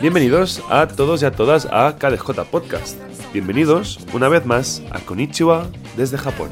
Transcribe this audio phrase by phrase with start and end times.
[0.00, 2.98] Bienvenidos a todos y a todas a KDJ Podcast.
[3.32, 6.50] Bienvenidos una vez más a Konichiwa desde Japón.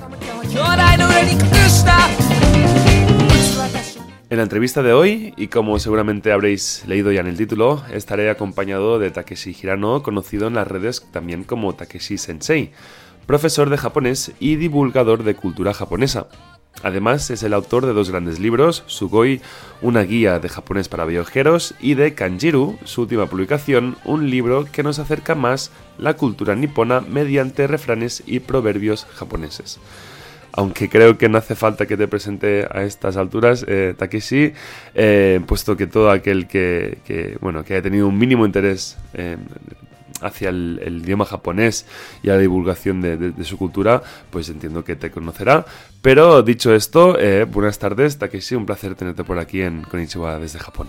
[4.29, 8.29] En la entrevista de hoy, y como seguramente habréis leído ya en el título, estaré
[8.29, 12.73] acompañado de Takeshi Hirano, conocido en las redes también como Takeshi Sensei,
[13.27, 16.27] profesor de japonés y divulgador de cultura japonesa.
[16.83, 19.41] Además, es el autor de dos grandes libros, Sugoi,
[19.83, 24.83] una guía de japonés para viajeros, y de Kanjiru, su última publicación, un libro que
[24.83, 29.81] nos acerca más la cultura nipona mediante refranes y proverbios japoneses.
[30.53, 34.53] Aunque creo que no hace falta que te presente a estas alturas, eh, Takeshi,
[34.95, 39.47] eh, puesto que todo aquel que, bueno, que haya tenido un mínimo interés en
[40.21, 41.87] hacia el, idioma japonés
[42.23, 45.65] y a la divulgación de, su cultura, pues entiendo que te conocerá.
[46.03, 50.59] Pero dicho esto, eh, buenas tardes, Takeshi, un placer tenerte por aquí en Konichiwa desde
[50.59, 50.89] Japón.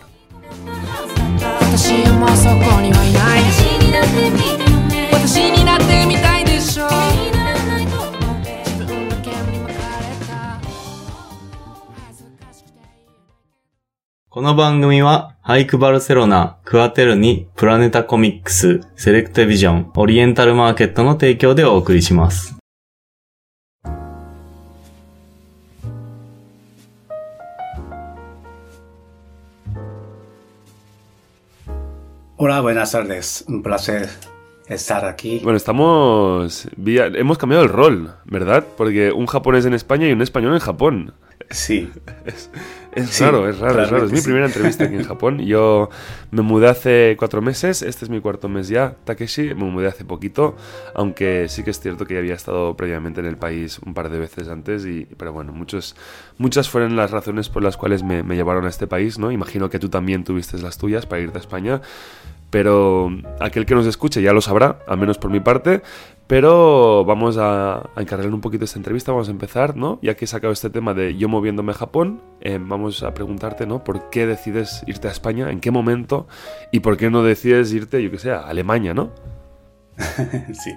[14.38, 22.56] この番組は、ハイクバルセロナ、クアテルニ、プラネタコミックス、セレクトビジョン、オリエンタルマーケットの提供でお送りします。
[32.38, 33.44] Hola, buenas tardes.
[33.48, 34.08] Un placer
[34.70, 35.40] estar aquí.
[35.44, 36.70] Bueno, estamos.
[36.78, 38.64] Hemos cambiado el rol, ¿verdad?
[38.78, 41.16] Porque un japonés en España y un español en Japón.
[41.50, 41.90] Sí.
[42.94, 44.06] Es, raro, es raro, es raro.
[44.06, 45.40] Es mi primera entrevista aquí en Japón.
[45.40, 45.90] Yo
[46.32, 49.54] me mudé hace cuatro meses, este es mi cuarto mes ya, Takeshi.
[49.54, 50.56] Me mudé hace poquito,
[50.94, 54.10] aunque sí que es cierto que ya había estado previamente en el país un par
[54.10, 54.86] de veces antes.
[54.86, 55.96] Y, pero bueno, muchos,
[56.38, 59.32] muchas fueron las razones por las cuales me, me llevaron a este país, ¿no?
[59.32, 61.82] Imagino que tú también tuviste las tuyas para irte a España
[62.50, 65.82] pero aquel que nos escuche ya lo sabrá, al menos por mi parte.
[66.28, 69.98] Pero vamos a, encargar un poquito esta entrevista, vamos a empezar, ¿no?
[70.02, 73.66] Ya que he sacado este tema de yo moviéndome a Japón, eh, vamos a preguntarte,
[73.66, 73.84] ¿no?
[73.84, 75.50] ¿Por qué decides irte a España?
[75.52, 76.28] ¿En qué momento?
[76.72, 79.12] ¿Y por qué no decides irte, yo que sé, a Alemania, ¿no?
[80.54, 80.74] sí.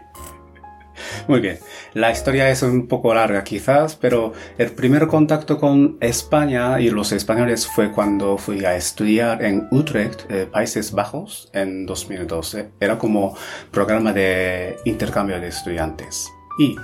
[1.29, 1.59] Muy bien.
[1.95, 7.13] La historia es un poco larga quizás, pero el primer contacto con España y los
[7.13, 12.71] españoles fue cuando fui a estudiar en Utrecht, eh, Países Bajos, en 2012.
[12.81, 13.37] Era como
[13.71, 16.29] programa de intercambio de estudiantes.
[16.59, 16.77] Y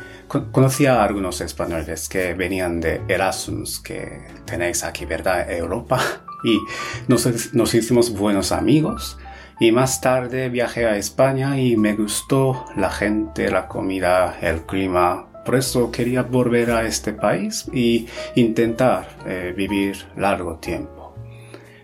[0.52, 5.50] conocí a algunos españoles que venían de Erasmus, que tenéis aquí, ¿verdad?
[5.50, 6.00] Europa.
[6.44, 6.60] Y
[7.08, 9.16] nos, nos hicimos buenos amigos
[9.58, 15.28] y más tarde viajé a España y me gustó la gente, la comida, el clima.
[15.44, 21.14] Por eso quería volver a este país y intentar eh, vivir largo tiempo.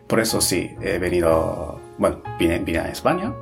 [0.06, 3.32] Por eso sí, he venido, bueno, vine, a España.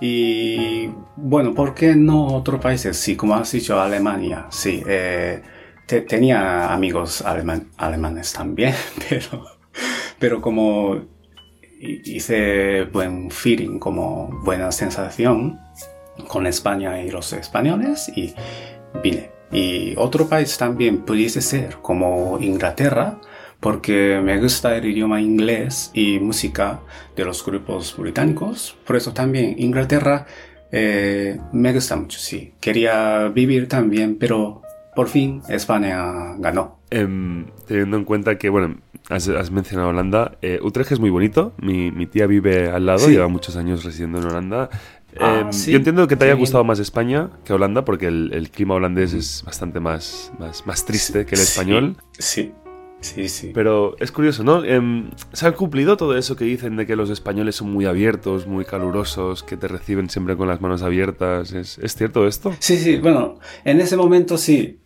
[0.00, 2.96] Y bueno, ¿por qué no otros países?
[2.96, 4.82] Sí, como has dicho, Alemania, sí.
[4.86, 5.40] Eh,
[5.86, 8.74] tenía amigos alemanes también,
[9.08, 9.44] pero,
[10.18, 11.02] pero como
[12.04, 15.60] hice buen feeling, como buena sensación
[16.28, 18.34] con España y los españoles y
[19.02, 19.30] vine.
[19.52, 23.18] Y otro país también pudiese ser como Inglaterra,
[23.60, 26.80] porque me gusta el idioma inglés y música
[27.16, 28.76] de los grupos británicos.
[28.84, 30.26] Por eso también Inglaterra
[30.70, 32.52] eh, me gusta mucho, sí.
[32.60, 34.62] Quería vivir también, pero
[34.94, 36.80] por fin España ganó.
[36.90, 38.76] Em, teniendo en cuenta que, bueno,
[39.10, 43.28] has, mencionado Holanda, eh, Utrecht es muy bonito, mi, mi tía vive al lado, lleva
[43.28, 44.70] muchos años residiendo en Holanda.
[45.20, 48.74] Ah, em, yo entiendo que te haya gustado más España que Holanda, porque el, clima
[48.74, 51.96] holandés es bastante más, más, más triste que el español.
[52.18, 52.52] Sí,
[53.00, 53.52] sí, sí.
[53.54, 54.64] Pero es curioso, ¿no?
[54.64, 58.46] Em, ¿Se han cumplido todo eso que dicen de que los españoles son muy abiertos,
[58.46, 61.52] muy calurosos, que te reciben siempre con las manos abiertas?
[61.52, 62.54] ¿Es, ¿es cierto esto?
[62.58, 64.80] Sí, sí, bueno, en ese momento sí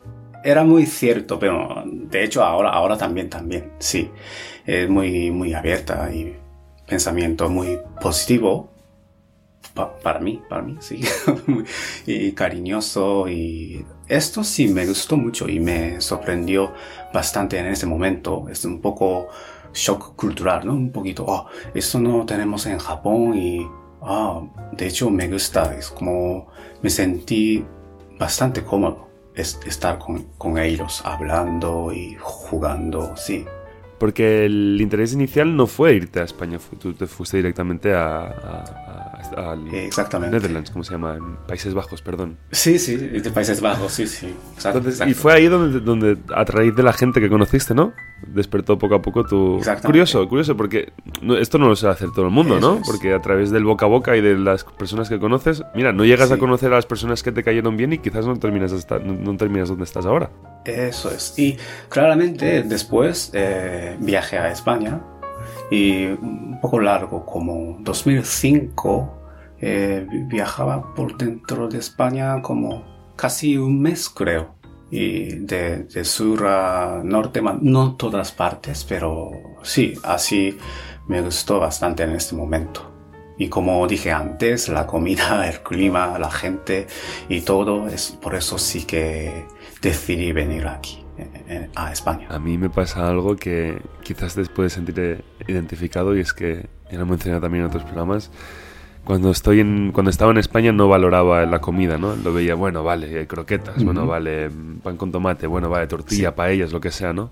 [0.44, 4.10] era muy cierto, pero de hecho ahora, ahora también, también, sí.
[4.66, 6.36] Es muy, muy abierta y
[6.86, 8.70] pensamiento muy positivo.
[10.02, 11.00] para mí, para mí, sí.
[12.06, 16.72] y cariñoso y esto sí me gustó mucho y me sorprendió
[17.12, 18.48] bastante en ese momento.
[18.48, 19.28] Es un poco
[19.72, 20.72] shock cultural, ¿no?
[20.72, 23.66] Un poquito, oh, esto no tenemos en Japón y,
[24.02, 24.42] ah,
[24.72, 25.74] de hecho me gusta.
[25.76, 26.48] Es como
[26.82, 27.64] me sentí
[28.18, 29.07] bastante cómodo
[29.38, 33.44] es estar con, ellos hablando y jugando, sí.
[33.98, 39.07] Porque el interés inicial no fue irte a España, tú te fuiste directamente a,
[39.72, 40.36] Exactamente.
[40.36, 41.16] Netherlands, ¿cómo se llama?
[41.16, 42.38] En Países Bajos, perdón.
[42.50, 44.34] Sí, sí, de Países Bajos, sí, sí.
[45.06, 47.92] y fue ahí donde, donde, a raíz de la gente que conociste, ¿no?
[48.26, 49.60] despertó poco a poco tu...
[49.82, 50.92] Curioso, curioso, porque
[51.38, 52.80] esto no lo sabe hacer todo el mundo, Eso ¿no?
[52.80, 52.86] es.
[52.86, 56.04] Porque a través del boca a boca y de las personas que conoces, mira, no
[56.04, 58.98] llegas a conocer a las personas que te cayeron bien y quizás no terminas, hasta,
[58.98, 60.30] no, no terminas donde estás ahora.
[60.64, 61.38] Eso es.
[61.38, 61.56] Y
[61.88, 65.00] claramente después eh, viajé a España
[65.70, 69.17] y un poco largo, como 2005,
[69.60, 72.84] eh, vi- viajaba por dentro de España como
[73.16, 74.54] casi un mes, creo.
[74.90, 79.30] Y de, de sur a norte, no todas partes, pero
[79.62, 80.56] sí, así
[81.06, 82.90] me gustó bastante en este momento.
[83.36, 86.86] Y como dije antes, la comida, el clima, la gente
[87.28, 89.44] y todo, es por eso sí que
[89.82, 92.26] decidí venir aquí, eh, eh, a España.
[92.30, 96.96] A mí me pasa algo que quizás te puedes sentir identificado y es que, ya
[96.98, 98.30] lo he mencionado también en otros programas,
[99.08, 102.14] cuando, estoy en, cuando estaba en España no valoraba la comida, ¿no?
[102.14, 104.10] Lo veía, bueno, vale, eh, croquetas, bueno, Ujú.
[104.10, 106.34] vale, mm, pan con tomate, bueno, vale, tortilla, Sí.
[106.36, 107.30] paellas, lo que sea, ¿no?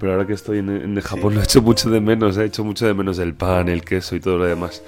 [0.00, 2.64] Pero ahora que estoy en, en Japón lo he hecho mucho de menos, he hecho
[2.64, 4.82] mucho de menos el pan, el queso y todo lo demás.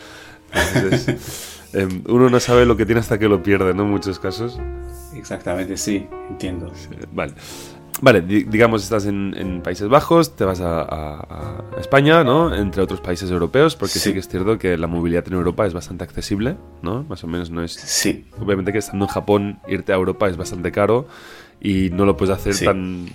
[0.75, 3.83] Entonces, em, uno no sabe lo que tiene hasta que lo pierde, ¿no?
[3.83, 4.59] En muchos casos.
[5.15, 6.69] Exactamente, sí, entiendo.
[6.69, 7.35] Eh, Vale.
[8.03, 12.55] Vale, di- digamos, estás en, en Países Bajos, te vas a, a- a España, ¿no?
[12.55, 14.01] Entre otros países europeos, porque sí.
[14.01, 14.13] Sí.
[14.13, 17.05] que es cierto que la movilidad en Europa es bastante accesible, ¿no?
[17.05, 17.73] Más o menos no es...
[17.73, 21.07] Sí, Obviamente que estando en Japón, irte a Europa es bastante caro
[21.61, 22.65] y no lo puedes hacer Sí.
[22.65, 23.07] tan,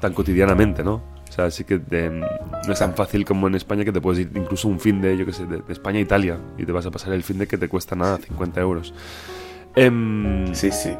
[0.00, 0.94] tan cotidianamente, ¿no?
[1.28, 4.20] O sea, sí que te- no es tan fácil como en España que te puedes
[4.20, 6.72] ir incluso un fin de, yo qué sé, de, de España a Italia y te
[6.72, 8.92] vas a pasar el fin de que te cuesta nada, 50 euros.
[9.76, 10.90] Em, sí, sí.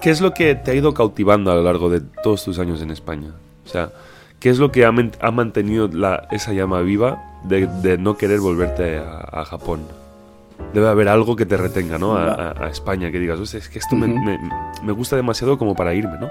[0.00, 2.80] ¿Qué es lo que te ha ido cautivando a lo largo de todos tus años
[2.82, 3.30] en España?
[3.64, 3.90] O sea,
[4.38, 4.88] ¿qué es lo que ha,
[5.20, 9.80] ha mantenido la- esa llama viva de, de no querer volverte a, a Japón?
[10.72, 12.16] Debe haber algo que te retenga, ¿no?
[12.16, 14.18] A, a- a España, que digas, "Hostia, es que esto me, Ujú.
[14.18, 14.38] me-
[14.84, 16.30] me gusta demasiado como para irme, ¿no?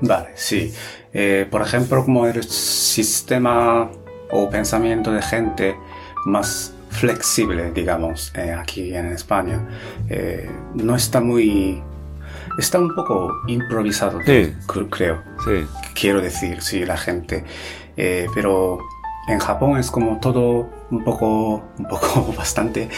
[0.00, 0.72] Vale, sí.
[1.12, 3.88] Eh, por ejemplo, como el sistema
[4.30, 5.76] o pensamiento de gente
[6.26, 9.60] más flexible, digamos, eh, aquí en España,
[10.08, 11.82] eh, no está muy...
[12.58, 14.54] Está un poco improvisado, Sí.
[14.90, 15.22] creo.
[15.44, 17.44] Sí, quiero decir, sí, la gente.
[17.96, 18.78] Eh, pero
[19.28, 22.88] en Japón es como todo un poco, un poco bastante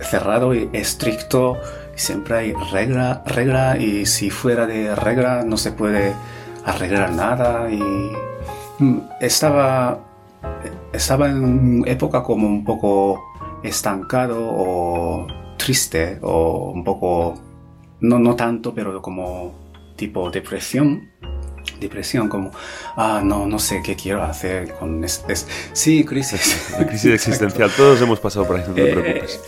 [0.00, 1.56] cerrado y estricto.
[1.94, 6.14] Siempre hay regla, regla y si fuera de regla no se puede
[6.64, 7.80] arreglar nada y
[8.78, 9.98] mm, estaba,
[10.92, 13.22] estaba en una época como un poco
[13.62, 15.26] estancado o
[15.58, 17.34] triste o un poco,
[18.00, 19.54] no, no tanto, pero como
[19.96, 21.10] tipo depresión
[21.78, 22.50] depresión, como,
[22.96, 25.34] ah, no, no sé qué quiero hacer con este.
[25.72, 26.74] Sí, crisis.
[26.78, 29.40] la crisis existencial, todos hemos pasado por ahí, no te Eh, preocupes.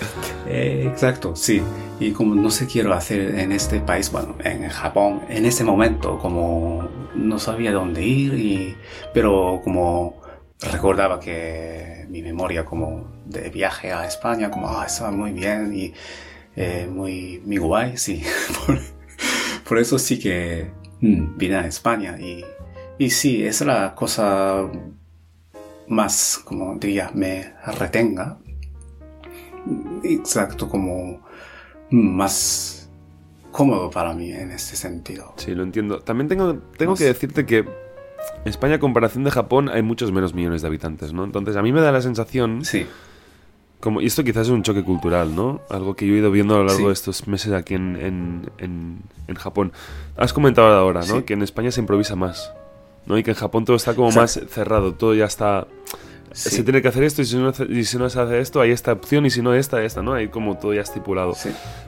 [0.46, 1.62] eh, exacto, sí.
[2.00, 5.64] Y como no sé qué quiero hacer en este país, bueno, en Japón, en ese
[5.64, 8.76] momento, como no sabía dónde ir, y,
[9.12, 10.20] pero como
[10.70, 15.92] recordaba que mi memoria como de viaje a España, como, ah, estaba muy bien y
[16.56, 18.22] eh, muy, muy guay, sí.
[18.66, 18.78] por,
[19.68, 20.70] por eso sí que
[21.00, 22.44] mm, vine a España y,
[22.98, 24.68] y sí, es la cosa
[25.88, 28.38] más, como diría, me retenga.
[30.02, 31.20] Exacto, como
[31.90, 32.90] más
[33.52, 35.34] cómodo para mí en este sentido.
[35.36, 36.00] Sí, lo entiendo.
[36.00, 37.64] También tengo, tengo que decirte que
[38.44, 41.24] España, a comparación de Japón, hay muchos menos millones de habitantes, ¿no?
[41.24, 42.86] Entonces, a mí me da la sensación Sí,
[43.82, 45.60] Como, y esto quizás es un choque cultural, ¿no?
[45.68, 46.86] Algo que yo he ido viendo a lo largo Sí.
[46.86, 49.72] de estos meses aquí en, en, en- en Japón.
[50.16, 51.16] Has comentado ahora, ¿no?
[51.16, 51.22] Sí.
[51.24, 52.52] Que en España se improvisa más,
[53.06, 53.18] ¿no?
[53.18, 54.40] Y que en Japón todo está como Exacto.
[54.46, 55.66] más cerrado, todo ya está...
[56.32, 58.60] sí, Se tiene que hacer esto y si, no, y si no se hace esto,
[58.60, 60.12] hay esta opción y si no esta, esta, ¿no?
[60.14, 61.34] Hay como todo ya estipulado.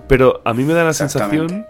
[0.08, 1.64] Pero a mí me da la sensación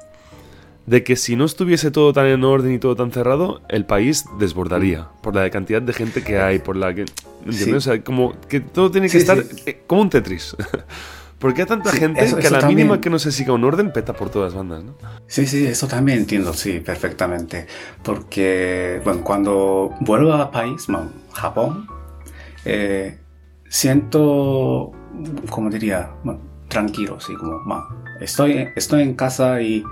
[0.86, 4.24] de que si no estuviese todo tan en orden y todo tan cerrado, el país
[4.38, 7.02] desbordaría por la cantidad de gente que hay, por la que...
[7.46, 7.64] ¿Entiendes?
[7.64, 7.72] Sí.
[7.72, 9.62] O sea, como que todo tiene que Sí, estar sí.
[9.66, 10.56] eh, como un Tetris.
[11.38, 13.00] Porque hay tanta gente eso- que a la mínima también.
[13.02, 14.94] que no se siga un orden peta por todas bandas, ¿no?
[15.26, 17.66] sí, sí, eso también entiendo, sí, perfectamente.
[18.02, 21.86] Porque, bueno, cuando vuelvo al país, bueno, Japón,
[22.64, 23.18] eh,
[23.68, 24.92] siento,
[25.50, 27.84] como diría, bueno, tranquilo, sí, como, bueno,
[28.20, 29.84] estoy, estoy en casa y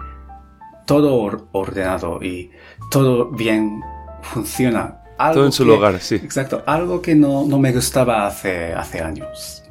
[0.86, 2.50] todo or- ordenado y
[2.90, 3.80] todo bien
[4.22, 4.98] funciona.
[5.18, 6.16] Algo todo en su que- lugar, sí.
[6.16, 9.62] Exacto, algo que no, no me gustaba hace, hace años.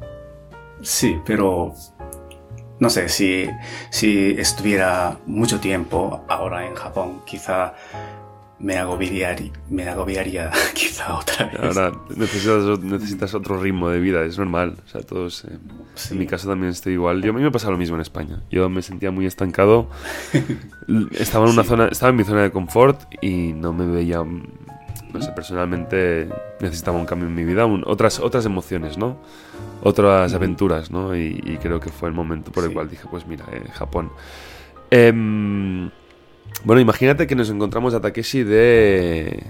[0.82, 1.74] Sí, pero
[2.78, 3.48] no sé, si,
[3.90, 7.74] si estuviera mucho tiempo ahora en Japón, quizá
[8.62, 9.36] me agobiaría,
[9.70, 11.60] me agobiaría quizá otra vez.
[11.76, 14.76] Ahora necesitas, necesitas otro ritmo de vida, es normal.
[14.84, 15.44] O sea, todos...
[15.44, 15.58] eh,
[15.94, 16.14] Sí.
[16.14, 17.20] En mi caso también estoy igual.
[17.22, 18.42] Yo, a mí me pasa lo mismo en España.
[18.50, 19.90] Yo me sentía muy estancado.
[21.12, 21.68] Estaba en una Sí.
[21.68, 24.42] zona, estaba en mi zona de confort y no me veía, no
[25.12, 29.18] no sé, personalmente necesitaba un cambio en mi vida, un- otras, otras emociones, ¿no?
[29.82, 31.14] Otras aventuras, ¿no?
[31.14, 32.74] Y, y creo que fue el momento por el Sí.
[32.74, 34.10] cual dije, pues mira, eh, Japón.
[34.90, 35.90] Em,
[36.64, 39.42] bueno, imagínate que nos encontramos a Takeshi de...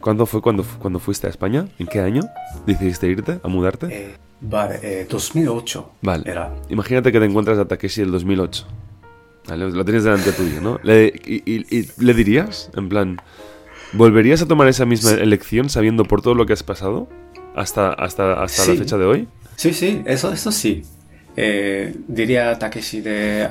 [0.00, 1.66] ¿Cuándo fue cuando, cuando fuiste a España?
[1.78, 2.22] ¿En qué año
[2.66, 3.86] decidiste irte, a mudarte?
[3.90, 6.30] Eh, vale, eh, 2008 Vale.
[6.30, 6.54] era.
[6.70, 8.66] Imagínate que te encuentras a Takeshi del 2008.
[9.48, 9.70] ¿Vale?
[9.70, 10.78] Lo tienes delante tuyo, ¿no?
[10.82, 13.20] Le, y, y- y le dirías, en plan,
[13.92, 17.06] ¿volverías a tomar esa misma elección sabiendo por todo lo que has pasado
[17.54, 18.72] hasta, hasta, hasta Sí.
[18.72, 19.28] la fecha de hoy?
[19.56, 20.82] Sí, sí, eso, eso sí.
[21.36, 23.50] Eh, diría Takeshi de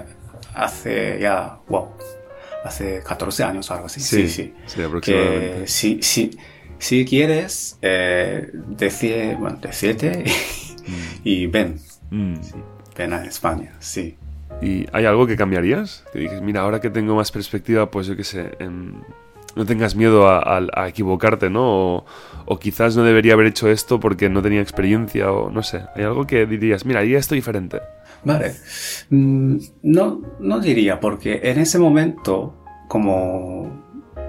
[0.55, 1.89] hace ya, wow,
[2.63, 3.99] hace 14 años o algo así.
[3.99, 4.53] Sí, sí.
[4.65, 4.81] Sí.
[5.01, 6.31] Que si, si,
[6.77, 10.23] si quieres, eh, decide, bueno, decídete
[11.23, 11.79] y ven,
[12.11, 12.35] Mm.
[12.97, 14.17] ven a España, sí.
[14.63, 16.03] ¿Y hay algo que cambiarías?
[16.11, 18.95] Que dices, mira, ahora que tengo más perspectiva, pues yo qué sé, em,
[19.55, 21.61] no tengas miedo a, a- a equivocarte, ¿no?
[21.97, 22.05] O,
[22.45, 25.81] o quizás no debería haber hecho esto porque no tenía experiencia, o no sé.
[25.95, 27.79] ¿Hay algo que dirías, mira, haría esto diferente?
[28.23, 28.55] Vale.
[29.09, 33.83] Mm, No, no diría, porque en ese momento, como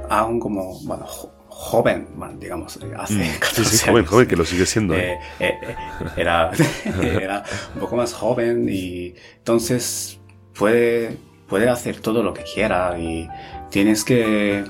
[0.08, 3.64] aún como, bueno, jo- joven, digamos, hace 14 Mm.
[3.64, 5.12] Sí, sí, joven, años, joven, que lo sigue siendo, ¿eh?
[5.12, 5.76] eh, eh, eh,
[6.16, 6.50] era,
[7.02, 7.44] era
[7.74, 10.18] un poco más joven y entonces
[10.58, 11.16] puede,
[11.48, 13.28] puede hacer todo lo que quiera y
[13.70, 14.64] tienes que,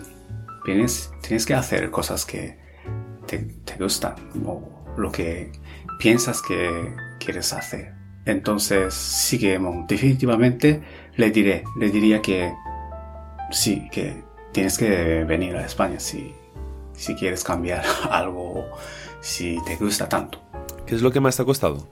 [0.64, 2.58] tienes, tienes que hacer cosas que
[3.26, 4.60] te, te gustan o
[4.96, 5.52] lo que
[5.98, 7.94] piensas que quieres hacer.
[8.26, 9.58] Entonces, sí que
[9.88, 10.82] definitivamente
[11.16, 12.52] le diré, le diría que
[13.50, 14.22] sí, que
[14.52, 16.32] tienes que venir a España si,
[16.94, 18.66] si quieres cambiar algo,
[19.20, 20.38] si te gusta tanto.
[20.86, 21.86] ¿Qué es lo que más te ha costado?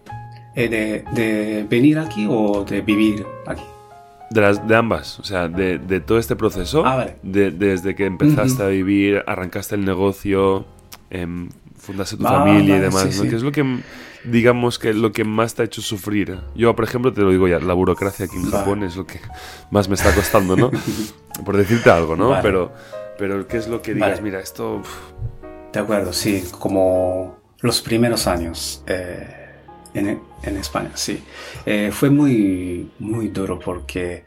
[0.55, 3.63] Eh, de, de venir aquí o de vivir aquí?
[4.31, 7.17] De, las, de ambas, o sea, de, de todo este proceso, Ah, vale.
[7.23, 10.67] de- desde que empezaste a vivir, arrancaste el negocio,
[11.11, 13.23] em, fundaste tu Ah, familia y demás, sí, ¿no?
[13.25, 13.29] sí.
[13.31, 13.65] ¿Qué es lo que,
[14.25, 16.39] digamos, que lo que más te ha hecho sufrir?
[16.55, 18.51] Yo, por ejemplo, te lo digo ya, la burocracia aquí en.
[18.51, 19.21] Japón es lo que
[19.71, 20.71] más me está costando, ¿no?
[21.45, 22.31] por decirte algo, ¿no?
[22.31, 22.43] Vale.
[22.43, 22.73] Pero,
[23.19, 24.11] pero ¿qué es lo que digas?
[24.11, 24.23] Vale.
[24.23, 24.83] Mira, esto...
[25.73, 29.51] De acuerdo, sí, como los primeros años eh,
[29.95, 31.23] en, en España, sí.
[31.67, 34.25] Eh, fue muy, muy duro porque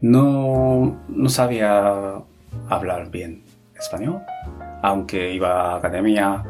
[0.00, 2.22] no, no sabía
[2.68, 3.44] hablar bien
[3.78, 4.20] español,
[4.82, 6.44] aunque iba a academia,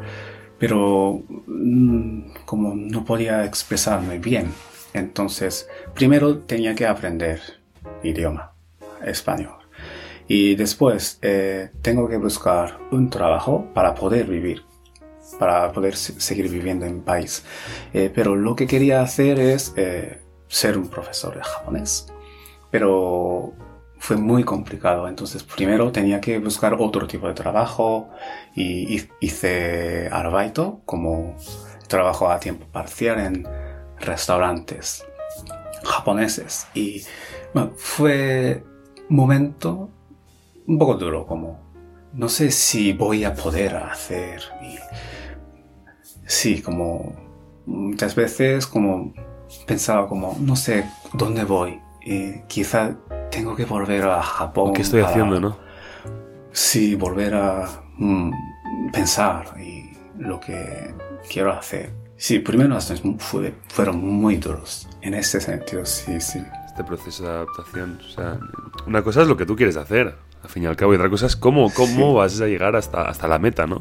[0.59, 4.51] pero mm, como no podía expresarme bien.
[4.93, 7.39] Entonces, primero tenía que aprender
[8.03, 8.53] idioma
[9.05, 9.53] español.
[10.27, 14.63] Y después eh, tengo que buscar un trabajo para poder vivir,
[15.39, 17.43] para poder se- seguir viviendo en mi país.
[17.93, 22.07] Eh, pero lo que quería hacer es eh, ser un profesor de japonés.
[22.71, 23.53] Pero
[23.99, 25.07] fue muy complicado.
[25.07, 28.09] Entonces primero tenía que buscar otro tipo de trabajo
[28.55, 31.35] y hi- hice arbaito como
[31.87, 33.47] trabajo a tiempo parcial en
[33.99, 35.05] restaurantes
[35.83, 36.67] japoneses.
[36.73, 37.03] Y
[37.53, 38.63] bueno, fue
[39.09, 39.89] momento
[40.67, 41.59] un poco duro, como
[42.13, 44.41] no sé si voy a poder hacer.
[46.25, 47.15] Sí, como
[47.65, 49.13] muchas veces como
[49.65, 51.79] pensaba como no sé dónde voy.
[52.03, 52.97] Y quizá
[53.37, 54.73] tengo que volver a Japón.
[54.73, 55.57] ¿Qué estoy haciendo, no?
[56.51, 57.65] Sí, volver a
[57.97, 58.31] mm,
[58.91, 60.93] pensar y lo que
[61.31, 61.91] quiero hacer.
[62.15, 64.89] Sí, primeros años fue- fueron muy duros.
[65.01, 66.43] En ese sentido, sí, sí.
[66.65, 67.99] este proceso de adaptación.
[68.05, 68.39] O sea,
[68.85, 71.09] una cosa es lo que tú quieres hacer, al fin y al cabo, y otra
[71.09, 72.15] cosa es cómo, cómo Sí.
[72.15, 73.79] vas a llegar hasta, hasta la meta, ¿no?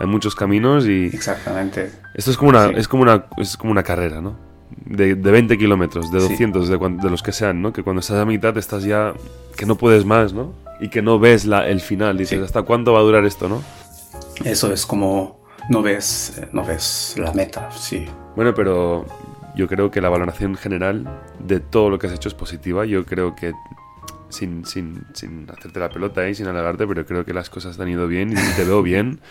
[0.00, 1.90] Hay muchos caminos y Exactamente.
[2.14, 2.74] esto es como una, Sí.
[2.76, 4.36] es como una, es como una carrera, ¿no?
[4.86, 6.28] De, de 20 kilómetros, de Sí.
[6.28, 7.72] 200, de, los que sean, ¿no?
[7.72, 9.14] Que cuando estás a mitad estás ya,
[9.56, 10.52] que no puedes más, ¿no?
[10.80, 12.44] Y que no ves la, el final, dices, Sí.
[12.44, 13.62] ¿hasta cuánto va a durar esto, no?
[14.44, 15.40] Eso es como
[15.70, 18.04] no ves, eh, no ves la meta, sí.
[18.36, 19.06] Bueno, pero
[19.56, 21.06] yo creo que la valoración general
[21.38, 22.84] de todo lo que has hecho es positiva.
[22.84, 23.52] Yo creo que,
[24.28, 27.82] sin, sin, sin hacerte la pelota y sin halagarte, pero creo que las cosas te
[27.82, 29.20] han ido bien y te veo bien.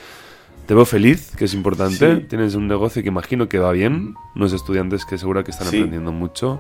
[0.67, 2.15] Te veo feliz, que es importante.
[2.15, 2.21] Sí.
[2.29, 4.15] Tienes un negocio que imagino que va bien.
[4.35, 5.77] Unos estudiantes que seguro que están Sí.
[5.77, 6.59] aprendiendo mucho.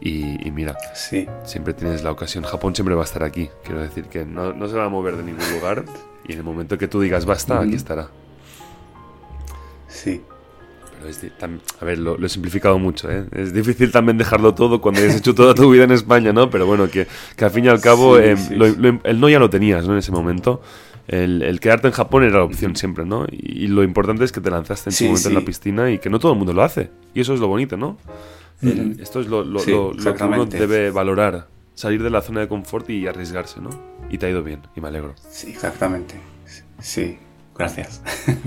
[0.00, 2.44] Y, y mira, Sí, siempre tienes la ocasión.
[2.44, 3.48] Japón siempre va a estar aquí.
[3.64, 5.84] Quiero decir que no, no se va a mover de ningún lugar.
[6.28, 7.76] Y en el momento que tú digas basta, aquí Ujú.
[7.76, 8.08] estará.
[9.88, 10.20] sí.
[10.98, 11.20] Pero es
[11.80, 13.26] a ver, lo, lo he simplificado mucho, ¿eh?
[13.32, 16.48] Es difícil también dejarlo todo cuando hayas hecho toda tu vida en España, ¿no?
[16.48, 19.20] Pero bueno, que, que al fin y al cabo Sí, eh, sí, lo- lo- el
[19.20, 19.92] no ya lo tenías, ¿no?
[19.92, 20.62] En ese momento.
[21.08, 23.26] El, el quedarte en Japón era la opción siempre, ¿no?
[23.30, 25.90] Y, y lo importante es que te lanzaste en Sí, su momento en la piscina
[25.90, 26.90] y que no todo el mundo lo hace.
[27.14, 27.98] Y eso es lo bonito, ¿no?
[29.00, 31.48] Esto es lo, lo- Sí, lo- lo que uno debe valorar.
[31.74, 33.68] Salir de la zona de confort y arriesgarse, ¿no?
[34.08, 35.14] Y te ha ido bien, y me alegro.
[35.28, 36.14] Sí, exactamente.
[36.80, 37.18] Sí.
[37.56, 38.02] gracias.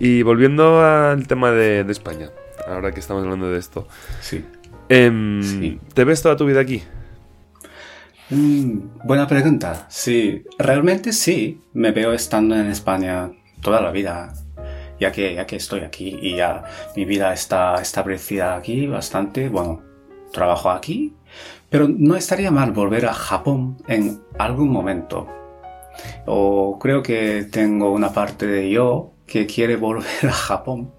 [0.00, 2.30] Y volviendo al tema de, de España,
[2.66, 3.86] ahora que estamos hablando de esto.
[4.22, 4.42] Sí.
[4.88, 5.78] Sí.
[5.92, 6.82] ¿Te ves toda tu vida aquí?
[8.30, 9.86] Mm, buena pregunta.
[9.88, 11.60] Sí, realmente sí.
[11.74, 14.32] Me veo estando en España toda la vida.
[14.98, 16.64] Ya que, ya que estoy aquí y ya
[16.96, 19.48] mi vida está establecida aquí bastante.
[19.48, 19.82] Bueno,
[20.32, 21.14] trabajo aquí.
[21.68, 25.28] Pero no estaría mal volver a Japón en algún momento.
[26.26, 30.92] O creo que tengo una parte de yo que quiere volver a Japón.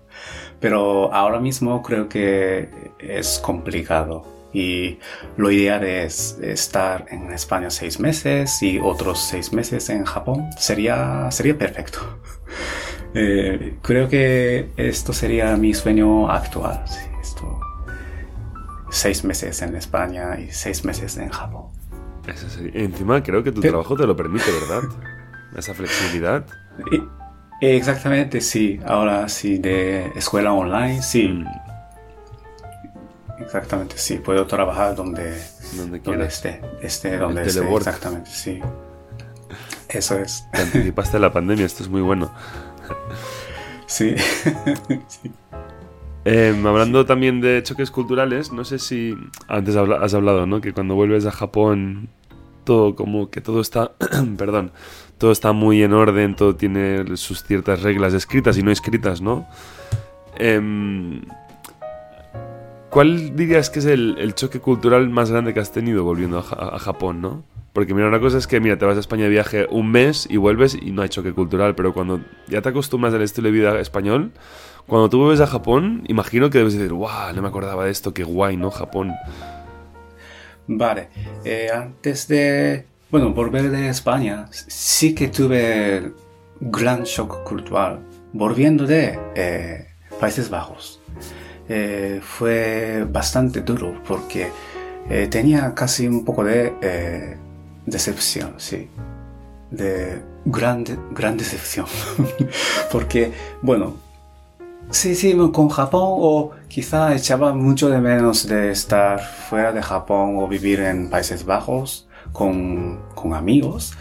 [0.59, 4.34] Pero ahora mismo creo que es complicado.
[4.55, 4.99] Y
[5.35, 10.49] lo ideal es estar en España seis meses y otros seis meses en Japón.
[10.57, 11.99] Sería, sería perfecto.
[13.17, 16.83] Eh, creo que esto sería mi sueño actual.
[16.85, 17.59] sí, esto.
[18.89, 21.67] Seis meses en España y seis meses en Japón.
[22.27, 22.69] Eso sí.
[22.73, 24.89] Encima creo que tu Pero- trabajo te lo permite, ¿verdad?
[25.57, 26.45] Esa flexibilidad.
[26.91, 27.03] Y-
[27.65, 28.81] exactamente, sí.
[28.85, 31.29] Ahora sí, de escuela online, sí.
[31.29, 31.45] Mm,
[33.39, 34.17] Exactamente, sí.
[34.17, 35.41] Puedo trabajar donde,
[35.75, 36.61] donde donde esté.
[36.81, 37.59] Esté donde El esté.
[37.59, 37.87] telework.
[37.87, 38.61] Exactamente, sí.
[39.89, 40.45] Eso es.
[40.51, 42.31] Te anticipaste la pandemia, esto es muy bueno.
[43.87, 44.15] Sí.
[45.07, 45.31] sí.
[46.27, 49.15] Em, hablando también de choques culturales, no sé si
[49.47, 50.59] antes has hablado, ¿no?
[50.59, 52.09] Que cuando vuelves a Japón,
[52.63, 53.91] todo como que todo está,
[54.37, 54.71] perdón,
[55.19, 59.47] todo está muy en orden, todo tiene sus ciertas reglas escritas y no escritas, ¿no?
[60.39, 61.21] Em,
[62.95, 67.19] ¿Cuál dirías que es el, choque cultural más grande que has tenido volviendo a Japón,
[67.19, 67.43] no?
[67.73, 70.25] Porque mira, una cosa es que, mira, te vas a España de viaje un mes
[70.29, 73.51] y vuelves y no hay choque cultural, pero cuando ya te acostumbras al estilo de
[73.51, 74.31] vida español,
[74.87, 78.13] cuando tú vuelves a Japón, imagino que debes decir, wow, no me acordaba de esto,
[78.13, 78.71] qué guay, ¿no?
[78.71, 79.11] Japón.
[80.65, 81.09] Vale,
[81.43, 86.13] eh, antes de, bueno, volver de España, sí que tuve
[86.61, 87.99] gran shock cultural.
[88.31, 89.85] Volviendo de eh,
[90.17, 91.01] Países Bajos,
[91.67, 94.51] Eh, fue bastante duro porque
[95.09, 97.37] eh, tenía casi un poco de eh,
[97.85, 98.89] decepción, sí.
[99.71, 101.87] De gran, gran decepción.
[102.91, 104.05] porque, bueno,
[104.91, 110.35] Sí, sí, con Japón o quizá echaba mucho de menos de estar fuera de Japón
[110.37, 113.93] o vivir en Países Bajos con, con amigos,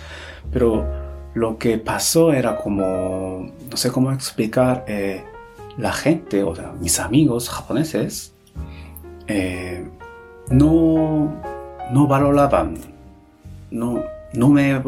[0.53, 0.87] pero
[1.35, 5.25] lo que pasó era como, no sé cómo explicar, eh,
[5.77, 8.33] la gente, o sea, mis amigos japoneses,
[9.27, 9.89] eh,
[10.51, 11.35] no,
[11.91, 12.77] no valoraban,
[13.71, 14.81] no, no me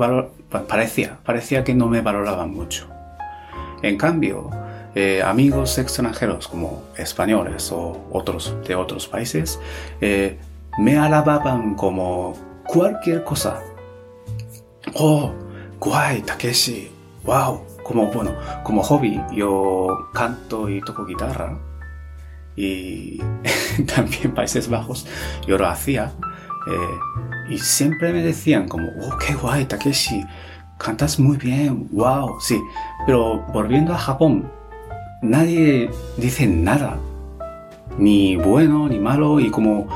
[0.69, 2.87] parecía, parecía que no me valoraban mucho.
[3.83, 4.51] En cambio,
[4.95, 9.61] eh, amigos extranjeros como españoles o otros de otros países
[10.01, 10.39] eh,
[10.79, 12.35] me alababan como
[12.67, 13.61] cualquier cosa.
[14.95, 15.33] Oh,
[15.79, 16.91] guay, Takeshi,
[17.25, 17.76] wow.
[17.87, 18.33] Como bueno,
[18.65, 21.57] como hobby yo canto y toco guitarra
[22.57, 23.21] y
[23.95, 25.07] también Países Bajos
[25.47, 26.13] yo lo hacía
[26.67, 30.25] eh, y siempre me decían como oh qué guay Takeshi
[30.79, 32.59] cantas muy bien wow sí
[33.05, 34.51] pero volviendo a Japón
[35.21, 36.99] nadie dice nada
[37.99, 39.87] ni bueno ni malo y como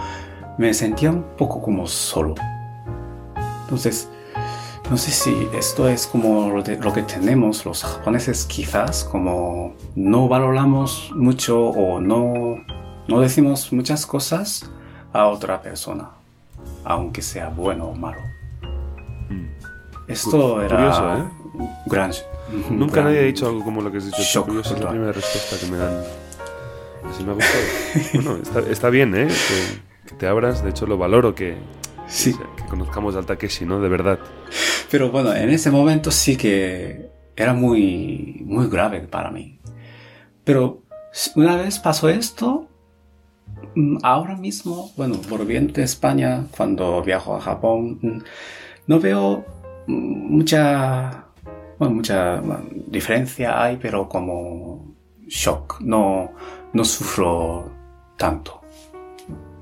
[0.60, 2.34] me sentía un poco como solo.
[3.62, 4.09] Entonces
[4.90, 9.74] no sé si esto es como lo, de- lo que tenemos los japoneses quizás, como
[9.94, 12.56] no valoramos mucho o no,
[13.08, 14.68] no decimos muchas cosas
[15.12, 16.10] a otra persona,
[16.84, 18.20] aunque sea bueno o malo.
[19.28, 19.46] Mm.
[20.08, 21.68] Esto Cu- era curioso, ¿eh?
[21.86, 22.12] gran...
[22.68, 24.22] Nunca gran- nadie ha dicho algo como lo que has dicho.
[24.22, 26.02] shock curioso, es la primera respuesta que me dan.
[27.08, 27.62] Así me ha gustado.
[28.14, 29.28] bueno, está, está bien, ¿eh?
[29.28, 30.64] Que, que te abras.
[30.64, 31.56] De hecho, lo valoro que,
[32.08, 33.80] Sí, que conozcamos al Takeshi, ¿no?
[33.80, 34.18] De verdad.
[34.90, 39.58] Pero bueno, en ese momento sí que era muy, muy grave para mí.
[40.44, 40.82] Pero
[41.36, 42.68] una vez pasó esto,
[43.76, 48.18] mm, ahora mismo, bueno, volviendo de España, cuando viajo a Japón, mm,
[48.88, 49.44] no veo
[49.86, 51.24] mm, mucha,
[51.78, 52.42] bueno, mucha
[52.88, 54.96] diferencia hay, pero como
[55.28, 56.32] shock, no,
[56.72, 57.70] no sufro
[58.16, 58.60] tanto.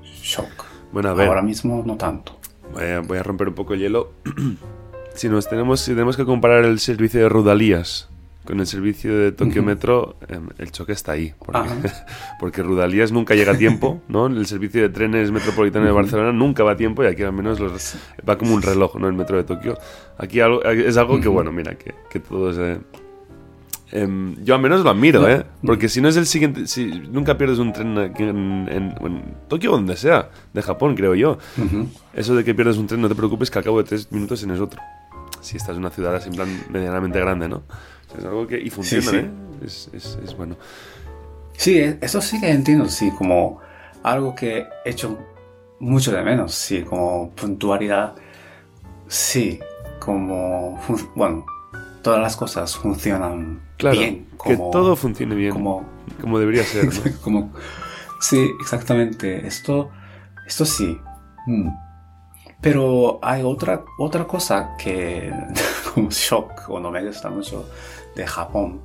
[0.01, 0.65] Shock.
[0.91, 1.27] Bueno, a ver.
[1.27, 2.33] Ahora mismo no tanto.
[2.73, 4.11] Voy a, voy a romper un poco el hielo.
[5.19, 8.09] si nos tenemos, si tenemos que comparar el servicio de Rudalías
[8.45, 9.61] con el servicio de Tokio.
[9.61, 11.33] Metro, em, el choque está ahí.
[11.37, 11.59] Porque,
[12.39, 14.25] porque Rudalías nunca llega a tiempo, ¿no?
[14.27, 15.91] El servicio de trenes metropolitano de.
[15.91, 17.95] Barcelona nunca va a tiempo y aquí al menos los-
[18.27, 19.07] va como un reloj, ¿no?
[19.07, 19.77] El metro de Tokio.
[20.17, 22.57] Aquí algo- es algo que, bueno, mira, que, que todos...
[22.57, 22.79] eh,
[23.91, 25.27] em, yo al menos lo admiro.
[25.29, 25.43] ¿eh?
[25.65, 26.65] Porque si no es el siguiente...
[26.67, 30.95] Si nunca pierdes un tren aquí en, en- en Tokio o donde sea, de Japón,
[30.95, 31.37] creo yo.
[32.13, 34.39] Eso de que pierdes un tren, no te preocupes que al cabo de tres minutos
[34.39, 34.81] tienes otro.
[35.41, 37.63] Si estás en una ciudad así en plan medianamente grande, ¿no?
[38.17, 38.59] Es algo que...
[38.59, 39.17] Y funciona, sí.
[39.17, 39.29] ¿eh?
[39.65, 40.55] Es, es- es bueno.
[41.57, 43.59] Sí, e- eso sí que entiendo, sí, como
[44.03, 45.17] algo que he hecho
[45.79, 48.15] mucho de menos, sí, como puntualidad,
[49.07, 49.59] sí,
[49.99, 50.79] como,
[51.15, 51.45] bueno,
[52.01, 55.85] todas las cosas funcionan Claro, bien, que como, todo funcione bien, como,
[56.21, 57.01] como debería ser, ¿no?
[57.21, 57.51] como,
[58.21, 59.89] sí, exactamente, esto,
[60.47, 60.97] esto sí.
[61.47, 61.69] Mm.
[62.61, 65.31] Pero hay otra, otra cosa que
[65.93, 67.69] como shock o no me gusta mucho
[68.15, 68.81] de Japón.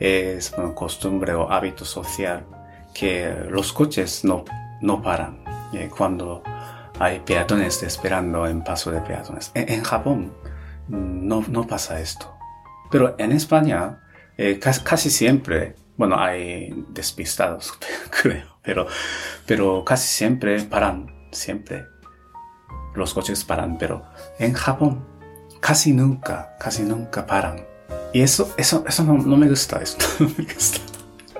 [0.00, 2.44] Es una costumbre o hábito social
[2.92, 4.44] que los coches no,
[4.80, 6.42] no paran eh, cuando
[6.98, 9.50] hay peatones esperando en paso de peatones.
[9.54, 10.32] En, en Japón
[10.88, 12.32] no, no pasa esto.
[12.90, 14.00] Pero en España
[14.36, 17.72] eh, cas- casi siempre, bueno, hay despistados,
[18.22, 18.86] creo, pero,
[19.46, 21.86] pero casi siempre paran, siempre.
[22.94, 24.04] Los coches paran, pero
[24.38, 25.04] en Japón
[25.60, 27.64] casi nunca, casi nunca paran.
[28.12, 30.78] Y eso, eso, eso no, no me gusta, esto no me gusta.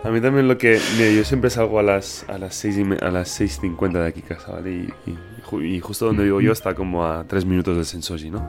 [0.03, 0.79] A mí también lo que...
[0.99, 4.07] Mira, yo siempre salgo a las, a las, seis y me- a las 6.50 de
[4.07, 4.71] aquí casa, ¿vale?
[5.07, 5.19] Y, y
[5.63, 8.45] y justo donde vivo yo está como a 3 minutos del Sensoji, ¿no?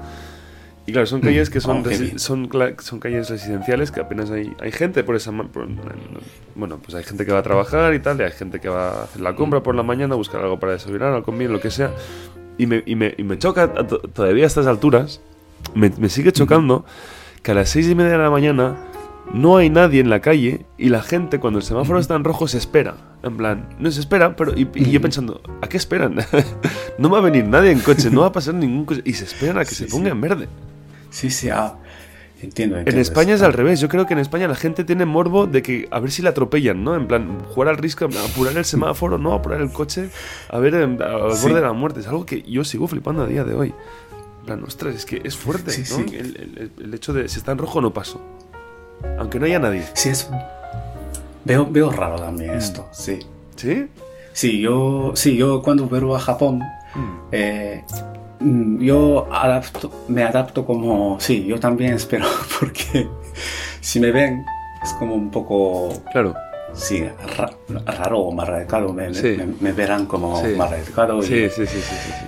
[0.88, 5.04] Y claro, son calles que son, Oh, son, calles residenciales que apenas hay, hay gente
[5.04, 5.32] por esa...
[5.32, 5.68] por-
[6.56, 8.90] bueno, pues hay gente que va a trabajar y tal, y hay gente que va
[8.90, 11.60] a hacer la compra por la mañana, a buscar algo para desayunar, algo comer, lo
[11.62, 11.92] que sea.
[12.58, 15.22] Y me, y me, y me choca todavía a estas alturas,
[15.74, 16.86] me, me sigue chocando
[17.44, 18.76] que a las seis y media de la mañana
[19.34, 22.48] no hay nadie en la calle y la gente cuando el semáforo está en rojo
[22.48, 22.96] se espera.
[23.24, 26.16] En plan, no se espera, pero y, y yo pensando, ¿a qué esperan?
[27.00, 29.26] no va a venir nadie en coche, no va a pasar ningún coche y se
[29.26, 29.92] esperan a que Sí, se sí.
[29.92, 30.48] ponga en verde.
[31.10, 31.76] Sí, sí, ah,
[32.42, 33.80] entiendo, En España es al revés.
[33.80, 36.32] Yo creo que en España la gente tiene morbo de que a ver si la
[36.32, 36.96] atropellan, ¿no?
[36.96, 40.10] En plan, jugar al risco, apurar el semáforo, no apurar el coche,
[40.50, 41.42] a ver em, al Sí.
[41.44, 42.00] borde de la muerte.
[42.02, 43.74] Es algo que yo sigo flipando a día de hoy.
[44.42, 46.08] En plan, ostras, es que es fuerte, Sí, ¿no?
[46.10, 46.16] sí.
[46.16, 46.26] El,
[46.58, 48.22] el- el hecho de si está en rojo no paso.
[49.18, 49.84] Aunque no haya nadie.
[49.94, 50.30] Sí, es...
[51.44, 52.58] Veo, veo raro también Mm.
[52.58, 53.20] esto, sí.
[53.56, 53.88] ¿Sí?
[54.34, 56.62] Sí, yo, sí, yo cuando vuelvo a Japón,
[57.32, 58.25] eh, mm,
[58.80, 62.26] yo adapto, me adapto como, sí, yo también espero,
[62.60, 63.08] porque
[63.82, 64.46] si me ven,
[64.84, 66.36] es como un poco, Claro.
[66.74, 67.04] sí,
[67.38, 67.52] ra-
[67.98, 69.36] raro o mal educado, me, Sí.
[69.38, 70.50] me, me verán como Sí.
[70.52, 71.20] educado.
[71.20, 72.26] y- Sí, sí, sí, sí, sí, sí.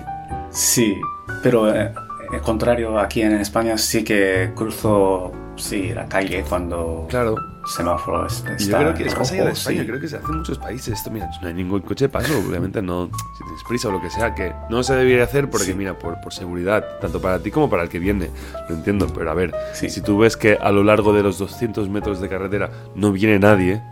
[0.50, 0.94] Sí,
[1.42, 1.92] pero eh,
[2.32, 7.36] al contrario, aquí en España sí que cruzo, sí, la calle cuando Claro.
[7.66, 9.86] semáforo es- está yo creo que es más allá de España, sí.
[9.86, 10.94] creo que se hace en muchos países.
[10.94, 14.00] Esto, mira, no hay ningún coche de paso, obviamente no, si tienes prisa o lo
[14.00, 15.74] que sea, que no se debería hacer porque, Sí.
[15.74, 18.30] mira, por, por seguridad, tanto para ti como para el que viene,
[18.68, 19.90] lo entiendo, pero a ver, Sí.
[19.90, 23.38] si tú ves que a lo largo de los 200 metros de carretera no viene
[23.38, 23.82] nadie,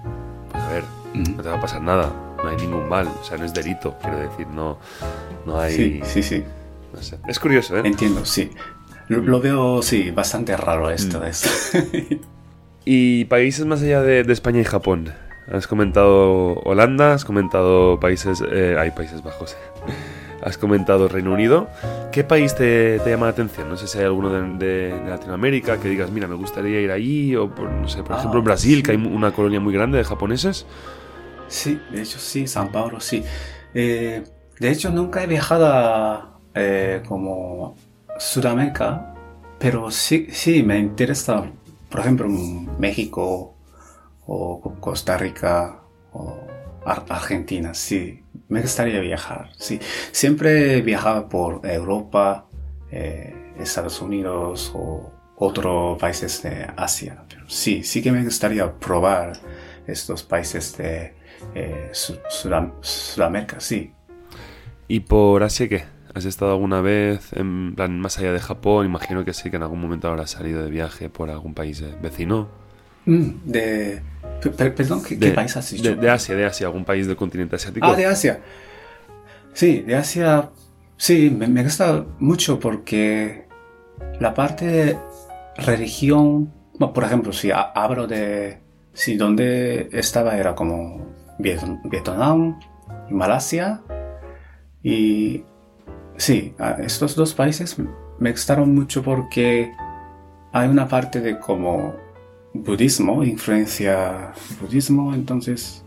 [0.50, 3.36] pues a ver, no te va a pasar nada, no hay ningún mal, o sea,
[3.38, 4.78] no es delito, quiero decir, no,
[5.44, 5.74] no hay...
[5.74, 6.44] Sí, sí, sí.
[6.94, 7.18] no sé.
[7.28, 7.82] Es curioso, ¿eh?
[7.84, 8.50] Entiendo, sí.
[9.08, 11.20] Lo, veo, sí, bastante raro esto.
[11.20, 11.24] Mm.
[11.24, 11.72] es.
[12.88, 15.12] Y países más allá de, de España y Japón.
[15.52, 18.42] Has comentado Holanda, has comentado países...
[18.48, 19.54] eh, hay Países Bajos.
[19.54, 19.92] eh.
[20.42, 21.68] Has comentado Reino Unido.
[22.12, 23.68] ¿Qué país te, te llama la atención?
[23.68, 26.92] No sé si hay alguno de, de- de Latinoamérica que digas, mira, me gustaría ir
[26.92, 27.34] ahí.
[27.34, 28.82] O, por, no sé, por Ah, ejemplo, Brasil, sí.
[28.84, 30.64] que hay una colonia muy grande de japoneses.
[31.48, 33.24] sí, de hecho sí, San Paulo sí.
[33.74, 34.22] Eh,
[34.60, 37.76] de hecho nunca he viajado a eh, como
[38.18, 39.14] Sudamérica,
[39.58, 41.44] pero sí, sí me interesa,
[41.90, 42.28] por ejemplo,
[42.78, 43.54] México
[44.26, 45.80] o Co- Costa Rica
[46.12, 46.38] o
[46.84, 49.80] Ar- Argentina, sí, me gustaría viajar, sí.
[50.12, 52.46] Siempre he viajado por Europa,
[52.90, 59.32] eh, Estados Unidos o otros países de Asia, pero sí, sí que me gustaría probar
[59.86, 61.14] estos países de
[61.54, 63.92] eh, Su- Sudam- Sudamérica, sí.
[64.88, 65.84] ¿Y por Asia qué?
[66.16, 68.86] ¿Has estado alguna vez en plan más allá de Japón?
[68.86, 71.94] Imagino que sí, que en algún momento habrás salido de viaje por algún país eh,
[72.02, 72.48] vecino.
[73.04, 74.00] Mm, de,
[74.42, 75.82] per- per- perdón, ¿qué, qué De- país has dicho?
[75.82, 77.86] De, de Asia, de Asia, algún país del continente asiático.
[77.86, 78.40] Ah, de Asia.
[79.52, 80.48] Sí, de Asia.
[80.96, 83.46] Sí, me, me gusta mucho porque
[84.18, 84.98] la parte de
[85.58, 88.58] religión, bueno, por ejemplo, si ha- hablo de,
[88.94, 91.06] si donde estaba era como
[91.38, 92.58] Viet- Vietnam,
[93.10, 93.82] Malasia
[94.82, 95.44] y
[96.18, 97.76] sí, estos dos países
[98.18, 99.72] me gustaron mucho porque
[100.52, 101.94] hay una parte de como
[102.54, 105.82] budismo, influencia budismo, entonces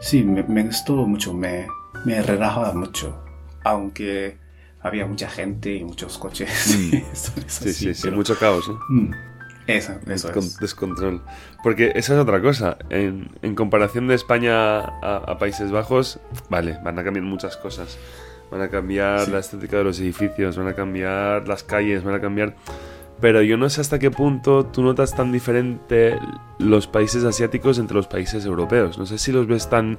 [0.00, 1.66] Sí, me, me gustó mucho, me,
[2.04, 3.20] me relajaba mucho,
[3.64, 4.38] aunque
[4.80, 6.76] había mucha gente y muchos coches.
[6.92, 6.94] Mm.
[7.12, 8.78] Eso- eso Sí, sí, sí, pero- mucho caos, ¿no?
[8.90, 9.10] Mm,
[9.66, 10.56] Eso, eso es.
[10.60, 11.20] Descontrol.
[11.64, 12.78] Porque esa es otra cosa.
[12.90, 17.98] En, en comparación de España a, a Países Bajos, vale, van a cambiar muchas cosas.
[18.50, 19.30] Van a cambiar Sí.
[19.30, 22.54] la estética de los edificios, van a cambiar las calles, van a cambiar...
[23.20, 26.16] pero yo no sé hasta qué punto tú notas tan diferente
[26.58, 28.96] los países asiáticos entre los países europeos.
[28.98, 29.98] No sé si los ves tan...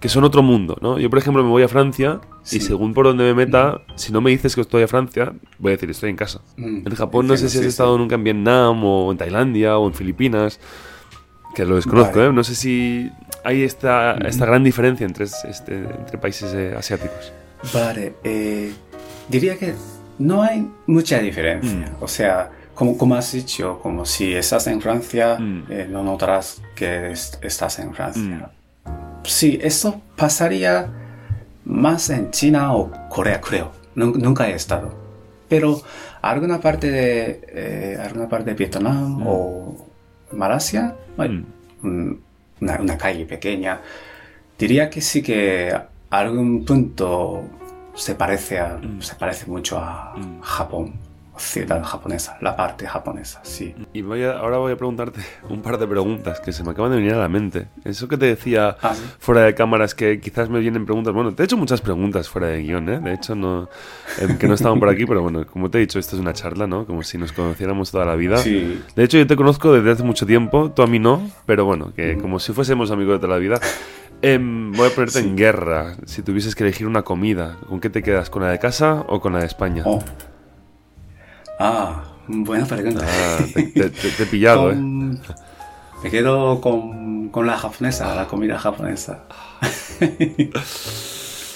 [0.00, 0.98] que son otro mundo, ¿no?
[0.98, 2.56] Yo, por ejemplo, me voy a Francia Sí.
[2.56, 5.70] y según por donde me meta, si no me dices que estoy a Francia, voy
[5.72, 6.40] a decir estoy en casa.
[6.56, 9.86] Mm, En Japón no sé si has estado nunca en Vietnam o en Tailandia o
[9.86, 10.58] en Filipinas,
[11.54, 12.30] que lo desconozco, Vale.
[12.30, 12.32] ¿eh?
[12.32, 13.10] No sé si
[13.44, 17.32] hay esta, esta gran diferencia entre, este, entre países eh, asiáticos.
[17.72, 18.72] Vale, eh,
[19.28, 19.74] diría que
[20.18, 21.92] no hay mucha diferencia.
[21.98, 22.02] Mm.
[22.02, 25.64] O sea, como, como has dicho, como si estás en Francia, Mm.
[25.70, 28.50] eh, no notarás que est- estás en Francia.
[29.24, 30.88] Sí, eso pasaría
[31.64, 33.70] más en China o Corea, creo.
[33.94, 34.92] Nun- nunca he estado.
[35.48, 35.80] Pero
[36.22, 39.26] alguna parte de, eh, alguna parte de Vietnam Mm.
[39.26, 39.86] o
[40.32, 41.46] Malasia, hay Mm.
[41.84, 42.22] un-
[42.60, 43.80] una, una calle pequeña,
[44.58, 45.72] diría que sí que
[46.20, 47.42] algún punto
[47.94, 49.00] se parece, a, Mm.
[49.02, 50.40] se parece mucho a Mm.
[50.40, 50.92] Japón,
[51.36, 53.74] ciudad japonesa, la parte japonesa, sí.
[53.94, 56.90] Y voy a- ahora voy a preguntarte un par de preguntas que se me acaban
[56.92, 57.68] de venir a la mente.
[57.84, 59.02] Eso que te decía Ah, sí.
[59.18, 61.12] fuera de cámaras, que quizás me vienen preguntas.
[61.14, 63.00] Bueno, te he hecho muchas preguntas fuera de guion, ¿eh?
[63.00, 63.68] De hecho, no,
[64.20, 66.32] eh, que no estaban por aquí, pero bueno, como te he dicho, esto es una
[66.34, 66.86] charla, ¿no?
[66.86, 68.36] Como si nos conociéramos toda la vida.
[68.38, 71.64] Sí, De hecho, yo te conozco desde hace mucho tiempo, tú a mí no, pero
[71.64, 73.58] bueno, que como si fuésemos amigos de toda la vida.
[74.22, 75.96] Em, voy a ponerte en guerra.
[76.06, 78.30] Si tuvieses que elegir una comida, ¿con qué te quedas?
[78.30, 79.82] ¿Con la de casa o con la de España?
[79.84, 79.98] Oh.
[81.58, 83.04] Ah, buena pregunta.
[83.06, 84.76] Ah, te, te- te- te he pillado, ¿eh?
[84.76, 89.24] Me quedo con, con la japonesa, la comida japonesa.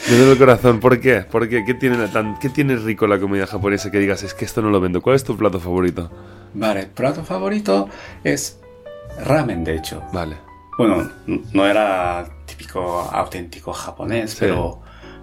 [0.08, 0.78] Duele el corazón.
[0.78, 1.22] ¿Por qué?
[1.22, 1.64] ¿Por qué?
[1.64, 4.70] ¿Qué tiene, tan, ¿Qué tiene rico la comida japonesa que digas, es que esto no
[4.70, 5.02] lo vendo?
[5.02, 6.10] ¿Cuál es tu plato favorito?
[6.54, 7.88] Vale, plato favorito
[8.22, 8.60] es
[9.24, 10.02] ramen, de hecho.
[10.12, 10.36] Vale.
[10.78, 11.08] Bueno,
[11.52, 14.38] no era típico auténtico japonés, Sí.
[14.40, 14.80] pero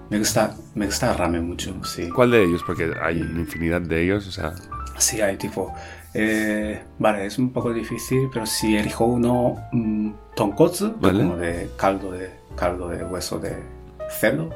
[0.10, 2.10] me gusta, me gusta el ramen mucho, sí.
[2.10, 2.64] ¿Cuál de ellos?
[2.66, 4.54] Porque hay una infinidad de ellos, o sea...
[4.98, 5.74] Sí, hay tipo...
[6.16, 11.20] eh, vale, es un poco difícil, pero si elijo uno, mm, tonkotsu, Vale.
[11.24, 13.56] como de caldo de caldo de hueso de
[14.20, 14.50] cerdo,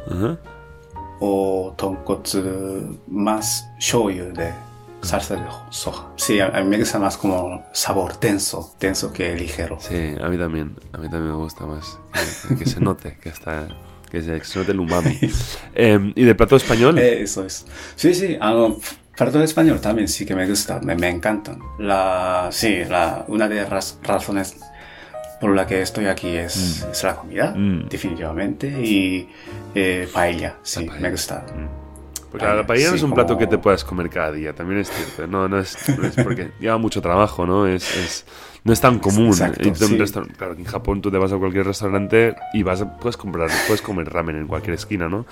[1.19, 4.53] o tonkotsu más shoyu de
[5.01, 6.07] salsa de soja.
[6.15, 9.77] Sí, a, mí me gusta más como sabor denso, denso que ligero.
[9.79, 10.75] Sí, a mí también.
[10.93, 11.97] A mí también me gusta más.
[12.49, 13.67] Que, que se note, que está...
[14.09, 15.19] Que se, que se note el umami.
[15.75, 16.97] Em, ¿Y de plato español?
[16.97, 17.65] Eh, Eso es.
[17.97, 18.77] Sí, sí, ah, no,
[19.17, 21.59] plato español también sí que me gusta, me, me encantan.
[21.77, 24.57] La, sí, la, una de las razones
[25.41, 27.89] por la que estoy aquí es, es la comida, Mm.
[27.89, 29.29] definitivamente, y
[29.75, 31.01] eh, paella, sí, La paella.
[31.01, 31.45] me gusta.
[32.31, 34.53] Porque la paella no sí, es un plato como- que te puedas comer cada día,
[34.53, 35.27] también es cierto.
[35.27, 37.65] No, no es, no es porque lleva mucho trabajo, ¿no?
[37.67, 38.25] Es, es-
[38.63, 39.27] no es tan común.
[39.29, 39.97] Exacto, sí.
[40.37, 43.49] claro, que en Japón tú te vas a cualquier restaurante y vas a- puedes comprar,
[43.65, 45.25] puedes comer ramen en cualquier esquina, ¿no?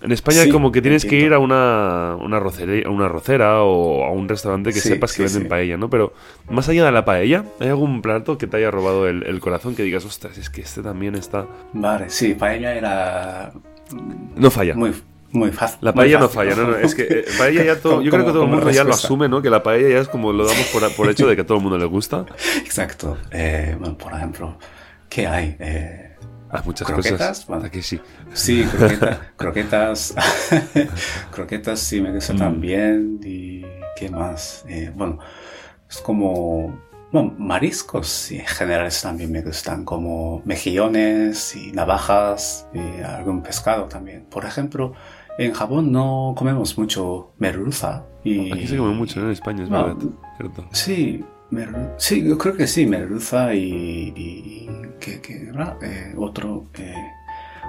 [0.00, 1.26] En España Sí, como que tienes que entiendo.
[1.26, 5.26] ir a una, una, rocería, una rocera o a un restaurante que Sí, sepas que
[5.28, 5.90] sí, venden paella, ¿no?
[5.90, 6.12] Pero
[6.50, 9.74] más allá de la paella, ¿hay algún plato que te haya robado el, el corazón
[9.74, 11.46] que digas, ostras, es que este también está...
[11.72, 13.52] Vale, sí, paella era
[14.36, 14.74] No falla.
[14.76, 14.92] muy,
[15.32, 15.78] muy fácil.
[15.82, 16.52] La paella no fácil.
[16.54, 18.70] falla, no, no, es que eh, paella ya todo, yo creo que todo el mundo
[18.70, 19.06] ya lo respuesta.
[19.06, 19.42] asume, ¿no?
[19.42, 21.58] Que la paella ya es como lo damos por, por hecho de que a todo
[21.58, 22.24] el mundo le gusta.
[22.56, 23.16] Exacto.
[23.30, 24.58] Eh, bueno, por ejemplo,
[25.08, 25.56] ¿qué hay?
[25.58, 26.16] Eh,
[26.50, 27.18] Hay muchas ¿Croquetas?
[27.18, 27.46] cosas.
[27.46, 27.64] Bueno.
[27.66, 28.00] Aquí sí.
[28.32, 30.14] Sí, croqueta- croquetas.
[31.30, 32.38] croquetas sí me gusta Mm.
[32.38, 33.20] también.
[33.22, 33.64] ¿Y
[33.96, 34.64] qué más?
[34.68, 35.18] Eh, bueno,
[35.88, 36.86] es como.
[37.10, 44.26] Bueno, mariscos en general también me gustan, como mejillones y navajas y algún pescado también.
[44.28, 44.92] Por ejemplo,
[45.38, 48.04] en Japón no comemos mucho merluza.
[48.24, 49.26] Y, Aquí se come mucho, ¿no?
[49.26, 49.84] En España, es No.
[49.86, 49.96] verdad.
[50.36, 50.64] ¿Cierto?
[50.72, 51.24] Sí,
[51.96, 54.68] sí, yo creo que sí, merluza y, y, y
[55.00, 55.78] ¿qué, qué era?
[55.80, 56.94] Eh, otro, eh,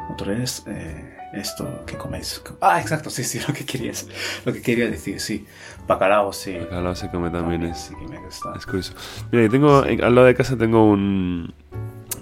[0.10, 2.42] otro es eh, esto que coméis.
[2.62, 4.08] Ah, exacto, sí, sí, lo que querías,
[4.46, 5.46] lo que quería decir, sí,
[5.88, 6.58] bacalao, sí.
[6.58, 8.52] Bacalao se come también, es, sí que me gusta.
[8.58, 8.94] es curioso.
[9.32, 11.54] Mira, yo tengo, en- al lado de casa tengo un...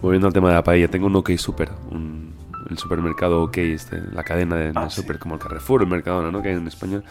[0.02, 2.34] Volviendo al tema de la paella, tengo un OK Super, un,
[2.70, 5.02] el supermercado OK, este, la cadena de, Ah, sí.
[5.02, 6.42] super, como el Carrefour, el Mercadona, ¿no?
[6.42, 7.02] Que hay en España.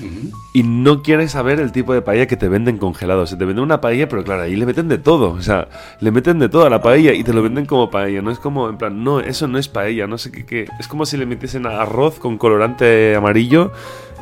[0.00, 0.30] Ujú.
[0.54, 3.26] Y no quieres saber el tipo de paella que te venden congelado.
[3.26, 5.32] Se te venden una paella, pero claro, ahí le meten de todo.
[5.32, 5.68] O sea,
[6.00, 8.22] le meten de todo a la paella y te lo venden como paella.
[8.22, 10.06] No es como, en plan, no, eso no es paella.
[10.06, 10.46] No sé qué.
[10.46, 10.66] qué.
[10.78, 13.72] Es como si le metiesen arroz con colorante amarillo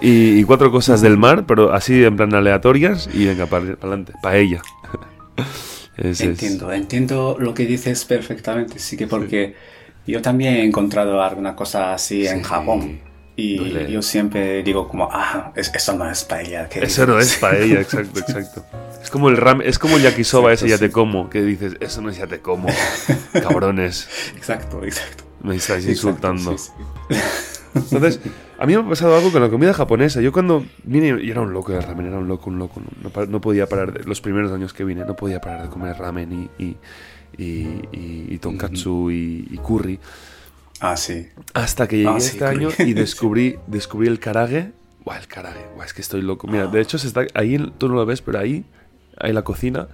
[0.02, 4.14] y, y cuatro cosas del mar, pero así en plan aleatorias y venga, para adelante.
[4.20, 4.60] Paella.
[5.96, 9.56] Es- es- Entiendo, entiendo lo que dices perfectamente, sí que porque
[10.12, 13.00] yo también he encontrado alguna cosa así en Sí, Japón.
[13.36, 13.92] Y duele.
[13.92, 16.68] yo siempre digo como, ah, es- eso no es paella.
[16.68, 17.34] ¿qué Eso no dices?".
[17.34, 18.64] es paella, exacto, exacto.
[19.00, 20.92] Es como el ram, es como el yakisoba Exacto, ese ya te sí.
[20.92, 22.68] como, que dices, eso no es ya te como.
[23.32, 25.24] Cabrones, Exacto, exacto.
[25.42, 26.58] me estáis Exacto, insultando.
[26.58, 26.70] sí.
[27.74, 28.18] Entonces,
[28.58, 30.20] A mí me ha pasado algo con la comida japonesa.
[30.20, 32.82] Yo cuando vine, y era un loco de ramen, era un loco, un loco.
[33.02, 35.96] No, no podía parar, de, los primeros años que vine, no podía parar de comer
[35.96, 36.76] ramen y, y,
[37.36, 37.44] y,
[37.92, 39.98] y- y tonkatsu y, y curry.
[40.80, 41.26] Ah, sí.
[41.54, 42.56] Hasta que llegué Ah, sí, este curry.
[42.56, 44.72] año y descubrí, descubrí el karage.
[45.04, 46.46] Buah, el karage, buah, es que estoy loco.
[46.46, 48.64] Mira, de hecho, se está, ahí tú no lo ves, pero ahí
[49.18, 49.88] hay la cocina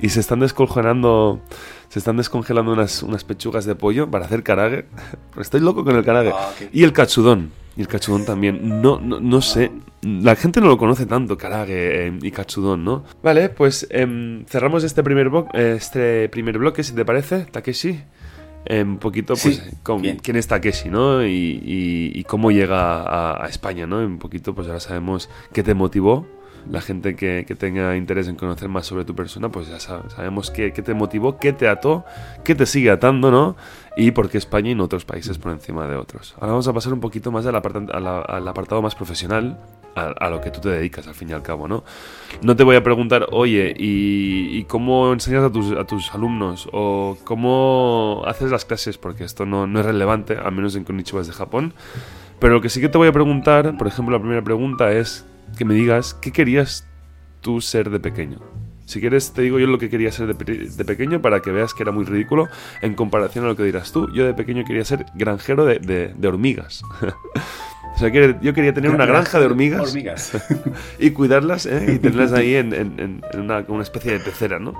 [0.00, 1.40] y se están descongelando,
[1.88, 4.86] se están descongelando unas, unas pechugas de pollo para hacer karage.
[5.40, 6.32] Estoy loco con el karage.
[6.34, 6.50] Ah.
[6.72, 7.50] Y el katsudon.
[7.76, 8.80] Y el katsudon también.
[8.82, 9.70] No, no, no sé.
[10.02, 13.04] La gente no lo conoce tanto, karage eh, y katsudon, ¿no?
[13.22, 18.00] Vale, pues em, cerramos este primer, este primer bloque, si te parece, Takeshi.
[18.66, 21.24] Eh, un poquito, pues, Sí, con quién es Takeshi, ¿no?
[21.24, 23.98] Y, y- y cómo llega a, a España, ¿no?
[23.98, 26.26] Un poquito, pues ahora sabemos qué te motivó.
[26.70, 30.08] La gente que, que tenga interés en conocer más sobre tu persona, pues ya sab-
[30.08, 32.06] sabemos qué, qué te motivó, qué te ató,
[32.42, 33.54] qué te sigue atando, ¿no?
[33.96, 36.34] Y por qué España y no otros países por encima de otros.
[36.36, 39.56] Ahora vamos a pasar un poquito más al, aparta- a la- al apartado más profesional,
[39.94, 41.84] a, a lo que tú te dedicas al fin y al cabo, ¿no?
[42.42, 46.68] No te voy a preguntar, oye, ¿y, y cómo enseñas a tus, a tus alumnos?
[46.72, 48.98] ¿O cómo haces las clases?
[48.98, 51.72] Porque esto no, no es relevante, al menos en Konnichiwa de Japón.
[52.40, 55.24] Pero lo que sí que te voy a preguntar, por ejemplo, la primera pregunta es
[55.56, 56.84] que me digas, ¿qué querías
[57.42, 58.38] tú ser de pequeño?
[58.86, 61.50] Si quieres, te digo yo lo que quería ser de, pe- de pequeño para que
[61.50, 62.48] veas que era muy ridículo
[62.82, 64.12] en comparación a lo que dirás tú.
[64.12, 66.82] Yo de pequeño quería ser granjero de, de- de hormigas.
[67.94, 70.32] o sea, que yo quería tener una granja de hormigas Hormigas.
[70.98, 71.94] y cuidarlas ¿eh?
[71.94, 74.74] y tenerlas ahí en, en- en- en una, una especie de pecera, ¿no?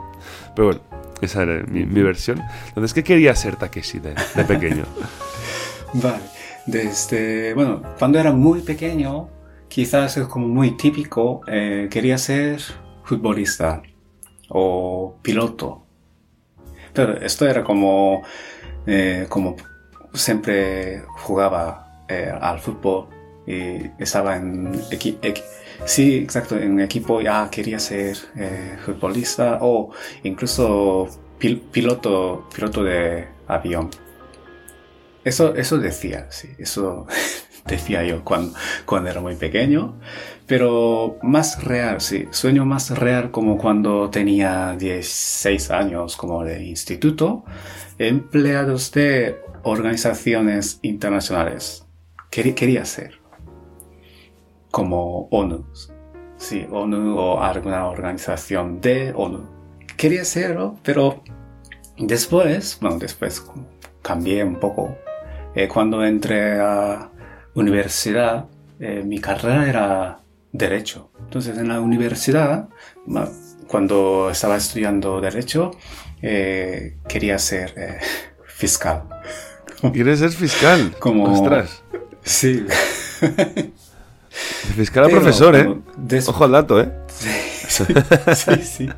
[0.55, 0.81] Pero bueno,
[1.23, 2.43] esa era mi, mi versión.
[2.69, 4.85] Entonces, ¿qué quería ser Takeshi de, de pequeño?
[5.95, 6.23] Vale.
[6.67, 9.29] Desde, bueno, cuando era muy pequeño,
[9.69, 12.61] quizás es como muy típico, eh, quería ser
[13.05, 13.83] futbolista
[14.49, 15.83] o piloto.
[16.93, 18.23] Pero esto era como,
[18.87, 19.57] eh, como
[20.13, 23.09] siempre jugaba eh, al fútbol
[23.47, 25.43] y estaba en equi- equi-
[25.85, 29.91] sí, exacto, en equipo ya quería ser eh, futbolista o
[30.23, 31.09] incluso
[31.41, 33.91] pil- piloto, piloto de avión.
[35.25, 37.07] Eso, eso decía, sí, eso
[37.67, 39.99] decía yo cuando, cuando era muy pequeño,
[40.47, 47.45] pero más real, sí, sueño más real como cuando tenía 16 años, como de instituto,
[47.99, 51.87] empleados de organizaciones internacionales.
[52.31, 53.21] Quería, quería ser
[54.71, 55.65] como ONU,
[56.37, 59.49] sí, ONU o alguna organización de ONU.
[59.97, 61.23] Quería serlo, pero
[61.97, 63.45] después, bueno, después
[64.03, 64.97] cambié un poco
[65.55, 67.11] eh, cuando entré a
[67.55, 68.47] universidad,
[68.81, 70.24] eh, mi carrera era
[70.55, 71.11] derecho.
[71.19, 72.69] Entonces, en la universidad,
[73.67, 75.73] cuando estaba estudiando derecho,
[76.23, 77.99] eh, quería ser eh,
[78.47, 79.03] fiscal.
[79.93, 80.95] ¿Quieres ser fiscal?
[80.99, 81.83] Como- Ostras.
[82.23, 82.65] Sí.
[83.21, 86.21] De fiscal a Pero, profesor, ¿eh?
[86.27, 86.91] Ojo al dato, ¿eh?
[87.09, 88.89] sí, sí.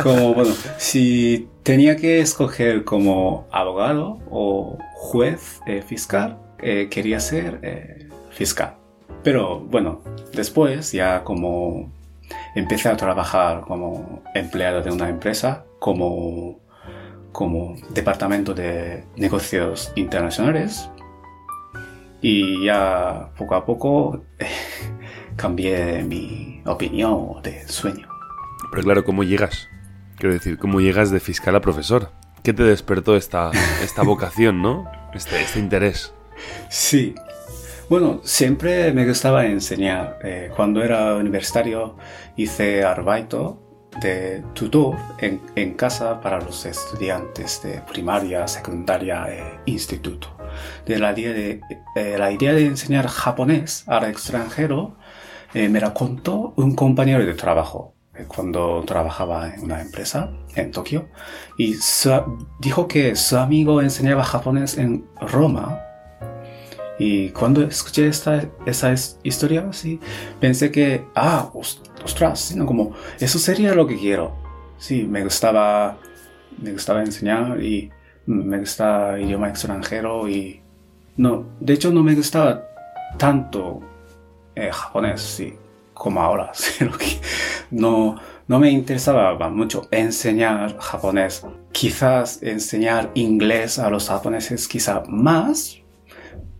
[0.00, 7.58] Como, bueno, si tenía que escoger como abogado o juez eh, fiscal, eh, quería ser
[7.62, 8.76] eh, fiscal.
[9.24, 10.02] Pero bueno,
[10.34, 11.90] después ya como
[12.54, 16.60] empecé a trabajar como empleado de una empresa, como,
[17.32, 20.88] como departamento de negocios internacionales,
[22.20, 24.24] y ya poco a poco
[25.36, 28.08] cambié mi opinión de sueño.
[28.70, 29.68] Pero claro, ¿cómo llegas?
[30.18, 32.10] Quiero decir, ¿cómo llegas de fiscal a profesor?
[32.42, 33.50] ¿Qué te despertó esta,
[33.82, 34.90] esta vocación, no?
[35.14, 36.12] Este, este interés.
[36.68, 37.14] Sí.
[37.90, 40.18] Bueno, siempre me gustaba enseñar.
[40.24, 41.96] Eh, cuando era universitario
[42.34, 43.60] hice arbaito
[44.00, 50.28] de tutor en, casa para los estudiantes de primaria, secundaria e instituto.
[50.86, 51.60] De la idea de,
[51.96, 54.96] eh, la idea de enseñar japonés al extranjero
[55.52, 60.70] eh, me la contó un compañero de trabajo eh, cuando trabajaba en una empresa en
[60.70, 61.08] Tokio
[61.58, 61.76] y
[62.60, 65.80] dijo que su amigo enseñaba japonés en Roma
[66.98, 69.98] y cuando escuché esta, esa es- historia, sí,
[70.40, 72.66] pensé que, ah, os- ostras, sí, ¿no?
[72.66, 74.32] como, eso sería lo que quiero.
[74.78, 75.96] Sí, me gustaba,
[76.60, 77.90] me gustaba enseñar y
[78.26, 80.60] me gusta idioma extranjero y,
[81.16, 82.64] no, de hecho no me gustaba
[83.18, 83.80] tanto
[84.56, 85.54] eh, japonés, sí,
[85.94, 87.20] como ahora, que-
[87.70, 88.16] no,
[88.46, 91.44] no me interesaba mucho enseñar japonés.
[91.72, 95.78] Quizás enseñar inglés a los japoneses, quizá más,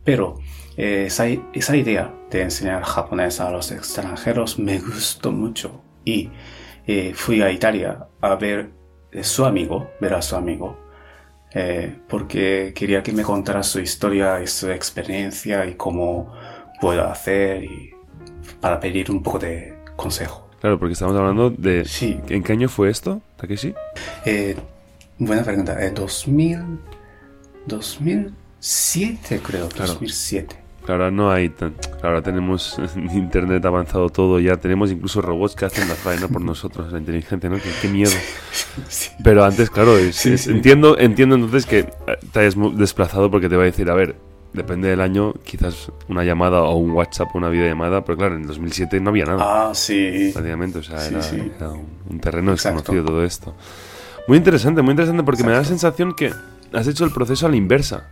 [0.05, 0.38] pero
[0.76, 5.82] eh, esa, esa idea de enseñar japonés a los extranjeros me gustó mucho.
[6.05, 6.30] Y
[6.86, 8.70] eh, fui a Italia a ver
[9.18, 10.78] a su amigo, ver a su amigo,
[11.52, 16.32] eh, porque quería que me contara su historia y su experiencia y cómo,
[16.80, 17.94] puedo hacer y
[18.61, 20.50] para pedir un poco de consejo.
[20.61, 21.84] Claro, porque estamos hablando de...
[21.84, 22.20] Sí.
[22.28, 23.74] ¿En qué año fue esto, Takeshi?
[24.24, 24.57] Eh,
[25.18, 25.82] buena pregunta.
[25.84, 26.78] Eh, 2000,
[28.68, 29.92] 2007 creo, Claro.
[29.92, 30.56] 2007.
[30.86, 31.74] Claro, ahora no hay tan...
[32.02, 32.78] ahora tenemos
[33.14, 37.48] internet avanzado todo ya, tenemos incluso robots que hacen la faena por nosotros, la inteligencia,
[37.50, 37.56] ¿no?
[37.56, 38.10] Qué, qué miedo.
[38.88, 39.10] Sí.
[39.22, 40.50] Pero antes, claro, es- Sí, es- sí.
[40.50, 41.88] entiendo, entiendo entonces que eh,
[42.32, 44.16] te hayas desplazado porque te va a decir, a ver,
[44.52, 48.46] depende del año, quizás una llamada o un WhatsApp o una videollamada, pero claro, en
[48.46, 50.30] 2007 no había nada, Ah, sí.
[50.32, 51.20] prácticamente, o sea, era,
[51.70, 52.78] un, un terreno Exacto.
[52.78, 53.54] desconocido todo esto.
[54.26, 56.32] Muy interesante, muy interesante porque me da la sensación que
[56.72, 58.08] has hecho el proceso a la inversa.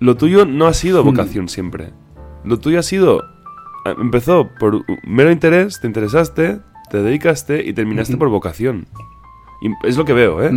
[0.00, 1.06] Lo tuyo no ha sido Mm.
[1.06, 1.90] vocación siempre.
[2.44, 3.20] Lo tuyo ha sido.
[3.86, 6.58] eh, Empezó por mero interés, te interesaste,
[6.90, 8.86] te dedicaste y terminaste por vocación.
[9.62, 10.50] Y es lo que veo, ¿eh?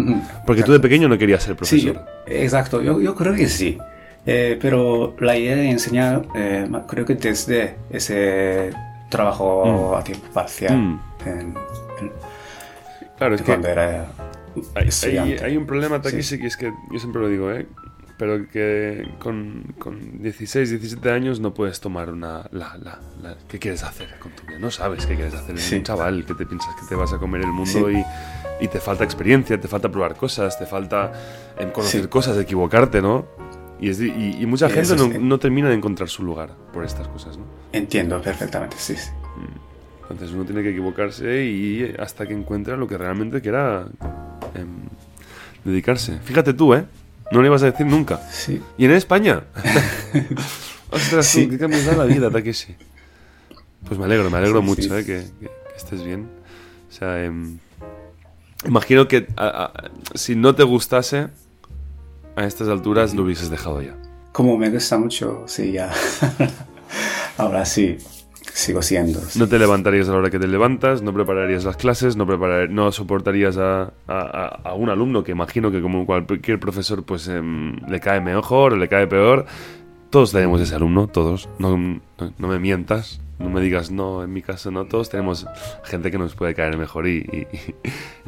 [0.45, 1.93] Porque tú de pequeño no querías ser Sí, profesor.
[1.95, 3.77] yo- exacto, yo, yo creo que sí.
[4.25, 8.71] Eh, pero la idea de enseñar, eh, creo que desde ese
[9.09, 10.99] trabajo a tiempo parcial, Mm.
[11.25, 11.39] en-
[12.01, 12.11] en-
[13.17, 14.07] Claro, es que era hay,
[14.75, 15.43] hay- estudiante.
[15.45, 17.65] hay un problema, Takeshi, que es que yo siempre lo digo, ¿eh?
[18.17, 22.47] Pero que con, con 16, 17 años no puedes tomar una...
[22.51, 24.57] La, la- la- ¿Qué quieres hacer con tu vida?
[24.57, 25.57] No sabes qué quieres hacer.
[25.59, 25.75] Sí.
[25.75, 28.03] un chaval que te piensas que te vas a comer el mundo Sí.
[28.59, 31.11] y, y te falta experiencia, te falta probar cosas, te falta
[31.59, 32.07] em, conocer Sí.
[32.07, 33.27] cosas, equivocarte, ¿no?
[33.79, 37.07] Y, es y, y mucha gente no, no termina de encontrar su lugar por estas
[37.09, 37.45] cosas, ¿no?
[37.71, 39.11] Entiendo perfectamente, sí, sí.
[40.09, 43.85] Entonces uno tiene que equivocarse y hasta que encuentre lo que realmente quiera
[44.55, 44.67] em,
[45.63, 46.17] dedicarse.
[46.23, 46.85] Fíjate tú, ¿eh?
[47.31, 48.21] No le ibas a decir nunca.
[48.31, 49.43] Sí, ¿Y en España?
[50.91, 51.47] Ostras, Sí.
[51.49, 52.75] qué cambios da la vida, Takeshi.
[53.87, 54.89] Pues me alegro, me alegro Sí, mucho, sí.
[54.93, 55.05] ¿eh?
[55.05, 56.29] Que, que- que estés bien.
[56.89, 57.57] O sea, em,
[58.65, 61.27] imagino que a- a- si no te gustase,
[62.35, 63.95] a estas alturas lo hubieses dejado ya.
[64.31, 65.91] como me gusta mucho, sí, ya.
[67.37, 67.97] Ahora sí,
[68.53, 69.19] sigo siendo.
[69.21, 69.37] sí.
[69.39, 72.69] No te levantarías a la hora que te levantas, no prepararías las clases, no, preparar,
[72.69, 77.75] no soportarías a, a- a- un alumno que imagino que como cualquier profesor pues em,
[77.87, 79.45] le cae mejor o le cae peor.
[80.09, 81.49] Todos tenemos ese alumno, todos.
[81.59, 81.99] No, no,
[82.37, 84.85] no me mientas, no me digas no, en mi caso no.
[84.85, 85.45] Todos tenemos
[85.83, 87.47] gente que nos puede caer mejor y, y-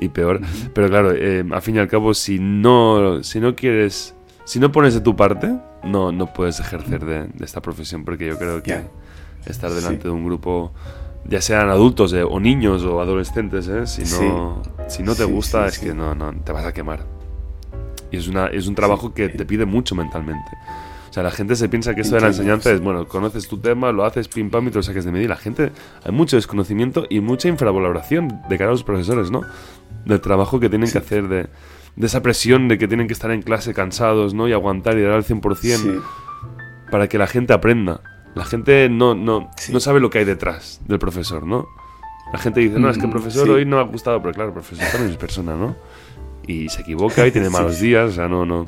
[0.06, 0.42] y peor.
[0.74, 4.14] Pero claro, al fin y al cabo, si no, si no quieres,
[4.44, 8.28] si no pones de tu parte, no, no puedes ejercer de, de esta profesión porque
[8.28, 8.84] yo creo que Ya.
[9.46, 10.08] Estar delante Sí.
[10.08, 10.74] de un grupo,
[11.26, 15.32] ya sean adultos eh, o niños o adolescentes, eh, si, no, si no te Sí,
[15.32, 15.86] gusta sí, es sí.
[15.88, 17.06] que no, no, te vas a quemar.
[18.12, 20.50] Y es, una, es un trabajo que te pide mucho mentalmente.
[21.10, 22.76] O sea, la gente se piensa que esto de la enseñanza sí.
[22.76, 25.26] es, bueno, conoces tu tema, lo haces pim pam y te lo saques de medio.
[25.26, 25.72] Y la gente,
[26.04, 29.42] hay mucho desconocimiento y mucha infravaloración de cara a los profesores, ¿no?
[30.06, 31.48] Del trabajo que tienen que hacer, de,
[31.96, 34.48] de esa presión de que tienen que estar en clase cansados, ¿no?
[34.48, 35.92] Y aguantar y dar al 100% Sí,
[36.92, 38.02] para que la gente aprenda.
[38.36, 39.74] La gente no, no, Sí.
[39.74, 41.68] no sabe lo que hay detrás del profesor, ¿no?
[42.32, 43.52] La gente dice, no, es que el Mm, profesor sí.
[43.52, 45.76] hoy no ha gustado, pero claro, el profesor también es persona, ¿no?
[46.48, 47.88] Y se equivoca y tiene malos sí.
[47.88, 48.68] días, o sea, no, no.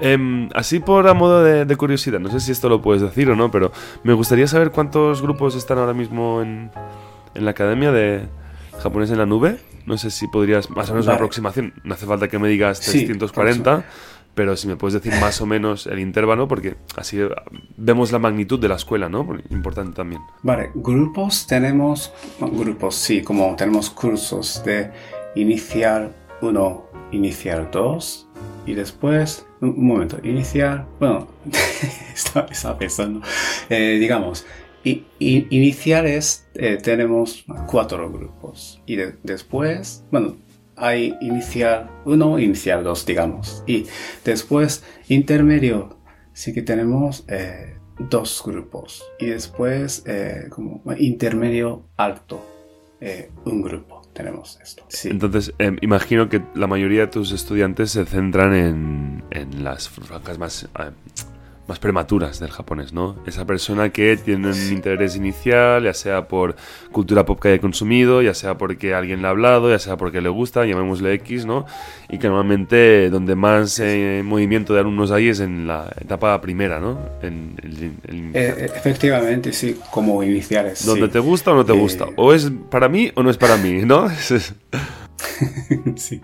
[0.00, 3.30] Em, así por a modo de, de curiosidad, no sé si esto lo puedes decir
[3.30, 3.72] o no, pero
[4.02, 6.70] me gustaría saber cuántos grupos están ahora mismo en,
[7.34, 8.26] en la academia de
[8.82, 9.58] japonés en la nube.
[9.86, 11.16] No sé si podrías, más o menos una Vale.
[11.24, 13.84] aproximación, no hace falta que me digas Sí, 340,
[14.36, 17.18] pero si me puedes decir más o menos el intervalo, porque así
[17.76, 19.26] vemos la magnitud de la escuela, ¿no?
[19.50, 20.20] Importante también.
[20.42, 24.92] Vale, grupos tenemos, grupos sí, como tenemos cursos de
[25.34, 26.12] iniciar
[26.42, 28.28] 1, iniciar 2
[28.66, 31.28] y después, un, momento, iniciar, bueno,
[32.14, 33.20] estaba, estaba pensando,
[33.70, 34.44] Eh, digamos,
[34.84, 40.36] i- i- iniciales eh, tenemos cuatro grupos y de- después, bueno,
[40.76, 43.86] hay inicial 1, inicial 2, digamos, y
[44.24, 45.96] después intermedio.
[46.32, 49.04] Sí que tenemos eh, dos grupos.
[49.18, 52.44] Y después eh, como intermedio alto.
[53.00, 54.02] Eh, un grupo.
[54.12, 54.86] Tenemos esto.
[55.04, 60.38] Entonces, em, imagino que la mayoría de tus estudiantes se centran en, en las franjas
[60.38, 60.68] más,
[61.68, 63.16] más prematuras del japonés, ¿no?
[63.26, 66.54] Esa persona que tiene un interés inicial, ya sea por
[66.92, 70.20] cultura pop que haya consumido, ya sea porque alguien le ha hablado, ya sea porque
[70.20, 71.66] le gusta, llamémosle X, ¿no?
[72.08, 76.78] Y que normalmente donde más eh, movimiento de alumnos hay es en la etapa primera,
[76.78, 76.98] ¿no?
[77.20, 81.12] En el- Eh, efectivamente sí como iniciales donde sí.
[81.12, 82.06] te gusta o no te Eh, gusta.
[82.16, 84.08] O es para mí o no es para mí, ¿no?
[85.96, 86.20] sí.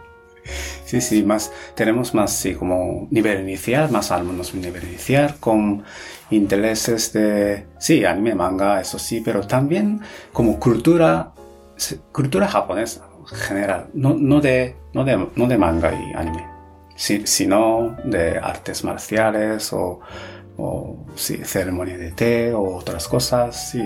[0.92, 5.82] Sí, sí, más, tenemos más, sí, como nivel inicial, más alumnos nivel inicial, con
[6.30, 10.02] intereses de, sí, anime, manga, eso sí, pero también
[10.34, 11.32] como cultura,
[12.12, 16.46] cultura japonesa, en general, no, no, de, no, de, no de manga y anime,
[16.94, 19.98] si- sino de artes marciales o,
[20.58, 23.80] o sí, ceremonia de té o otras cosas, sí.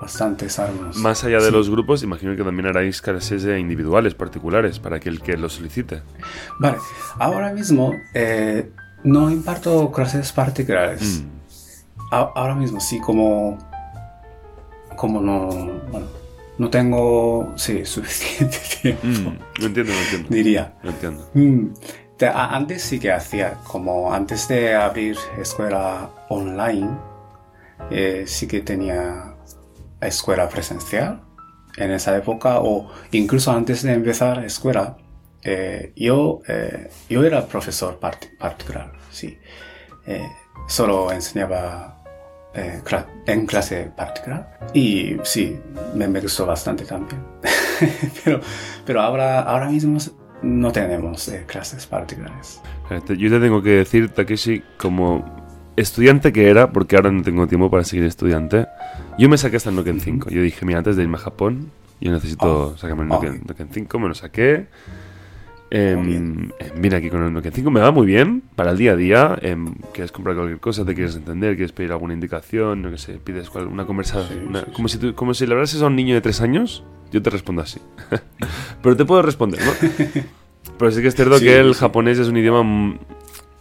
[0.00, 0.96] Bastantes alumnos.
[0.96, 1.52] Más allá de Sí.
[1.52, 6.02] los grupos, imagino que también haráis clases eh, individuales, particulares, para aquel que lo solicite.
[6.58, 6.76] Vale,
[7.18, 8.70] ahora mismo eh,
[9.04, 11.22] no imparto clases particulares.
[11.24, 11.36] Mm.
[12.12, 13.58] Ahora mismo sí, como,
[14.96, 15.48] como no,
[15.90, 16.06] bueno,
[16.58, 20.28] no tengo, sí, suficiente tiempo, Mm, Lo entiendo, lo entiendo.
[20.30, 20.74] diría.
[20.82, 21.30] Lo entiendo.
[21.34, 21.66] Mm,
[22.34, 26.90] antes sí que hacía, como antes de abrir escuela online,
[27.90, 29.25] eh, sí que tenía
[30.06, 31.22] escuela presencial
[31.76, 34.96] en esa época, o incluso antes de empezar escuela,
[35.42, 39.38] eh, yo, eh, yo era profesor part- particular, sí.
[40.06, 40.26] Eh,
[40.68, 42.02] solo enseñaba
[42.54, 45.58] eh, cla- en clase particular y sí,
[45.94, 47.22] me, me gustó bastante también.
[48.24, 48.40] pero,
[48.84, 49.98] pero ahora, ahora mismo
[50.42, 52.60] no tenemos eh, clases particulares.
[53.18, 55.45] Yo te tengo que decir, Takeshi, como
[55.76, 58.66] estudiante que era, porque ahora no tengo tiempo para seguir estudiante,
[59.18, 60.30] yo me saqué hasta el Noken 5.
[60.30, 61.70] Yo dije, mira, antes de irme a Japón,
[62.00, 62.76] yo necesito Oh.
[62.78, 63.14] sacarme el Oh.
[63.14, 64.66] Noken, Noken 5, me lo saqué.
[65.68, 66.54] Em, bien.
[66.60, 68.96] em, vine aquí con el Noken 5, me va muy bien para el día a
[68.96, 69.36] día.
[69.42, 73.14] em, quieres comprar cualquier cosa, te quieres entender, quieres pedir alguna indicación, no que sé,
[73.14, 74.38] pides cual- una conversación.
[74.42, 76.40] Sí, una- sí, como, Si tú- como si le hablases a un niño de tres
[76.40, 77.80] años, yo te respondo así.
[78.82, 79.72] Pero te puedo responder, ¿no?
[80.78, 82.96] Pero sí que es cierto que el japonés es un idioma.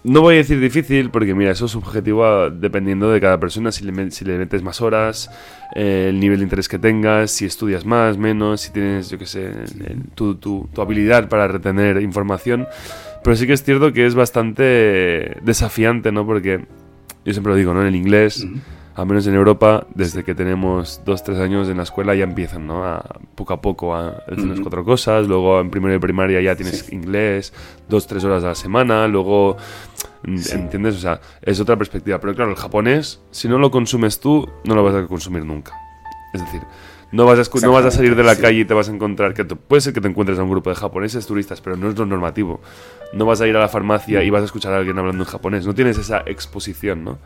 [0.07, 3.71] No voy a decir difícil, porque mira, eso es subjetivo a- dependiendo de cada persona.
[3.71, 5.31] Si le, si le metes más horas,
[5.75, 9.25] eh, el nivel de interés que tengas, si estudias más, menos, si tienes, yo qué
[9.25, 9.49] sé,
[10.13, 12.67] tu, tu- tu habilidad para retener información.
[13.23, 16.25] Pero sí que es cierto que es bastante desafiante, ¿no?
[16.25, 16.65] Porque
[17.25, 17.81] yo siempre lo digo, ¿no?
[17.81, 18.45] En el inglés.
[18.95, 22.65] Al menos en Europa, desde que tenemos dos, tres años en la escuela ya empiezan,
[22.65, 22.85] ¿no?
[22.85, 23.03] A,
[23.35, 24.63] poco a poco a decirnos Ujú.
[24.63, 26.95] cuatro cosas, luego en primero de primaria ya tienes Sí.
[26.95, 27.53] inglés,
[27.89, 29.57] dos, tres horas a la semana, luego,
[30.37, 30.55] Sí.
[30.55, 30.95] ¿entiendes?
[30.95, 32.19] O sea, es otra perspectiva.
[32.19, 35.73] Pero claro, el japonés, si no lo consumes tú, no lo vas a consumir nunca.
[36.33, 36.61] Es decir,
[37.11, 38.41] no vas a, no vas a salir de la sí.
[38.41, 40.49] calle y te vas a encontrar, que te- puede ser que te encuentres a un
[40.49, 42.61] grupo de japoneses turistas, pero no es lo normativo.
[43.13, 45.29] No vas a ir a la farmacia y vas a escuchar a alguien hablando en
[45.29, 47.19] japonés, no tienes esa exposición, ¿no?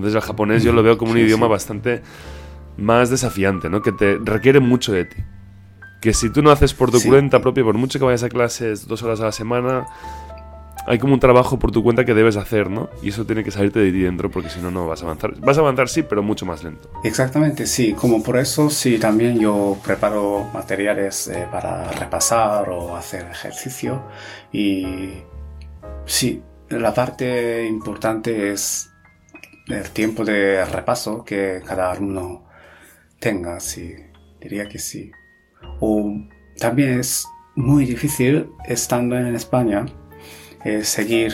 [0.00, 1.50] Entonces el japonés yo lo veo como un Sí, idioma sí.
[1.52, 2.02] bastante
[2.76, 3.82] más desafiante, ¿no?
[3.82, 5.16] Que te requiere mucho de ti.
[6.00, 7.08] Que si tú no haces por tu Sí.
[7.08, 9.86] cuenta propia, por mucho que vayas a clases dos horas a la semana,
[10.86, 12.88] hay como un trabajo por tu cuenta que debes hacer, ¿no?
[13.02, 15.38] Y eso tiene que salirte de ti dentro porque si no, no vas a avanzar.
[15.40, 16.90] Vas a avanzar sí, pero mucho más lento.
[17.04, 23.26] Exactamente, sí, como por eso sí también yo preparo materiales eh, para repasar o hacer
[23.30, 24.02] ejercicio
[24.52, 25.18] y
[26.06, 28.89] sí, la parte importante es
[29.72, 32.44] el tiempo de repaso que cada alumno
[33.18, 33.94] tenga, sí,
[34.40, 35.10] diría que sí.
[35.80, 36.14] O
[36.58, 39.86] también es muy difícil estando en España
[40.64, 41.32] eh, seguir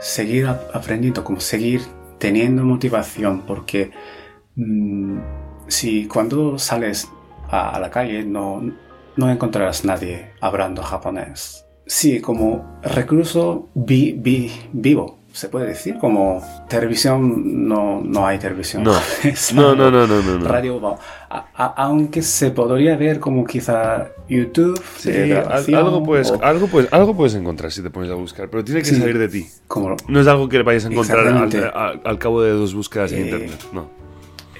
[0.00, 1.82] seguir ap- aprendiendo, como seguir
[2.18, 3.90] teniendo motivación, porque
[4.56, 5.18] mm,
[5.68, 7.08] si cuando sales
[7.48, 8.62] a, a la calle no,
[9.16, 11.66] no encontrarás nadie hablando japonés.
[11.86, 18.82] Sí, como recluso vi, vi- vivo, se puede decir, como televisión, no, no hay televisión.
[18.82, 18.92] No.
[19.54, 20.48] No, no, no, no.
[20.48, 26.30] Radio, bueno, a- a- aunque se podría ver como quizá YouTube, Sí, grabación, algo, puedes,
[26.30, 28.96] o algo, puedes, algo puedes encontrar si te pones a buscar, pero tiene que Sí.
[28.96, 29.46] salir de ti.
[29.68, 31.70] como No es algo que vayas a encontrar al, Exactamente.
[31.78, 33.60] al- al cabo de dos búsquedas en Eh, internet.
[33.72, 33.88] No.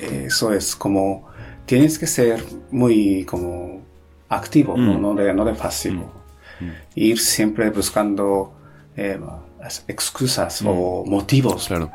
[0.01, 1.29] Eso es como
[1.67, 3.83] tienes que ser muy como
[4.29, 5.03] activo, no, Mm.
[5.03, 6.13] no de, no de pasivo.
[6.61, 6.69] Mm.
[6.95, 8.53] Ir siempre buscando
[8.97, 9.19] eh,
[9.61, 11.69] las excusas o motivos Mm.
[11.69, 11.91] Claro.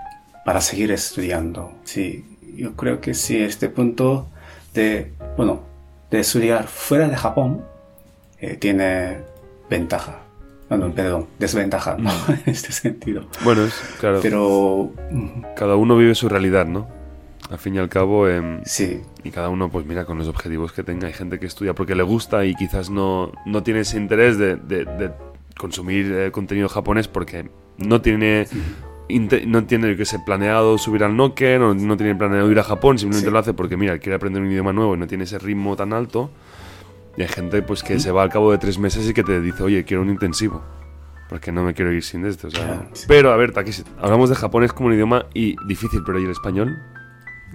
[0.46, 1.72] para seguir estudiando.
[1.84, 2.24] Sí,
[2.56, 4.28] yo creo que sí, este punto
[4.74, 5.62] de, bueno,
[6.12, 7.64] de estudiar fuera de Japón
[8.40, 9.18] eh, tiene
[9.70, 10.20] ventaja.
[10.70, 12.12] No, no, perdón, desventaja, ¿no?
[12.12, 12.32] Mm.
[12.46, 13.26] en este sentido.
[13.44, 16.88] Bueno, es, claro, Pero mm, cada uno vive su realidad, ¿no?
[17.52, 20.72] Al fin y al cabo, em, sí, y cada uno, pues mira, con los objetivos
[20.72, 21.06] que tenga.
[21.08, 24.56] Hay gente que estudia porque le gusta y quizás no, no tiene ese interés de,
[24.56, 25.12] de- de
[25.58, 28.48] consumir eh, contenido japonés porque no tiene,
[29.10, 32.64] inte- no tiene que ser planeado subir al Noken o no tiene planeado ir a
[32.64, 33.34] Japón, simplemente Sí.
[33.34, 35.94] lo hace porque, mira, quiere aprender un idioma nuevo y no tiene ese ritmo tan
[35.94, 36.30] alto.
[37.18, 39.40] Y hay gente pues que se va al cabo de tres meses y que te
[39.40, 40.62] dice, oye, quiero un intensivo.
[41.30, 42.48] Porque no me quiero ir sin esto.
[42.48, 43.06] o sea, Claro, sí.
[43.08, 46.32] Pero, a ver, Takeshi, hablamos de japonés como un idioma y difícil, pero ¿y el
[46.32, 46.78] español?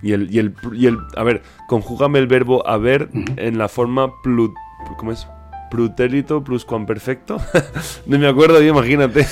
[0.03, 4.11] Y el, y el, y el a ver, conjúgame el verbo haber en la forma
[4.23, 4.55] plu,
[4.97, 5.27] ¿cómo es?
[5.71, 7.41] Prutérito pluscuamperfecto.
[8.07, 9.27] no me acuerdo, imagínate.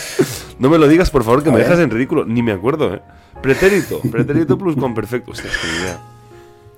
[0.59, 1.66] No me lo digas, por favor, que A me ver.
[1.66, 2.24] dejas en ridículo.
[2.24, 3.03] Ni me acuerdo, ¿eh?
[3.43, 5.32] Pretérito, pretérito pluscuamperfecto.
[5.32, 6.01] Hostia, es que idea.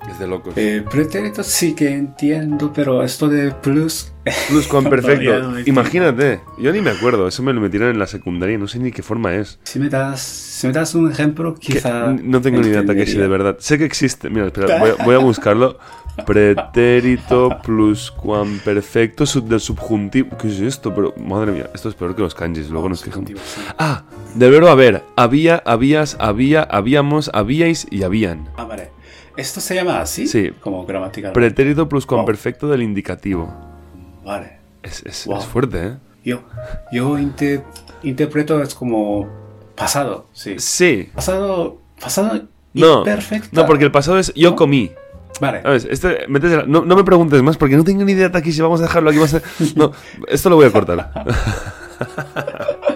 [0.08, 0.54] Es de locos.
[0.56, 4.12] Eh, pretérito sí que entiendo, pero esto de plus...
[4.50, 5.08] No
[5.40, 5.60] entiendo.
[5.66, 8.90] Imagínate, yo ni me acuerdo, eso me lo metieron en la secundaria no sé ni
[8.92, 9.58] qué forma es.
[9.64, 12.08] Si me das, si me das un ejemplo, Que- quizá...
[12.12, 13.56] no tengo ni idea, Takeshi, de verdad.
[13.60, 15.78] Sé que existe, mira, espera, voy, a- voy a buscarlo.
[16.26, 20.36] Pretérito pluscuamperfecto sub del subjuntivo.
[20.36, 20.94] ¿Qué es esto?
[20.94, 23.30] Pero, madre mía, esto es peor que los kanjis, luego nos quejamos.
[23.78, 24.02] Ah,
[24.34, 25.02] del verbo haber.
[25.16, 28.48] Había, habías, había, habíamos, habíais y habían.
[28.56, 28.90] Ah, vale.
[29.36, 30.26] ¿Esto se llama así?
[30.26, 30.50] Sí.
[30.60, 31.32] Como gramatical.
[31.32, 33.52] Pretérito pluscuamperfecto del indicativo.
[34.24, 34.58] Vale.
[34.82, 35.38] Es, es- Wow.
[35.38, 35.96] es fuerte, ¿eh?
[36.24, 36.42] Yo,
[36.92, 37.62] yo inte-
[38.02, 39.28] interpreto es como
[39.76, 40.56] pasado, sí.
[40.58, 41.08] Sí.
[41.14, 42.42] Pasado, pasado
[42.74, 43.48] No, imperfecto.
[43.52, 44.90] no, porque el pasado es yo comí.
[45.40, 45.62] Vale.
[45.62, 45.86] ¿Sabes?
[45.88, 48.60] Este, metes el- no, no me preguntes más porque no tengo ni idea, Taki, si
[48.60, 49.18] vamos a dejarlo aquí.
[49.18, 49.42] Vamos a,
[49.76, 49.92] no,
[50.28, 51.10] esto lo voy a cortar.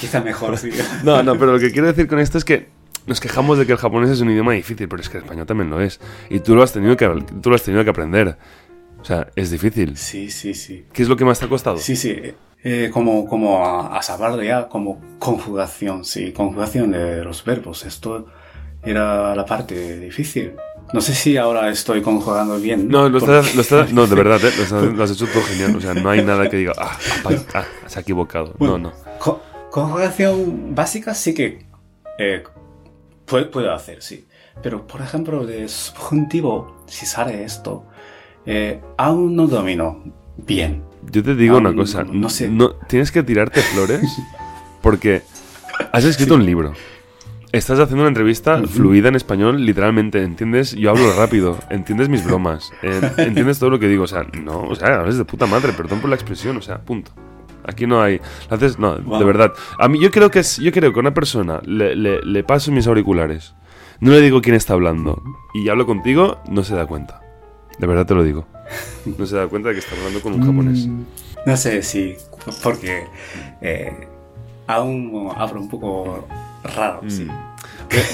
[0.00, 0.70] Quizá mejor, sí.
[1.04, 2.68] No, no, pero lo que quiero decir con esto es que
[3.06, 5.46] nos quejamos de que el japonés es un idioma difícil, pero es que el español
[5.46, 6.00] también lo es.
[6.30, 7.06] Y tú lo has tenido que,
[7.40, 8.36] tú lo has tenido que aprender.
[9.00, 9.96] O sea, es difícil.
[9.96, 10.86] Sí, sí, sí.
[10.92, 11.76] ¿Qué es lo que más te ha costado?
[11.78, 12.16] Sí, sí.
[12.62, 16.32] eh, como, como a, a saberlo ya, como conjugación, sí.
[16.32, 17.84] Conjugación de los verbos.
[17.84, 18.26] Esto
[18.84, 20.52] era la parte difícil.
[20.92, 22.88] No sé si ahora estoy conjugando bien.
[22.88, 24.52] No, lo porque- estás, lo estás- no, de verdad, ¿eh?
[24.56, 25.74] lo, estás- lo has hecho todo genial.
[25.74, 26.96] O sea, no hay nada que diga, ah,
[27.54, 28.54] ah, se ha equivocado.
[28.60, 28.92] No, no.
[29.18, 29.40] Co-
[29.70, 31.64] conjugación básica sí que
[32.18, 32.42] eh,
[33.26, 34.26] puedo, puedo hacer, sí.
[34.62, 37.86] Pero, por ejemplo, de subjuntivo, si sale esto,
[38.46, 40.02] eh, aún no domino
[40.36, 40.82] bien.
[41.10, 42.48] Yo te digo una cosa, no sé.
[42.48, 44.02] no, tienes que tirarte flores
[44.82, 45.22] porque
[45.92, 46.72] has escrito un libro.
[47.52, 50.74] Estás haciendo una entrevista fluida en español, literalmente, ¿entiendes?
[50.74, 54.62] Yo hablo rápido, entiendes mis bromas, eh, entiendes todo lo que digo, o sea, no,
[54.62, 57.12] o sea, hablas de puta madre, perdón por la expresión, o sea, punto.
[57.64, 58.20] Aquí no hay,
[58.78, 59.52] no, de verdad.
[59.78, 62.44] A mí yo creo que es, yo creo que a una persona le, le- le
[62.44, 63.54] paso mis auriculares,
[64.00, 65.22] no le digo quién está hablando
[65.54, 67.20] y hablo contigo, no se da cuenta.
[67.78, 68.46] De verdad te lo digo.
[69.18, 70.86] No se da cuenta de que está hablando con un japonés.
[70.86, 71.02] Mm,
[71.46, 72.14] No sé si,
[72.62, 73.04] porque
[73.60, 74.06] eh,
[74.66, 76.26] aún hablo un poco
[76.76, 77.26] raro, sí.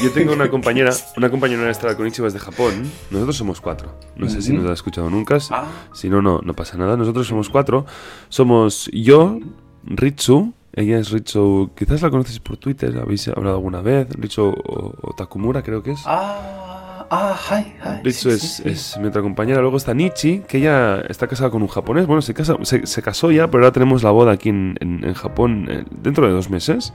[0.02, 2.90] Yo tengo una compañera, una compañera nuestra con Ichibas de Japón.
[3.10, 3.94] Nosotros somos cuatro.
[4.16, 5.38] No sé si nos ha escuchado nunca.
[5.50, 5.66] Ah.
[5.92, 6.96] Si no, no, no pasa nada.
[6.96, 7.86] Nosotros somos cuatro.
[8.28, 9.38] Somos yo,
[9.84, 10.52] Ritsu.
[10.72, 11.70] Ella es Ritsu.
[11.76, 12.96] Quizás la conoces por Twitter.
[12.98, 14.08] Habéis hablado alguna vez.
[14.10, 16.00] Ritsu o, o Takumura, creo que es.
[16.06, 18.02] Ah, ah, hi, hi.
[18.04, 18.68] Ritsu sí, es, sí, sí.
[18.68, 19.60] es mi otra compañera.
[19.60, 22.06] Luego está Nichi, que ella está casada con un japonés.
[22.06, 25.04] Bueno, se, casa, se, se casó ya, pero ahora tenemos la boda aquí en, en-
[25.04, 26.92] en Japón eh, dentro de dos meses.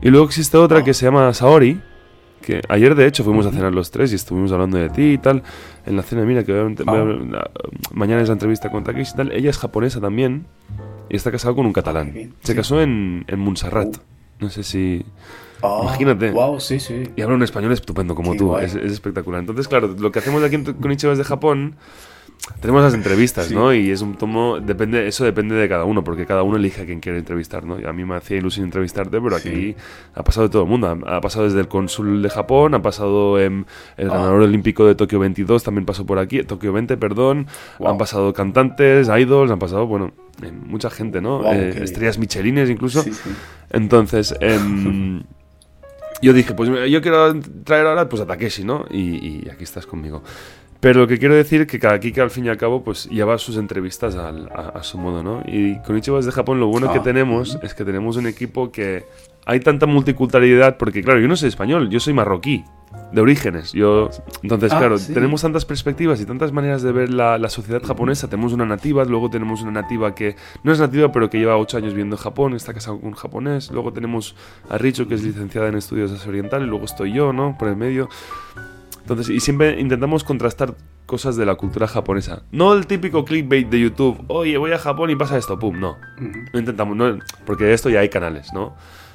[0.00, 1.80] Y luego existe otra que se llama Saori,
[2.42, 5.18] que ayer de hecho fuimos a cenar los tres y estuvimos hablando de ti y
[5.18, 5.42] tal.
[5.86, 7.50] En la cena, mira, que obviamente voy a- la-
[7.92, 9.32] mañana es la entrevista con Takeshi y tal.
[9.32, 10.46] Ella es japonesa también
[11.08, 12.12] y está casada con un catalán.
[12.12, 12.56] bien, Se sí.
[12.56, 13.96] casó en, en Montserrat.
[14.38, 15.04] No sé si...
[15.62, 16.30] Ah, imagínate.
[16.30, 17.02] Wow, sí, sí.
[17.16, 19.40] Y habla un español estupendo como Qué tú, es, es espectacular.
[19.40, 21.76] Entonces, claro, lo que hacemos aquí en- con Ichibas de Japón,
[22.60, 23.54] tenemos las entrevistas, Sí.
[23.54, 23.72] ¿no?
[23.72, 26.86] Y es un tomo, depende, eso depende de cada uno, porque cada uno elige a
[26.86, 27.78] quien quiere entrevistar, ¿no?
[27.80, 29.76] Y a mí me hacía ilusión entrevistarte, pero aquí
[30.14, 30.88] ha pasado de todo el mundo.
[31.06, 33.64] Ha, ha pasado desde el cónsul de Japón, ha pasado el
[33.98, 34.02] Ah.
[34.04, 37.46] ganador olímpico de Tokio 22, también pasó por aquí, Tokio 20, perdón.
[37.78, 37.88] Wow.
[37.90, 40.12] Han pasado cantantes, idols, han pasado, bueno,
[40.66, 41.38] mucha gente, ¿no?
[41.42, 43.02] Wow, Eh, estrellas michelines incluso.
[43.02, 43.10] Sí.
[43.70, 45.22] Entonces, em,
[46.22, 48.84] yo dije, pues yo quiero traer ahora pues a Takeshi, ¿no?
[48.90, 50.22] Y, y aquí estás conmigo.
[50.80, 53.36] Pero lo que quiero decir que cada Kika al fin y al cabo pues lleva
[53.36, 55.42] sus entrevistas al- a, a su modo, ¿no?
[55.46, 58.72] Y con Ichibas de Japón lo bueno que Ah, tenemos es que tenemos un equipo
[58.72, 59.04] que
[59.44, 62.64] hay tanta multiculturalidad porque claro, yo no soy español, yo soy marroquí
[63.12, 63.72] de orígenes.
[63.72, 64.08] Yo
[64.42, 65.12] entonces Ah, claro, sí.
[65.12, 68.28] tenemos tantas perspectivas y tantas maneras de ver la, la sociedad japonesa.
[68.30, 71.76] Tenemos una nativa, luego tenemos una nativa que no es nativa pero que lleva ocho
[71.76, 73.70] años viviendo en Japón, está casado con un japonés.
[73.70, 74.34] Luego tenemos
[74.70, 77.56] a Richo que es licenciada en estudios Asia Oriental y luego estoy yo, ¿no?
[77.58, 78.08] Por el medio.
[79.00, 80.74] Entonces, y siempre intentamos contrastar
[81.06, 82.42] cosas de la cultura japonesa.
[82.52, 85.96] No el típico clickbait de YouTube, oye, voy a Japón y pasa esto, pum, no.
[86.52, 88.74] No intentamos, no, porque de esto ya hay canales, ¿no?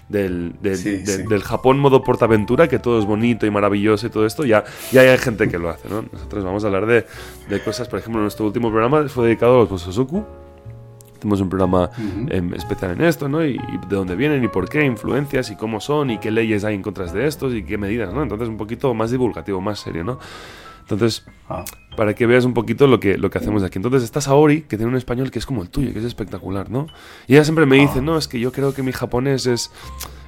[0.09, 1.23] Del, del, Sí, del- sí.
[1.23, 5.01] del Japón modo portaventura, que todo es bonito y maravilloso y todo esto, ya, ya
[5.01, 6.03] hay gente que lo hace, ¿no?
[6.11, 7.05] Nosotros vamos a hablar de,
[7.49, 10.23] de cosas, por ejemplo, nuestro último programa fue dedicado a los Bosozoku.
[11.20, 12.28] Tenemos un programa Ujú.
[12.30, 13.43] em, especial en esto, ¿no?
[13.45, 16.63] Y, y de dónde vienen y por qué, influencias y cómo son y qué leyes
[16.63, 18.24] hay en contra de estos y qué medidas, ¿no?
[18.24, 20.20] Entonces un poquito más divulgativo, más serio, ¿no?
[20.82, 21.63] Entonces, Ah,
[21.95, 23.78] para que veas un poquito lo que, lo que hacemos aquí.
[23.80, 26.70] Entonces está Saori, que tiene un español que es como el tuyo, que es espectacular,
[26.72, 26.88] ¿no?
[27.28, 28.01] Y ella siempre me dice, Ah.
[28.01, 29.72] no, es que yo creo que mi japonés es,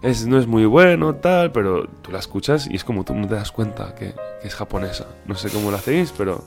[0.04, 3.28] es, no es muy bueno, tal, pero tú la escuchas y es como tú no
[3.28, 5.08] te das cuenta que, que es japonesa.
[5.26, 6.44] No sé cómo lo hacéis, pero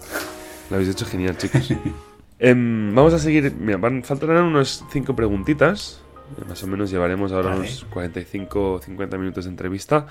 [0.70, 1.72] lo habéis hecho genial, chicos.
[2.40, 6.00] Em, vamos a seguir, mira, van, faltarán unas cinco preguntitas.
[6.48, 7.60] Más o menos llevaremos ahora Vale.
[7.62, 10.06] unos 45 50 minutos de entrevista.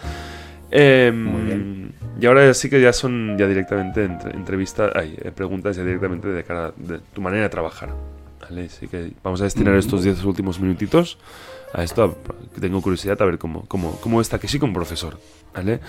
[0.71, 1.93] Muy bien.
[2.21, 6.27] Y ahora sí que ya son ya directamente entre- entrevistas, ay, eh, preguntas ya directamente
[6.27, 7.89] de cara de tu manera de trabajar.
[8.41, 8.65] ¿vale?
[8.65, 9.79] Así que vamos a destinar Ujú.
[9.79, 11.17] estos 10 últimos minutitos
[11.73, 15.17] a esto, a- que tengo curiosidad a ver cómo, cómo, cómo está Takeshi como profesor.
[15.55, 15.79] ¿vale?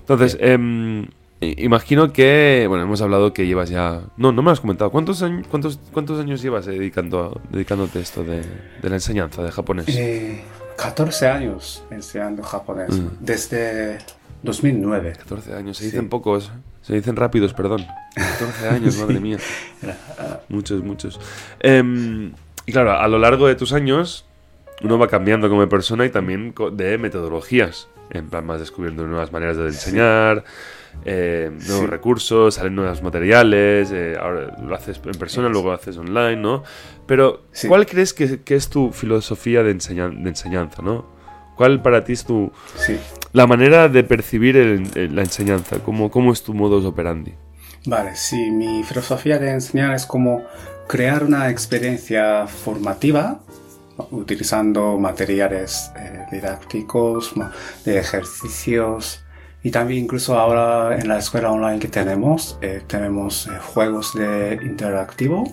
[0.00, 1.08] Entonces, i-
[1.40, 4.02] imagino que, bueno, hemos hablado que llevas ya...
[4.16, 4.90] No, no me has comentado.
[4.90, 8.42] ¿Cuántos, años cuántos, cuántos años llevas dedicando, dedicándote a esto de,
[8.82, 9.86] de la enseñanza de japonés?
[9.88, 10.42] Eh,
[10.76, 12.90] 14 años enseñando japonés.
[12.90, 13.06] Mm.
[13.20, 13.98] Desde
[14.42, 15.12] 2009.
[15.18, 15.90] 14 años, se Sí.
[15.90, 16.50] dicen pocos,
[16.82, 17.86] se dicen rápidos, perdón.
[18.16, 19.38] 14 años, madre mía.
[20.18, 21.20] Ah, Muchos, muchos.
[21.60, 22.32] Em,
[22.66, 24.24] y claro, a lo largo de tus años,
[24.82, 27.88] uno va cambiando como persona y también de metodologías.
[28.10, 30.44] En plan, vas descubriendo nuevas maneras de enseñar,
[31.04, 31.86] eh, nuevos Sí.
[31.86, 36.62] recursos, salen nuevos materiales, eh, ahora lo haces en persona, luego lo haces online, ¿no?
[37.06, 37.68] Pero, Sí.
[37.68, 41.06] ¿cuál crees que, que es tu filosofía de, enseñan- de enseñanza, ¿no?
[41.56, 42.98] ¿Cuál para ti es tu, sí.
[43.32, 45.78] la manera de percibir el- el- la enseñanza?
[45.80, 47.34] ¿Cómo, ¿Cómo es tu modus operandi?
[47.86, 50.42] Vale, sí, mi filosofía de enseñar es como
[50.88, 53.40] crear una experiencia formativa
[54.10, 57.32] utilizando materiales eh, didácticos,
[57.84, 59.24] de ejercicios
[59.62, 64.58] y también incluso ahora en la escuela online que tenemos, eh, tenemos eh, juegos de
[64.62, 65.44] interactivo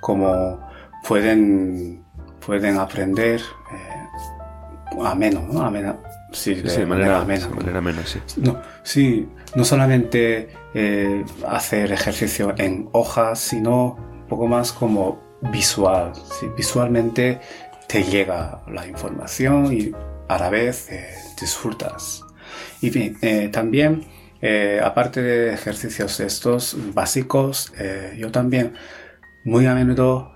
[0.00, 0.60] como
[1.06, 2.04] pueden,
[2.44, 3.40] pueden aprender
[3.72, 5.62] eh, ameno, ¿no?
[5.62, 5.96] Amena,
[6.32, 7.48] sí, Sí, de sí, de manera amena.
[7.48, 8.20] manera sí.
[8.36, 15.20] No, sí, no solamente eh, hacer ejercicio en hojas, sino un poco más como
[15.52, 16.12] visual.
[16.38, 16.46] ¿sí?
[16.56, 17.40] Visualmente
[17.88, 19.92] te llega la información y
[20.28, 22.22] a la vez eh, disfrutas.
[22.80, 24.04] Y eh, también,
[24.42, 28.74] eh, aparte de ejercicios estos básicos, eh, yo también
[29.44, 30.32] muy a menudo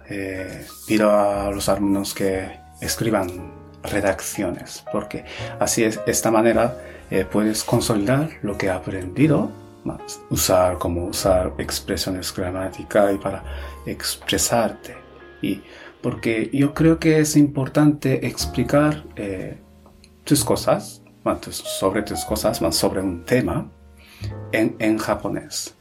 [0.86, 2.48] pido a los alumnos que
[2.80, 3.28] escriban
[3.82, 5.24] redacciones, porque
[5.58, 6.76] así es, esta manera
[7.32, 9.50] puedes consolidar lo que aprendido,
[9.84, 13.42] más usar como usar expresiones gramáticas y para
[13.86, 14.96] expresarte.
[15.42, 15.62] Y
[16.00, 19.04] porque yo creo que es importante explicar
[20.24, 20.99] tus cosas,
[21.50, 23.70] sobre tus cosas, sobre un tema
[24.52, 25.74] en, japonés.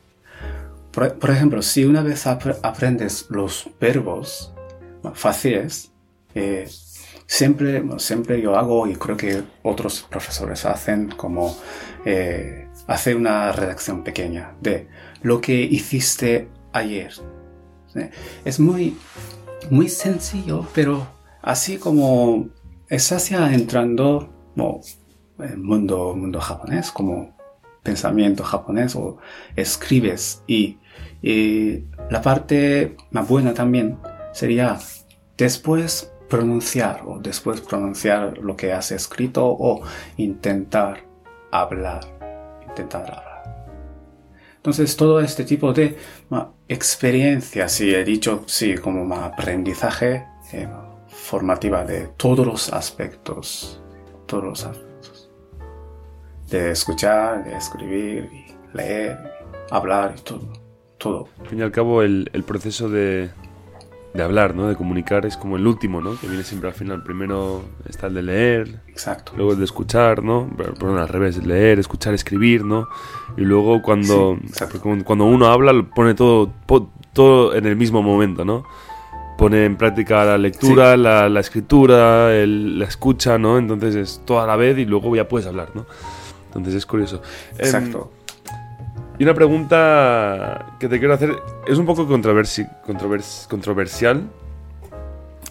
[0.92, 4.54] Por, ejemplo, si una vez apre- aprendes los verbos
[5.14, 5.92] fáciles,
[6.36, 6.68] eh,
[7.26, 11.56] siempre, siempre yo hago y creo que otros profesores hacen como
[12.06, 14.88] eh, hacer una redacción pequeña de
[15.22, 17.14] lo que hiciste ayer.
[18.46, 18.98] Es muy,
[19.70, 21.08] muy sencillo, pero
[21.42, 22.50] así como
[22.88, 24.34] estás ya entrando
[25.40, 27.38] el mundo, mundo japonés, como
[27.84, 29.18] pensamiento japonés o
[29.56, 30.78] escribes y,
[31.22, 33.98] y la parte más buena también
[34.34, 34.78] sería
[35.38, 39.82] después pronunciar o después pronunciar lo que has escrito o
[40.18, 41.04] intentar
[41.52, 42.02] hablar,
[42.68, 43.30] intentar hablar.
[44.58, 45.98] Entonces todo este tipo de
[46.30, 50.68] ma, experiencia, si he dicho, sí, como ma, aprendizaje eh,
[51.08, 53.82] formativa de todos los aspectos,
[54.28, 54.89] todos los aspectos.
[56.50, 59.18] De escuchar, de escribir, y leer,
[59.70, 60.42] y hablar y todo,
[60.98, 61.28] todo.
[61.42, 63.30] Al fin y al cabo, el, el proceso de,
[64.16, 64.68] de hablar, ¿no?
[64.68, 66.20] De comunicar es como el último, ¿no?
[66.20, 67.04] Que viene siempre al final.
[67.04, 69.34] Primero está el de leer, Exacto.
[69.36, 70.50] luego el de escuchar, ¿no?
[70.58, 72.88] Perdón, al revés, leer, escuchar, escribir, ¿no?
[73.38, 76.52] Y luego cuando, Sí, cuando uno habla, lo pone todo,
[77.14, 78.64] todo en el mismo momento, ¿no?
[79.38, 83.58] Pone en práctica la lectura, la, la escritura, el- la escucha, ¿no?
[83.58, 85.86] Entonces es todo a la vez y luego ya puedes hablar, ¿no?
[86.50, 87.22] Entonces es curioso.
[87.58, 88.12] Em, Exacto.
[89.18, 91.36] y una pregunta que te quiero hacer
[91.68, 94.24] es un poco controversi controvers- controversial.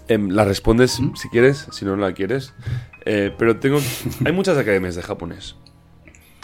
[0.08, 1.14] Em, la respondes ¿Mm?
[1.16, 2.54] si quieres, si no la quieres.
[3.04, 3.78] Eh, pero tengo.
[4.24, 5.56] Hay muchas academias de japonés.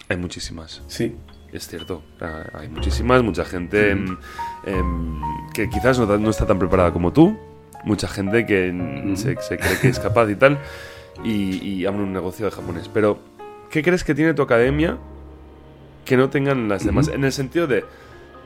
[0.08, 1.16] Hay muchísimas, Sí.
[1.52, 2.02] es cierto.
[2.20, 4.18] Ah, Hay muchísimas, mucha gente em,
[5.54, 7.38] que quizás no, está tan preparada como tú.
[7.84, 10.58] Mucha gente que mm, se, se cree que es capaz y tal.
[11.22, 12.88] Y, y abre un negocio de japonés.
[12.92, 13.18] Pero,
[13.74, 14.98] ¿qué crees que tiene tu academia
[16.04, 17.08] que no tengan las demás?
[17.08, 17.84] En el sentido de,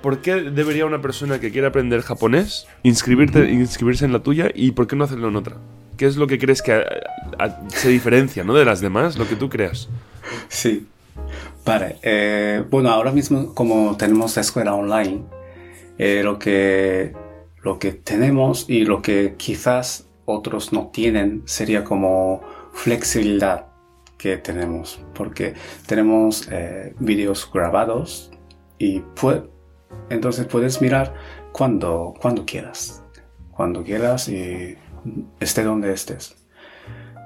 [0.01, 4.71] ¿por qué debería una persona que quiere aprender japonés inscribirte, inscribirse en la tuya y
[4.71, 5.57] por qué no hacerlo en otra?
[5.99, 6.83] ¿Qué es lo que crees que a-
[7.39, 8.55] a- se diferencia ¿no?
[8.55, 9.19] de las demás?
[9.19, 9.91] Lo que tú creas.
[10.49, 10.87] Sí.
[11.67, 11.97] Vale.
[12.03, 15.25] eh, bueno, ahora mismo como tenemos la escuela online,
[15.99, 17.13] eh, lo, que,
[17.63, 22.41] lo que tenemos y lo que quizás otros no tienen sería como
[22.73, 23.67] flexibilidad
[24.19, 25.01] que tenemos.
[25.15, 25.55] Porque
[25.87, 28.31] tenemos eh, vídeos grabados
[28.77, 29.49] y pue-
[30.11, 31.15] entonces puedes mirar
[31.53, 33.03] cuando, cuando quieras.
[33.53, 34.77] Cuando quieras y
[35.41, 36.37] esté donde estés.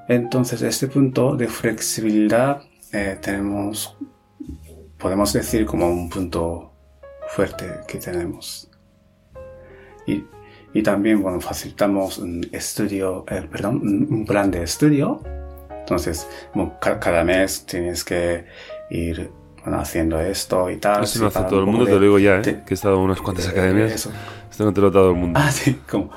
[0.09, 2.63] Entonces, este punto de flexibilidad
[2.93, 3.97] eh, tenemos
[4.99, 6.73] podemos decir como un punto
[7.29, 8.71] fuerte que tenemos.
[10.07, 10.25] Y,
[10.73, 15.21] y también, bueno, facilitamos un estudio, eh, perdón, un plan de estudio.
[15.83, 18.45] Entonces, como ca- cada mes tienes que
[18.91, 19.31] ir
[19.63, 21.05] bueno, haciendo esto y tal.
[21.05, 22.43] Eso no hace todo el un mundo, te lo digo ya, ¿eh?
[22.43, 23.93] que he estado en unas cuantas academias.
[23.93, 24.11] eso.
[24.51, 25.39] Esto no te lo da todo el mundo.
[25.43, 26.11] Ah, sí, como,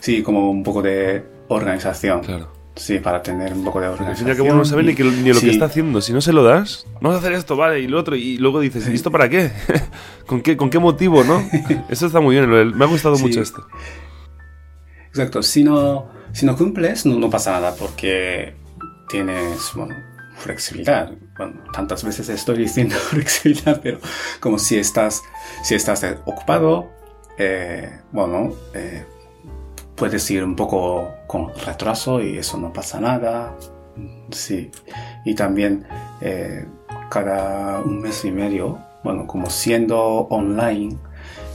[0.00, 2.20] sí, como un poco de organización.
[2.20, 2.56] Claro.
[2.76, 4.16] Sí, para tener un poco de organización.
[4.18, 6.00] fin y al cabo no sabe ni, que- ni lo que está haciendo.
[6.00, 8.60] Si no se lo das, vamos a hacer esto, vale, y lo otro, y luego
[8.60, 9.50] dices, ¿y esto para qué?
[10.26, 11.42] ¿Con qué, con qué motivo, no?
[11.88, 13.22] Eso está muy bien, me ha gustado Sí.
[13.22, 13.66] mucho esto.
[15.08, 18.54] Exacto, si no, si no cumples, no, no pasa nada porque
[19.08, 19.94] tienes, bueno,
[20.36, 21.12] flexibilidad.
[21.36, 23.98] Bueno, tantas veces estoy diciendo flexibilidad, pero
[24.40, 25.22] como si estás,
[25.62, 26.90] si estás ocupado,
[27.38, 29.04] eh, bueno, eh,
[29.94, 33.54] puedes ir un poco con retraso y eso no pasa nada.
[34.30, 34.70] Sí,
[35.24, 35.84] y también
[36.20, 36.66] eh,
[37.10, 39.98] cada un mes y medio, bueno, como siendo
[40.28, 40.96] online,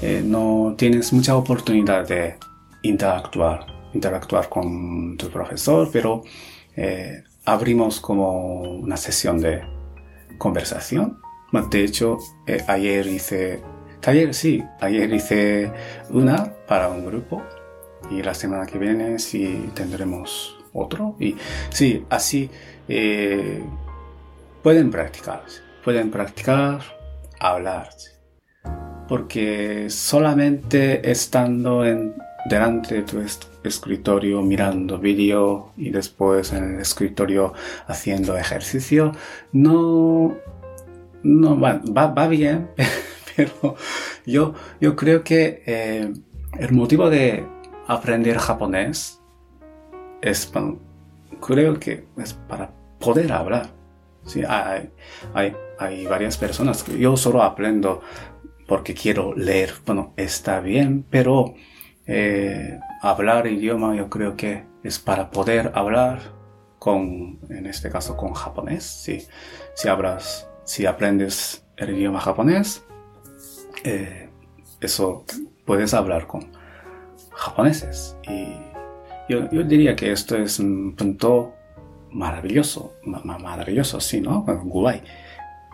[0.01, 2.35] eh, no tienes mucha oportunidad de
[2.81, 6.23] interactuar, interactuar con tu profesor, pero
[6.75, 9.63] eh, abrimos como una sesión de
[10.37, 11.19] conversación.
[11.69, 12.17] De hecho,
[12.47, 13.61] eh, ayer hice,
[14.05, 15.71] ayer sí, ayer hice
[16.09, 17.43] una para un grupo
[18.09, 21.15] y la semana que viene sí tendremos otro.
[21.19, 21.35] Y
[21.69, 22.49] sí, así
[22.87, 23.63] eh,
[24.63, 25.43] pueden practicar,
[25.83, 26.81] pueden practicar,
[27.39, 27.89] hablar.
[29.07, 32.15] Porque solamente estando en,
[32.45, 37.53] delante de tu es- escritorio mirando vídeo y después en el escritorio
[37.87, 39.13] haciendo ejercicio,
[39.51, 40.35] no,
[41.23, 42.69] no va, va, va bien,
[43.35, 43.75] pero
[44.25, 46.11] yo, yo creo que eh,
[46.59, 47.45] el motivo de
[47.87, 49.21] aprender japonés
[50.21, 50.51] es,
[51.41, 53.69] creo que es para poder hablar.
[54.25, 54.89] Sí, hay,
[55.33, 58.01] hay, hay varias personas que yo solo aprendo
[58.67, 59.73] porque quiero leer.
[59.85, 61.55] Bueno, está bien, pero
[62.07, 66.19] eh, hablar idioma yo creo que es para poder hablar
[66.79, 68.83] con, en este caso, con japonés.
[68.83, 69.25] Sí,
[69.75, 72.83] si hablas, si aprendes el idioma japonés,
[73.83, 74.29] eh,
[74.81, 75.25] eso
[75.65, 76.51] puedes hablar con
[77.31, 78.17] japoneses.
[78.23, 78.47] Y
[79.29, 81.53] yo, yo diría que esto es un punto
[82.11, 84.41] maravilloso, ma- ma- maravilloso, sí, ¿no?
[84.43, 85.01] Guay.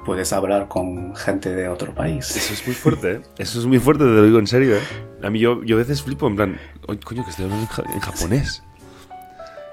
[0.05, 2.35] Puedes hablar con gente de otro país.
[2.35, 3.21] Eso es muy fuerte, ¿eh?
[3.37, 4.81] Eso es muy fuerte, te lo digo en serio, ¿eh?
[5.23, 7.69] A mí yo, yo a veces flipo en plan, "Oye, coño, que estoy hablando en,
[7.69, 8.63] ja- en japonés.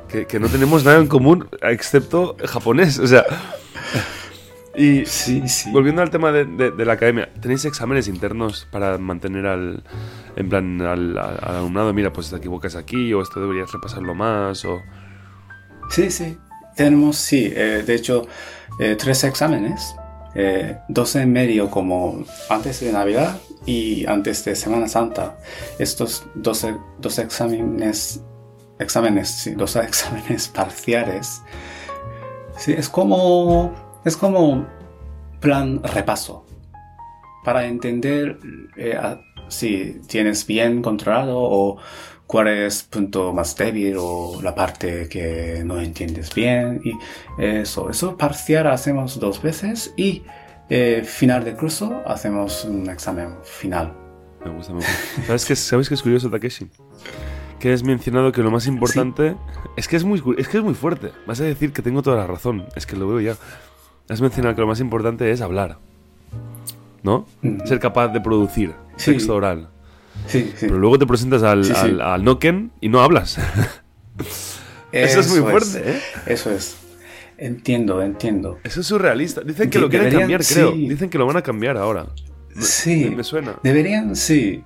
[0.09, 3.24] Que, que no tenemos nada en común excepto japonés, o sea...
[4.79, 5.70] Y Sí, sí.
[5.72, 9.83] volviendo al tema de, de- de la academia, ¿tenéis exámenes internos para mantener al,
[10.37, 14.64] en plan, al, al alumnado, mira, pues te equivocas aquí, o esto deberías repasarlo más,
[14.66, 14.83] o...
[15.89, 16.37] Sí, sí.
[16.77, 18.27] Tenemos, sí, eh, de hecho,
[18.79, 19.95] eh, tres exámenes.
[20.39, 25.39] Eh, dos en medio como antes de Navidad y antes de Semana Santa.
[25.78, 28.22] Estos dos, e- dos exámenes,
[28.78, 31.41] exámenes, sí, exámenes parciales.
[32.59, 33.72] Sí, es como,
[34.05, 34.66] es como
[35.41, 36.45] plan repaso.
[37.43, 38.39] Para entender
[38.76, 38.99] eh,
[39.49, 41.78] si tienes bien controlado o
[42.27, 46.93] cuál es punto más débil o la parte que no entiendes bien y
[47.43, 50.22] eso eso parcial hacemos dos veces y
[50.68, 53.93] eh, final de curso hacemos un examen final
[54.45, 54.93] Me gusta, me gusta.
[55.27, 56.68] ¿Sabes qué, ¿Sabes qué es curioso, Takeshi?
[57.59, 59.35] Que has mencionado que lo más importante...
[59.77, 61.11] Es, que es, muy, es que es muy fuerte.
[61.27, 62.66] Vas a decir que tengo toda la razón.
[62.77, 63.37] Es que lo veo ya.
[64.09, 65.79] Has mencionado que lo más importante es hablar.
[67.03, 67.27] ¿No?
[67.43, 67.66] Mm.
[67.66, 69.12] Ser capaz de producir Sí.
[69.12, 69.70] texto oral.
[70.26, 70.66] Sí, sí.
[70.66, 73.38] Pero luego te presentas al, Sí, al, al Noken y no hablas.
[74.92, 76.00] Eso es muy fuerte, ¿eh?
[76.26, 76.76] eso es
[77.38, 79.42] entiendo entiendo Eso es surrealista.
[79.42, 80.72] Dicen que De- lo quieren deberían- cambiar, creo.
[80.72, 82.06] Dicen que lo van a cambiar ahora.
[82.58, 83.56] Sí Me suena.
[83.62, 84.64] deberían sí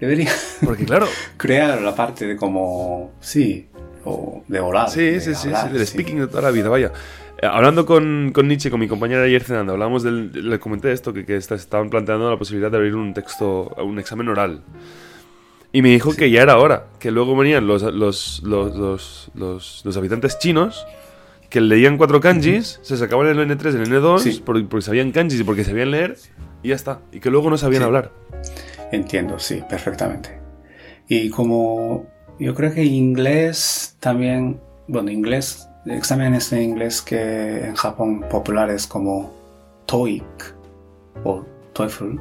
[0.00, 0.34] deberían
[0.64, 3.68] Porque claro, crear la parte de como sí
[4.04, 6.68] o de oral Sí, de sí, sí, hablar, sí, del speaking de toda la vida,
[6.68, 6.92] vaya.
[7.40, 11.12] Eh, hablando con, con Nietzsche, con mi compañera ayer cenando, hablábamos del, le comenté esto,
[11.12, 14.62] que, que está- estaban planteando la posibilidad de abrir un texto, un examen oral.
[15.72, 19.96] Y me dijo que ya era hora, que luego venían los, los, los, los, los-
[19.96, 20.84] habitantes chinos,
[21.50, 24.42] que leían cuatro kanjis, se sacaban el N3, el N2, Sí.
[24.44, 26.16] porque, porque sabían kanjis y porque sabían leer,
[26.62, 27.00] y ya está.
[27.12, 27.86] Y que luego no sabían Sí.
[27.86, 28.10] hablar.
[28.92, 30.40] Entiendo, sí, perfectamente.
[31.08, 32.06] Y como
[32.40, 39.32] yo creo que inglés también, bueno, inglés, exámenes de inglés que en Japón populares como
[39.86, 40.24] TOEIC
[41.24, 42.16] o TOEFL,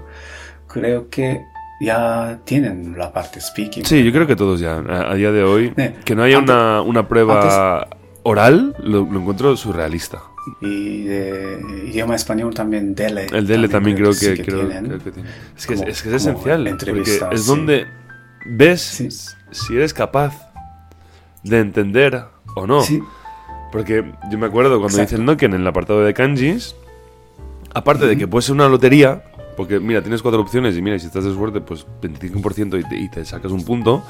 [0.68, 1.42] creo que
[1.80, 3.86] ya tienen la parte speaking.
[3.86, 6.38] Sí, yo creo que todos ya, a, a día de hoy, Eh, que no haya
[6.40, 7.88] antes- una, una prueba
[8.24, 10.22] oral, lo, lo encuentro surrealista.
[10.62, 13.28] Y de idioma español también DELE.
[13.32, 14.32] El DELE también, creo, que.
[15.58, 16.78] Es que, es- esencial.
[16.80, 17.02] Porque
[17.32, 17.48] es sí.
[17.48, 17.86] donde
[18.46, 19.10] ves Sí.
[19.52, 20.34] si eres capaz
[21.44, 22.24] de entender
[22.56, 22.82] o no.
[22.82, 23.02] Sí,
[23.72, 25.04] Porque yo me acuerdo cuando Exacto.
[25.04, 26.76] hice el Noken en el apartado de kanjis,
[27.74, 29.24] aparte de que puede ser una lotería,
[29.56, 32.96] porque mira, tienes cuatro opciones y mira, si estás de suerte, pues 25% y te,
[32.98, 34.04] y te sacas un punto.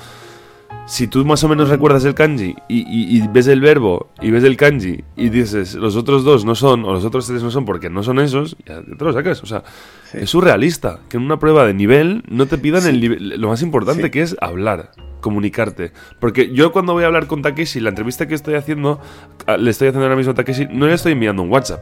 [0.86, 4.32] Si tú más o menos recuerdas el kanji y, y- y ves el verbo y
[4.32, 7.52] ves el kanji y dices los otros dos no son o los otros tres no
[7.52, 9.44] son porque no son esos, ya te lo sacas.
[9.44, 9.64] O sea,
[10.12, 10.20] Sí.
[10.22, 13.62] es surrealista que en una prueba de nivel no te pidan el nivel, lo más
[13.62, 14.10] importante Sí.
[14.12, 15.92] que es hablar, comunicarte.
[16.22, 19.02] Porque yo cuando voy a hablar con Takeshi, la entrevista que estoy haciendo,
[19.46, 21.82] a- le estoy haciendo ahora mismo a Takeshi, no le estoy enviando un WhatsApp.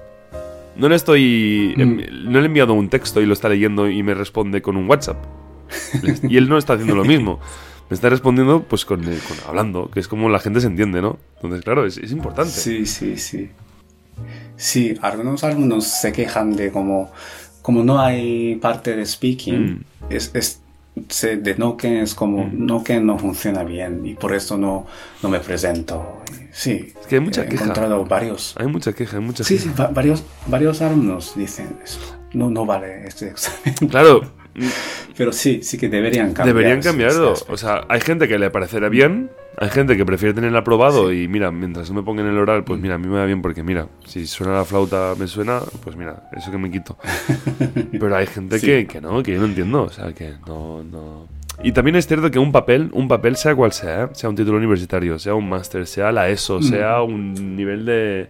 [0.78, 1.76] No le estoy.
[1.78, 1.82] Mm.
[1.82, 4.78] envi- No le he enviado un texto y lo está leyendo y me responde con
[4.78, 5.18] un WhatsApp.
[6.28, 7.40] Y él no está haciendo lo mismo.
[7.90, 11.02] Me está respondiendo pues con, eh, con hablando, que es como la gente se entiende,
[11.02, 11.18] ¿no?
[11.36, 12.52] Entonces, claro, es, es importante.
[12.52, 13.50] Sí, sí, sí.
[14.58, 17.12] Sí, algunos alumnos se quejan de como,
[17.62, 20.62] como no hay parte de speaking, es, es,
[21.10, 22.66] se- de Noken es como, Mm.
[22.66, 24.88] Noken no funciona bien y por eso no,
[25.22, 26.22] no me presento.
[26.54, 27.64] Sí, Es que hay mucha he queja.
[27.66, 28.56] encontrado varios.
[28.58, 29.70] Hay mucha queja, hay mucha Sí, queja.
[29.72, 32.00] sí, va- varios, varios alumnos dicen eso.
[32.34, 33.76] No, no vale este examen.
[33.90, 34.22] Claro,
[35.18, 36.48] Pero sí, sí que deberían cambiar.
[36.56, 37.34] deberían cambiarlo.
[37.50, 41.28] O sea, hay gente que le parecerá bien, hay gente que prefiere tener aprobado y
[41.28, 43.64] mira, mientras no me pongan el oral, pues mira, a mí me va bien porque
[43.64, 46.98] mira, si suena la flauta, me suena, pues mira, eso que me quito.
[47.92, 48.66] Pero hay gente Sí.
[48.66, 51.28] que, que no, que yo no entiendo, o sea, que no, no...
[51.64, 54.08] Y también es cierto que un papel, un papel sea cual sea, ¿eh?
[54.12, 58.28] sea un título universitario, sea un máster, sea la ESO, sea un nivel de,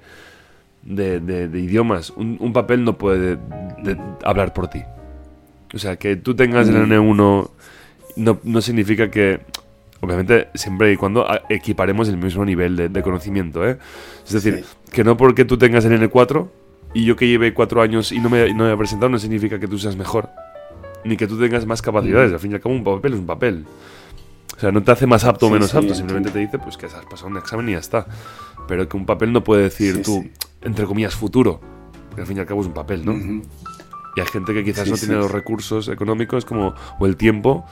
[0.83, 3.37] de, de- de idiomas, un, un papel no puede
[3.83, 4.83] de- hablar por ti.
[5.75, 7.49] O sea, que tú tengas el N1
[8.17, 9.41] no, no significa que,
[9.99, 13.77] obviamente, siempre y cuando a- equiparemos el mismo nivel de, de conocimiento, ¿eh?
[14.25, 14.91] Es decir, Sí.
[14.91, 16.47] que no porque tú tengas el N4
[16.93, 19.59] y yo que lleve cuatro años y no me, no me haya presentado no significa
[19.59, 20.29] que tú seas mejor.
[21.03, 22.31] Ni que tú tengas más capacidades.
[22.33, 23.65] Al fin y al cabo, un papel es un papel.
[24.55, 26.57] O sea, no te hace más apto o Sí, menos sí, apto, simplemente te dice
[26.57, 28.07] pues que has pasado un examen y ya está.
[28.67, 30.25] Pero que un papel no puede decir tú,
[30.61, 31.59] entre comillas, futuro.
[32.07, 33.11] Porque al fin y al cabo es un papel, ¿no?
[33.11, 33.41] Ujú.
[34.15, 35.05] Y hay gente que quizás Sí, no sí.
[35.07, 37.65] tiene los recursos económicos como, o el tiempo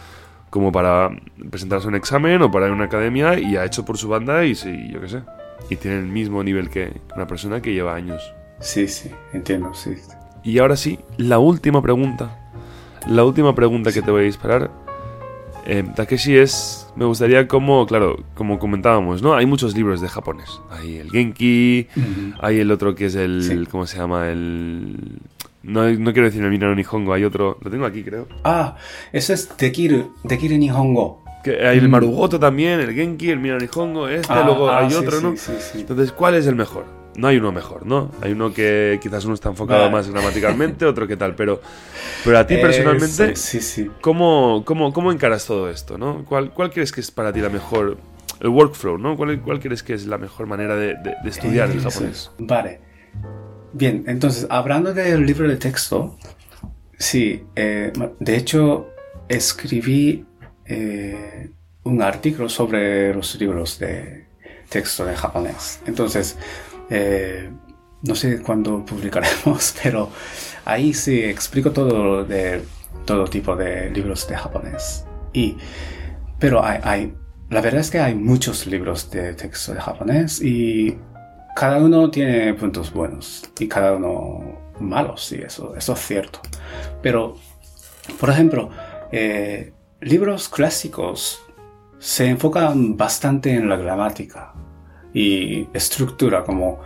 [0.50, 1.10] como para
[1.50, 4.08] presentarse a un examen o para ir a una academia y ha hecho por su
[4.08, 5.22] banda y sí, yo qué sé.
[5.70, 8.22] Y tiene el mismo nivel que una persona que lleva años.
[8.60, 9.96] Sí, sí, entiendo, sí.
[10.44, 12.38] Y ahora sí, la última pregunta.
[13.08, 14.70] La última pregunta que te voy a disparar.
[15.66, 16.88] Eh, Takeshi es.
[16.96, 19.34] Me gustaría como, claro, como comentábamos, ¿no?
[19.36, 20.50] Hay muchos libros de japonés.
[20.70, 21.88] Hay el Genki,
[22.42, 23.42] hay el otro que es el.
[23.44, 23.72] Sí.
[23.72, 24.30] ¿Cómo se llama?
[24.30, 25.20] El.
[25.64, 27.58] No, no quiero decir el Minano Nihongo, hay otro.
[27.62, 28.28] Lo tengo aquí, creo.
[28.44, 28.76] Ah,
[29.12, 31.24] eso es Dekiru, Dekiru Nihongo.
[31.44, 31.92] Que hay el Mm.
[31.92, 35.36] Marugoto también, el Genki, el Minano Nihongo, este, Ah, luego ah, hay sí, otro, ¿no?
[35.38, 35.80] Sí, sí.
[35.82, 36.86] Entonces, ¿cuál es el mejor?
[37.16, 38.12] No hay uno mejor, ¿no?
[38.22, 39.92] Hay uno que quizás uno está enfocado Vale.
[39.92, 41.62] más gramaticalmente, otro que tal, pero,
[42.26, 43.90] pero a ti personalmente, Eso, sí, sí.
[44.02, 46.26] ¿cómo, cómo, cómo encaras todo esto, no?
[46.26, 47.98] ¿Cuál, ¿Cuál crees que es para ti la mejor,
[48.40, 49.16] el workflow, ¿no?
[49.16, 52.32] ¿Cuál, cuál crees que es la mejor manera de, de- de estudiar el Eso japonés?
[52.40, 52.80] Vale.
[53.74, 56.16] Bien, entonces, hablando del libro de texto,
[57.00, 58.92] sí, eh, de hecho,
[59.28, 60.28] escribí
[60.66, 61.50] eh,
[61.82, 64.28] un artículo sobre los libros de
[64.70, 65.80] texto de japonés.
[65.88, 66.38] Entonces,
[66.92, 67.50] eh,
[68.04, 70.12] no sé cuándo publicaremos, pero
[70.66, 72.62] ahí sí explico todo de
[73.06, 75.04] todo tipo de libros de japonés.
[75.34, 75.58] Y,
[76.38, 77.14] pero hay, hay,
[77.50, 80.96] la verdad es que hay muchos libros de texto de japonés y
[81.56, 86.40] cada uno tiene puntos buenos y cada uno malos, sí, eso, eso es cierto.
[87.02, 87.36] Pero,
[88.20, 88.70] por ejemplo,
[89.12, 91.42] eh, libros clásicos
[92.00, 94.54] se enfocan bastante en la gramática
[95.14, 96.80] y estructura, como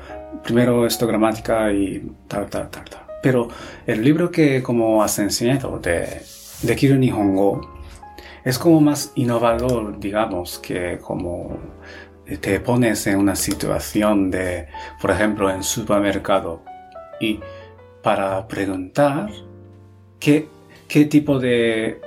[0.43, 3.01] primero esto gramática y tal, tal, tal, tal.
[3.23, 3.47] Pero
[3.85, 6.21] el libro que como has enseñado de,
[6.61, 7.77] de Kiru Nihongo
[8.43, 11.57] es como más innovador, digamos, que como
[12.35, 14.67] te pones en una situación de,
[15.01, 16.61] por ejemplo, en supermercado
[17.21, 17.39] y
[18.03, 19.29] para preguntar
[20.19, 20.49] qué,
[20.87, 22.01] qué tipo de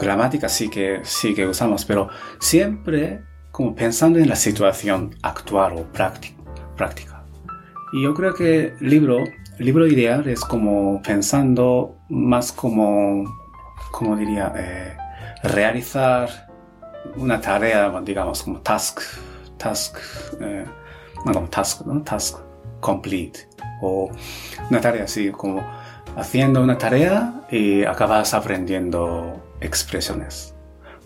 [0.00, 2.08] gramática sí que, sí que usamos, pero
[2.40, 6.34] siempre como pensando en la situación actual o prácti-
[6.76, 7.24] práctica.
[7.92, 9.22] Y yo creo que libro,
[9.58, 13.24] libro ideal es como pensando más como,
[13.90, 14.96] como diría, eh,
[15.42, 16.48] realizar
[17.16, 19.00] una tarea, digamos, como task,
[19.62, 19.96] task,
[20.40, 20.64] eh,
[21.24, 22.02] no, task, ¿no?
[22.02, 22.38] Task
[22.80, 23.48] complete.
[23.80, 24.10] O
[24.70, 25.64] una tarea así, como
[26.16, 30.54] haciendo una tarea y acabas aprendiendo expresiones.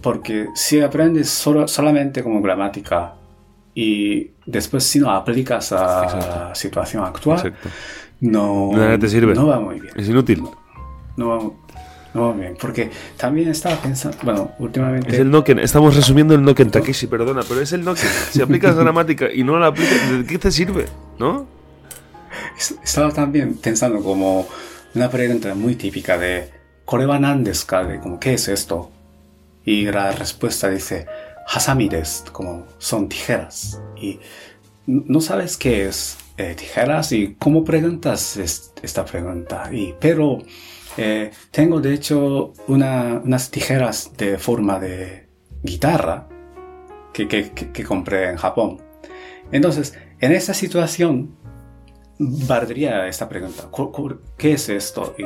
[0.02, 3.14] Porque si aprendes solo, solamente como gramática,
[3.74, 6.26] y después si no aplicas a Exacto.
[6.48, 7.68] la situación actual, Exacto.
[8.20, 9.34] no, nada te sirve.
[9.34, 9.92] no va muy bien.
[9.96, 10.42] Es inútil.
[11.16, 11.50] No va,
[12.16, 12.56] no bien.
[12.60, 15.10] Porque también estaba pensando, bueno, últimamente...
[15.12, 15.58] Es el Noken.
[15.60, 18.08] Estamos resumiendo el Noken, Takeshi, perdona, pero es el Noken.
[18.30, 20.86] Si aplicas gramática y no la aplicas, ¿de qué te sirve?
[21.18, 21.46] ¿No?
[22.58, 24.48] Es- Estaba también pensando como
[24.94, 26.50] una pregunta muy típica de
[26.84, 27.84] ¿Kore wa nan desu ka?
[27.84, 28.90] De como ¿qué es esto?
[29.64, 31.06] Y la respuesta dice
[31.48, 33.80] hasami desu, como son tijeras.
[34.00, 34.20] Y
[34.86, 39.68] no sabes qué es eh, tijeras y cómo preguntas es- esta pregunta.
[39.72, 40.38] Y, pero
[40.96, 45.28] eh, tengo de hecho una- unas tijeras de forma de
[45.62, 46.28] guitarra
[47.12, 48.78] que, que- que- que compré en Japón.
[49.52, 51.36] Entonces, en esta situación,
[52.18, 53.64] valdría esta pregunta.
[53.70, 55.14] ¿Cu- cu- ¿Qué es esto?
[55.18, 55.24] Y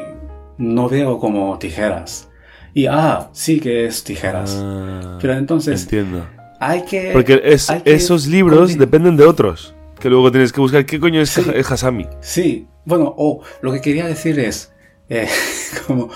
[0.58, 2.28] no veo como tijeras.
[2.74, 4.56] Y, ah, sí que es tijeras.
[4.60, 6.26] Ah, Pero entonces, Entiendo.
[6.60, 7.10] hay que...
[7.12, 9.74] Porque es- hay esos libros dependen de otros.
[9.98, 11.42] Que luego tienes que buscar qué coño es Sí.
[11.48, 12.06] ha- Hasami.
[12.20, 14.72] Sí, bueno, o lo que quería decir es,
[15.10, 15.28] eh,
[15.86, 16.08] como,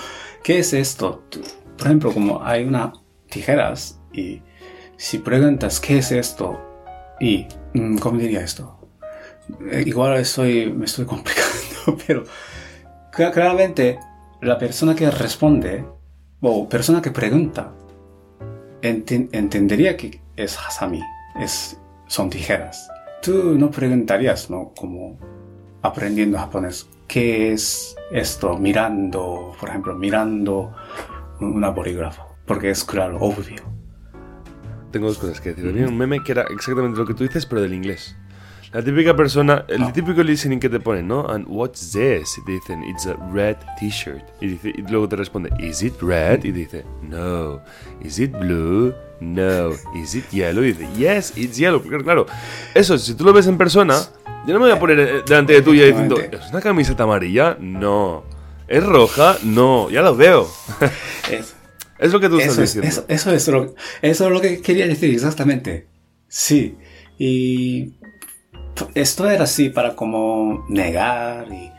[0.43, 1.23] ¿qué es esto?
[1.77, 2.93] Por ejemplo, como hay una
[3.29, 4.41] tijeras y
[4.97, 6.59] si preguntas, ¿qué es esto?
[7.19, 8.79] Y, mm, ¿cómo diría esto?
[9.71, 12.23] Eh, igual estoy, me estoy complicando, pero
[13.11, 13.99] cla- claramente
[14.41, 15.85] la persona que responde
[16.41, 17.73] o persona que pregunta
[18.81, 21.01] enten- entendería que es hasami,
[21.39, 21.77] es,
[22.07, 22.87] son tijeras.
[23.21, 24.71] Tú no preguntarías, ¿no?
[24.77, 25.17] Como
[25.81, 28.57] aprendiendo japonés, ¿qué es esto?
[28.57, 30.73] Mirando, por ejemplo, mirando
[31.39, 33.61] una bolígrafo, porque es claro, obvio.
[34.91, 35.67] Tengo dos cosas que decir.
[35.69, 38.15] Había un meme que era exactamente lo que tú dices, pero del inglés.
[38.71, 39.93] La típica persona, el Ah.
[39.93, 41.29] típico listening que te ponen, ¿no?
[41.29, 42.37] And what's this?
[42.37, 44.23] Y te dicen, it's a red t-shirt.
[44.41, 46.43] Y, dice- y luego te responde, is it red?
[46.43, 47.61] Y dice, no.
[48.01, 48.93] Is it blue?
[49.21, 49.69] No.
[49.95, 50.61] Is it yellow?
[50.63, 51.81] Y dice, yes, it's yellow.
[51.81, 52.25] Porque claro,
[52.73, 53.95] eso, si tú lo ves en persona,
[54.47, 56.17] yo no me voy a poner eh, delante de tuya diciendo.
[56.19, 57.57] ¿es una camiseta amarilla?
[57.59, 58.23] No.
[58.67, 59.37] ¿Es roja?
[59.43, 59.89] No.
[59.89, 60.47] Ya lo veo.
[61.31, 61.55] Es-
[61.97, 63.05] es lo que tú eso, estás es, diciendo.
[63.07, 65.87] eso, eso es lo, eso es lo que quería decir exactamente.
[66.27, 66.75] Sí.
[67.17, 67.93] Y
[68.93, 71.71] esto era así para como negar y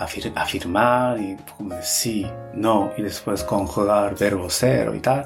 [0.00, 5.24] afir- afirmar y como sí, no, y después conjugar verbo ser y tal.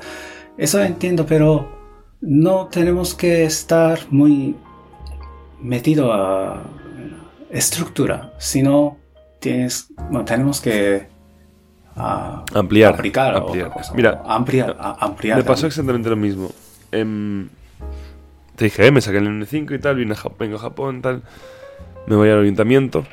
[0.59, 1.75] Eso entiendo, pero
[2.21, 4.55] no tenemos que estar muy
[5.63, 6.63] metido a
[7.51, 8.97] estructura, sino
[9.41, 11.07] tienes, bueno, tenemos que
[11.97, 12.95] ah, Ampliar.
[12.95, 13.71] aplicar ampliar.
[13.71, 13.93] cosa.
[13.95, 15.39] Mira, ampliar, a- ampliar.
[15.39, 16.51] Me pasó exactamente lo mismo.
[16.93, 17.49] Em,
[18.57, 21.03] te dije, eh, me saqué el N5 y tal, vine a Japón, vengo a Japón
[21.03, 21.23] tal.
[22.07, 23.05] Me voy al ayuntamiento.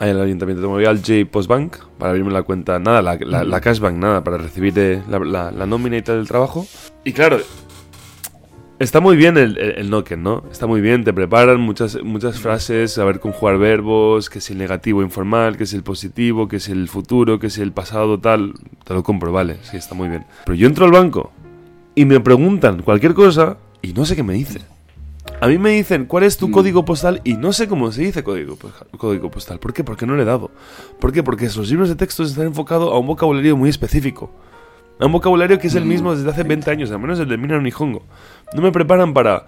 [0.00, 3.44] Ahí al ayuntamiento me voy al J Postbank para abrirme la cuenta, nada, la, la,
[3.44, 6.66] la cashbank, nada, para recibir eh, la, la- la nómina y tal del trabajo.
[7.04, 7.38] Y claro,
[8.78, 10.44] está muy bien el, el, el Noken, ¿no?
[10.50, 15.02] Está muy bien, te preparan muchas, muchas frases, saber conjugar verbos, que es el negativo
[15.02, 18.54] informal, que es el positivo, que es el futuro, que es el pasado, tal.
[18.84, 20.24] Te lo compro, vale, sí, está muy bien.
[20.44, 21.32] Pero yo entro al banco
[21.94, 24.60] y me preguntan cualquier cosa y no sé qué me dice.
[25.40, 26.52] A mí me dicen cuál es tu Mm.
[26.52, 29.58] código postal y no sé cómo se dice código, posta- código postal.
[29.58, 29.82] ¿Por qué?
[29.82, 30.50] Porque no le he dado.
[31.00, 31.22] ¿Por qué?
[31.22, 34.30] Porque los libros de textos están enfocados a un vocabulario muy específico.
[34.98, 37.36] A un vocabulario que es el mismo desde hace 20 años, al menos el de
[37.36, 38.04] Mina Nihongo.
[38.54, 39.46] No me preparan para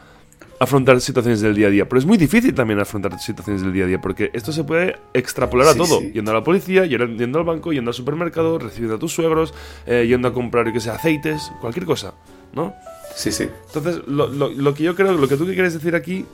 [0.59, 1.88] afrontar situaciones del día a día.
[1.88, 4.97] Pero es muy difícil también afrontar situaciones del día a día porque esto se puede
[5.14, 6.01] extrapolar a Sí, todo.
[6.01, 6.11] sí.
[6.14, 9.55] Yendo a la policía, yendo al banco, yendo al supermercado, recibiendo a tus suegros,
[9.86, 12.14] eh, yendo a comprar, yo que sé, aceites, cualquier cosa,
[12.53, 12.74] ¿no?
[13.14, 13.49] Sí, sí.
[13.68, 16.24] Entonces, lo, lo- lo que yo creo, lo que tú quieres decir aquí,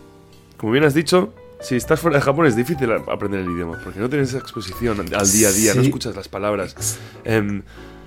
[0.56, 4.00] como bien has dicho, si estás fuera de Japón es difícil aprender el idioma, porque
[4.00, 6.98] no tienes esa exposición al día a día, no escuchas las palabras.
[7.24, 7.62] Em,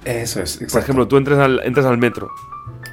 [0.06, 0.56] Eso es.
[0.58, 0.84] por exacto.
[0.84, 2.30] ejemplo, tú entras al, entras al metro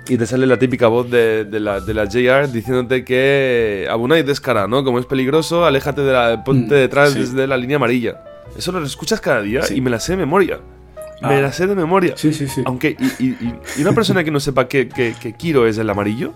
[0.08, 4.22] y te sale la típica voz de, de la, de la JR diciéndote que Abunai
[4.22, 4.82] descara, ¿no?
[4.82, 7.20] Como es peligroso, aléjate de la, ponte Mm, detrás sí.
[7.20, 8.22] desde la línea amarilla.
[8.56, 9.76] Eso lo escuchas cada día Sí.
[9.76, 10.60] y me la sé de memoria.
[11.22, 11.40] Me Ah.
[11.40, 12.14] la sé de memoria.
[12.16, 12.62] Sí, sí, sí.
[12.64, 15.78] Aunque, y, y- y- y una persona que no sepa que, que, que Kiro es
[15.78, 16.34] el amarillo,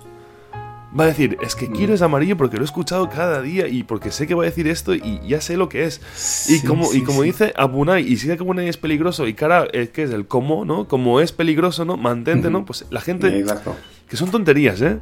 [0.98, 3.82] va a decir, es que Kiro es amarillo porque lo he escuchado cada día y
[3.82, 6.00] porque sé que va a decir esto y ya sé lo que es.
[6.48, 7.26] Y Sí, como, y sí, como sí.
[7.28, 10.64] dice Abunai, y si que Abunai es peligroso y cara, eh, que es el como,
[10.64, 10.88] ¿no?
[10.88, 11.96] Como es peligroso, ¿no?
[11.96, 12.64] Mantente, ¿no?
[12.64, 13.76] Pues la gente, Exacto.
[14.08, 14.98] que son tonterías, ¿eh?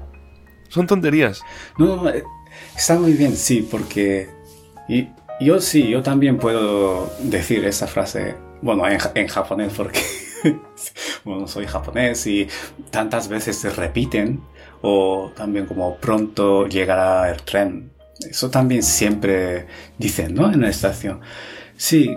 [0.69, 1.41] Son tonterías.
[1.79, 2.25] No, no, eh,
[2.77, 4.29] está muy bien, sí, porque
[4.89, 5.09] y,
[5.41, 10.01] yo sí, yo también puedo decir esa frase, bueno, en, en japonés, porque
[11.25, 12.49] bueno, soy japonés y
[12.91, 14.41] tantas veces se repiten,
[14.86, 17.90] o también como pronto llegará el tren.
[18.20, 19.66] Eso también siempre
[19.97, 20.52] dicen, ¿no?
[20.52, 21.23] En la estación.
[21.74, 22.15] Sí,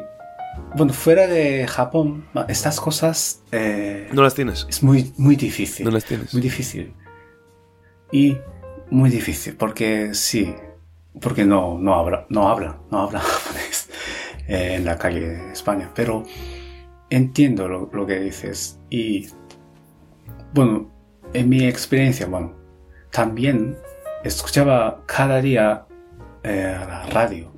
[0.75, 4.67] bueno, fuera de Japón, estas cosas eh, No las tienes.
[4.69, 5.85] es muy, muy difícil.
[5.85, 6.33] No las tienes.
[6.33, 6.93] Muy difícil.
[8.11, 8.37] Y
[8.89, 10.53] muy difícil, porque sí,
[11.21, 13.87] porque no, no habla, no habla, no habla japonés
[14.45, 16.25] eh, en la calle de España, pero
[17.09, 19.29] entiendo lo, lo que dices y,
[20.53, 20.91] bueno,
[21.33, 22.56] en mi experiencia, bueno,
[23.17, 23.75] también
[24.23, 25.87] escuchaba cada día
[26.43, 27.51] eh, la radio.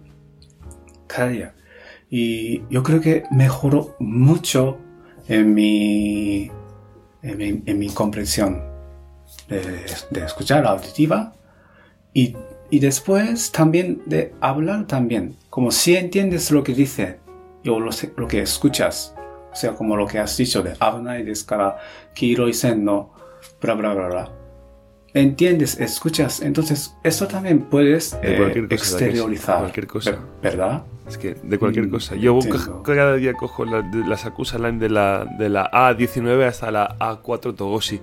[1.05, 1.53] Cada día.
[2.09, 4.77] Y yo creo que mejoró mucho
[5.27, 6.49] en mi,
[7.21, 8.63] en mi, en mi comprensión
[9.49, 11.33] de, de, escuchar la auditiva
[12.13, 12.37] y,
[12.69, 15.35] y, después también de hablar también.
[15.49, 17.19] Como si entiendes lo que dice
[17.67, 19.13] o lo, lo que escuchas.
[19.51, 21.79] O sea, como lo que has dicho de Abnai, Deskara,
[22.13, 23.13] Kiro y Sen no,
[23.59, 24.38] bla, bla, bla, bla.
[25.13, 30.11] Entiendes, escuchas, entonces eso también puedes De eh, exteriorizar, cualquier cosa.
[30.11, 30.83] ver- ¿verdad?
[31.07, 32.15] Es que de cualquier Mm, cosa.
[32.15, 32.83] Yo entiendo.
[32.83, 36.95] cada día cojo la, de- las Akusa Line de la, de la A19 hasta la
[36.99, 37.99] A4 Togoshi.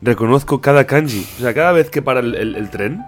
[0.00, 1.26] Reconozco cada kanji.
[1.38, 3.00] O sea, cada vez que para el, el- el tren,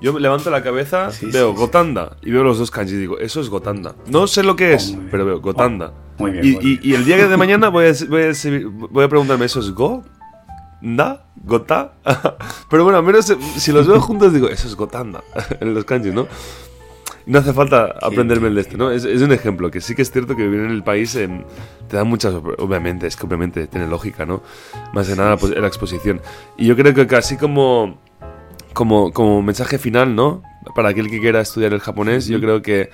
[0.00, 1.60] yo me levanto la cabeza, Sí, veo sí, sí.
[1.60, 3.94] Gotanda y veo los dos kanji y digo, eso es Gotanda.
[4.08, 5.92] No sé lo que es, Oh, pero veo Gotanda.
[6.18, 6.44] Muy bien.
[6.44, 6.80] Y, muy y- bien.
[6.82, 8.32] y el día de mañana voy a, voy a,
[8.90, 10.02] voy a preguntarme, ¿eso es Go?
[10.80, 11.24] ¿Da?
[11.44, 11.92] ¿Gota?
[12.70, 15.22] Pero bueno, al menos eh, si los veo juntos digo, eso es Gotanda
[15.60, 16.26] en los kanji, ¿no?
[17.26, 18.90] No hace falta aprenderme el de este, ¿no?
[18.90, 21.44] Es, es un ejemplo, que sí que es cierto que vivir en el país em,
[21.88, 22.34] te da muchas...
[22.34, 24.42] Obviamente, es que obviamente tiene lógica, ¿no?
[24.94, 26.20] Más de nada, pues la exposición.
[26.56, 27.98] Y yo creo que casi como,
[28.72, 30.42] como, como mensaje final, ¿no?
[30.74, 32.90] Para aquel que quiera estudiar el japonés, yo creo que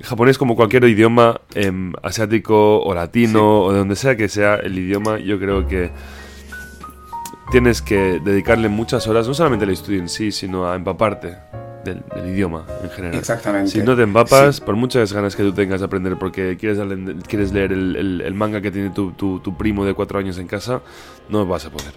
[0.00, 4.56] el japonés, como cualquier idioma em, asiático o latino o de donde sea que sea
[4.56, 5.90] el idioma, yo creo que
[7.50, 11.36] tienes que dedicarle muchas horas, no solamente al estudio en sí, sino a empaparte
[11.84, 13.18] del, del idioma en general.
[13.18, 13.70] Exactamente.
[13.70, 14.62] Si no te empapas, Sí.
[14.64, 16.78] por muchas ganas que tú tengas de aprender, porque quieres,
[17.26, 20.38] quieres leer el, el- el manga que tiene tu, tu- tu primo de cuatro años
[20.38, 20.80] en casa,
[21.28, 21.92] no vas a poder.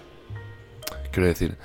[1.12, 1.56] Quiero decir,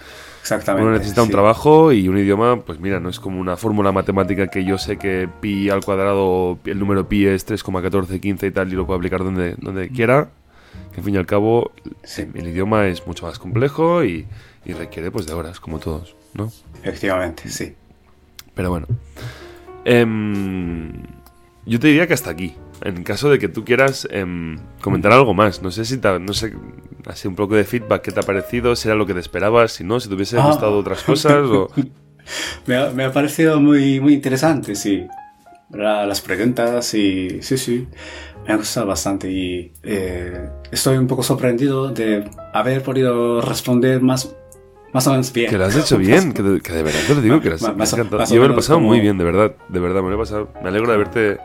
[0.41, 0.85] Exactamente.
[0.87, 1.31] uno necesita un sí.
[1.31, 4.97] trabajo y un idioma, pues mira, no es como una fórmula matemática que yo sé
[4.97, 9.23] que pi al cuadrado, el número pi es 3,1415 y tal, y lo puedo aplicar
[9.23, 10.29] donde, donde quiera.
[10.99, 11.71] Al fin y al cabo,
[12.03, 12.27] Sí.
[12.33, 14.27] el idioma es mucho más complejo y,
[14.65, 16.51] y requiere pues de horas, como todos, ¿no?
[16.83, 17.73] Efectivamente, sí.
[18.53, 18.85] Pero bueno.
[19.85, 20.91] Em,
[21.65, 22.55] yo te diría que hasta aquí.
[22.81, 25.61] En caso de que tú quieras em, comentar algo más.
[25.61, 26.53] No sé si te, no sé,
[27.05, 28.75] así un poco de feedback, ¿qué te ha parecido?
[28.75, 29.71] ¿Si era lo que te esperabas?
[29.73, 30.47] Si no, si te hubiese Ah.
[30.47, 31.33] gustado otras cosas.
[31.45, 31.69] o...
[32.67, 35.07] Me ha, me ha parecido muy, muy interesante, sí.
[35.71, 37.87] La- las preguntas y sí, sí.
[38.49, 44.35] Me ha gustado bastante y eh, estoy un poco sorprendido de haber podido responder más,
[44.91, 45.51] más o menos bien.
[45.51, 47.55] Que lo has hecho bien, que de, que de verdad te lo digo, que lo
[47.57, 49.55] has, Más- me más Yo me lo he pasado como- muy bien, de verdad.
[49.67, 50.49] De verdad, me lo he pasado.
[50.63, 51.37] Me alegro de haberte,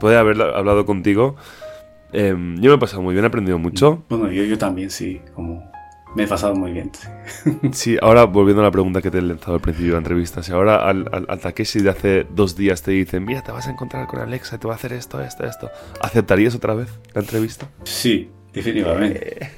[0.00, 1.36] poder haber hablado contigo.
[2.14, 4.02] Em, yo me he pasado muy bien, he aprendido mucho.
[4.08, 5.20] Bueno, yo, yo también, sí.
[5.34, 5.70] Como
[6.16, 6.90] me he pasado muy bien.
[7.72, 7.98] sí.
[8.00, 10.50] Ahora volviendo a la pregunta que te he lanzado al principio de la entrevista, si
[10.50, 13.70] ahora al, al, al Takeshi de hace dos días te dicen, mira, te vas a
[13.70, 15.70] encontrar con Alexa, te va a hacer esto, esto, esto,
[16.00, 17.68] ¿aceptarías otra vez la entrevista?
[17.84, 19.50] Sí, definitivamente.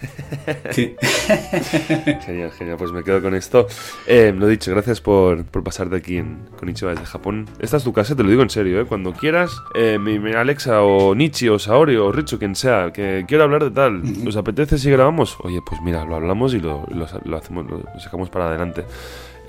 [0.71, 0.95] Sí.
[2.25, 3.67] Genial, genial, pues me quedo con esto.
[4.07, 7.49] Eh, lo dicho, gracias por, por pasarte aquí en, con Ichiba desde Japón.
[7.59, 8.85] Esta es tu casa, te lo digo en serio, ¿eh?
[8.85, 13.25] cuando quieras, eh, mi, mi Alexa o Nichi o Saori o Richo, quien sea, que
[13.27, 15.37] quiero hablar de tal, ¿os apetece si grabamos?
[15.41, 18.85] Oye, pues mira, lo hablamos y lo, lo, lo hacemos, lo, lo sacamos para adelante.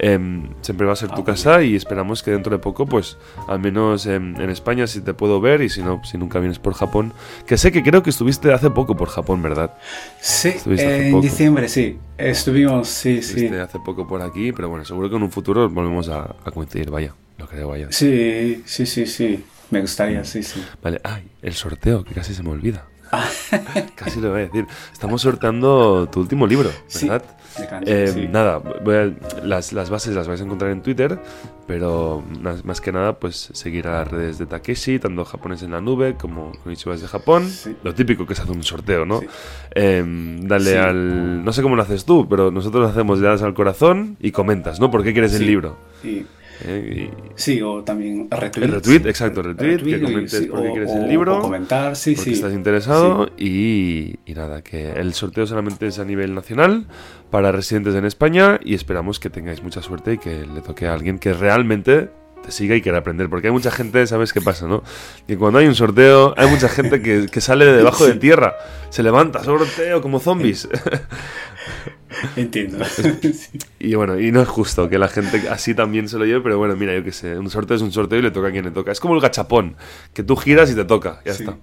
[0.01, 2.85] Em, siempre va a ser Ah, tu muy casa y esperamos que dentro de poco,
[2.85, 3.17] pues
[3.49, 6.57] al menos em, en España si te puedo ver y si no, si nunca vienes
[6.57, 7.13] por Japón,
[7.45, 9.73] que sé que creo que estuviste hace poco por Japón, ¿verdad?
[10.21, 11.21] Sí, en poco.
[11.23, 11.99] diciembre, sí.
[12.17, 13.30] Estuvimos, sí, sí.
[13.31, 16.51] Estuviste hace poco por aquí, pero bueno, seguro que en un futuro volvemos a, a
[16.51, 17.88] coincidir, vaya, lo creo, vaya.
[17.91, 19.43] Sí, sí, sí, sí.
[19.71, 20.63] Me gustaría, sí, sí.
[20.81, 22.85] Vale, ay, el sorteo, que casi se me olvida.
[23.95, 24.65] casi lo voy a decir.
[24.93, 27.23] Estamos sorteando tu último libro, Sí, ¿verdad?
[27.26, 27.39] de
[27.86, 28.27] Eh, sí.
[28.31, 29.14] Nada, voy a-
[29.44, 31.19] las, las bases las vais a encontrar en Twitter,
[31.68, 35.72] pero más, más que nada, pues seguir a las redes de Takeshi, tanto japonés en
[35.72, 37.48] la nube como con de Japón.
[37.48, 37.76] Sí.
[37.84, 39.19] Lo típico que es hacer un sorteo, ¿no?
[39.19, 39.27] Sí.
[39.76, 40.03] Eh,
[40.41, 40.77] dale Sí.
[40.77, 41.44] al.
[41.44, 44.31] No sé cómo lo haces tú, pero nosotros lo hacemos, le das al corazón y
[44.31, 44.90] comentas, ¿no?
[44.91, 45.45] ¿Por qué quieres el Sí.
[45.45, 45.77] libro?
[46.03, 46.26] Y-
[46.65, 48.65] Eh, y- sí, o también retweet.
[48.65, 51.38] El retweet, exacto, retweet, que y- comentes sí, por qué o- quieres o- el libro,
[51.38, 52.36] O comentar, sí, porque sí.
[52.36, 56.86] estás interesado y, y nada, que el sorteo solamente es a nivel nacional
[57.30, 60.94] para residentes en España y esperamos que tengáis mucha suerte y que le toque a
[60.94, 62.10] alguien que realmente
[62.49, 64.84] te siga y quiera aprender, porque hay mucha gente, ¿sabes qué pasa, no?
[65.27, 68.55] Que cuando hay un sorteo hay mucha gente que, que sale de debajo de tierra,
[68.89, 70.67] se levanta, sorteo como zombies.
[72.35, 72.84] Entiendo.
[73.21, 73.59] Sí.
[73.80, 76.57] Y bueno, y no es justo que la gente así también se lo lleve, pero
[76.57, 78.65] bueno, mira, yo qué sé, un sorteo es un sorteo y le toca a quien
[78.65, 78.91] le toca.
[78.91, 79.76] Es como el gachapón,
[80.13, 81.43] que tú giras y te toca, ya Sí.
[81.43, 81.57] está.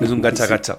[0.00, 0.78] Es un gacha gacha.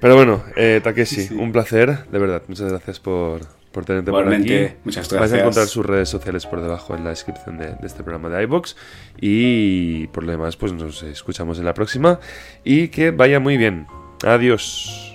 [0.00, 2.42] Pero bueno, eh, Takeshi, un placer, de verdad.
[2.48, 3.40] Muchas gracias por,
[3.72, 4.68] por tenerte por aquí.
[4.84, 5.20] Muchas gracias.
[5.20, 8.28] Vais a encontrar sus redes sociales por debajo en la descripción de, de, este programa
[8.28, 8.76] de iBox.
[9.20, 12.20] Y por lo demás, pues nos escuchamos en la próxima.
[12.64, 13.86] Y que vaya muy bien.
[14.24, 15.11] Adiós.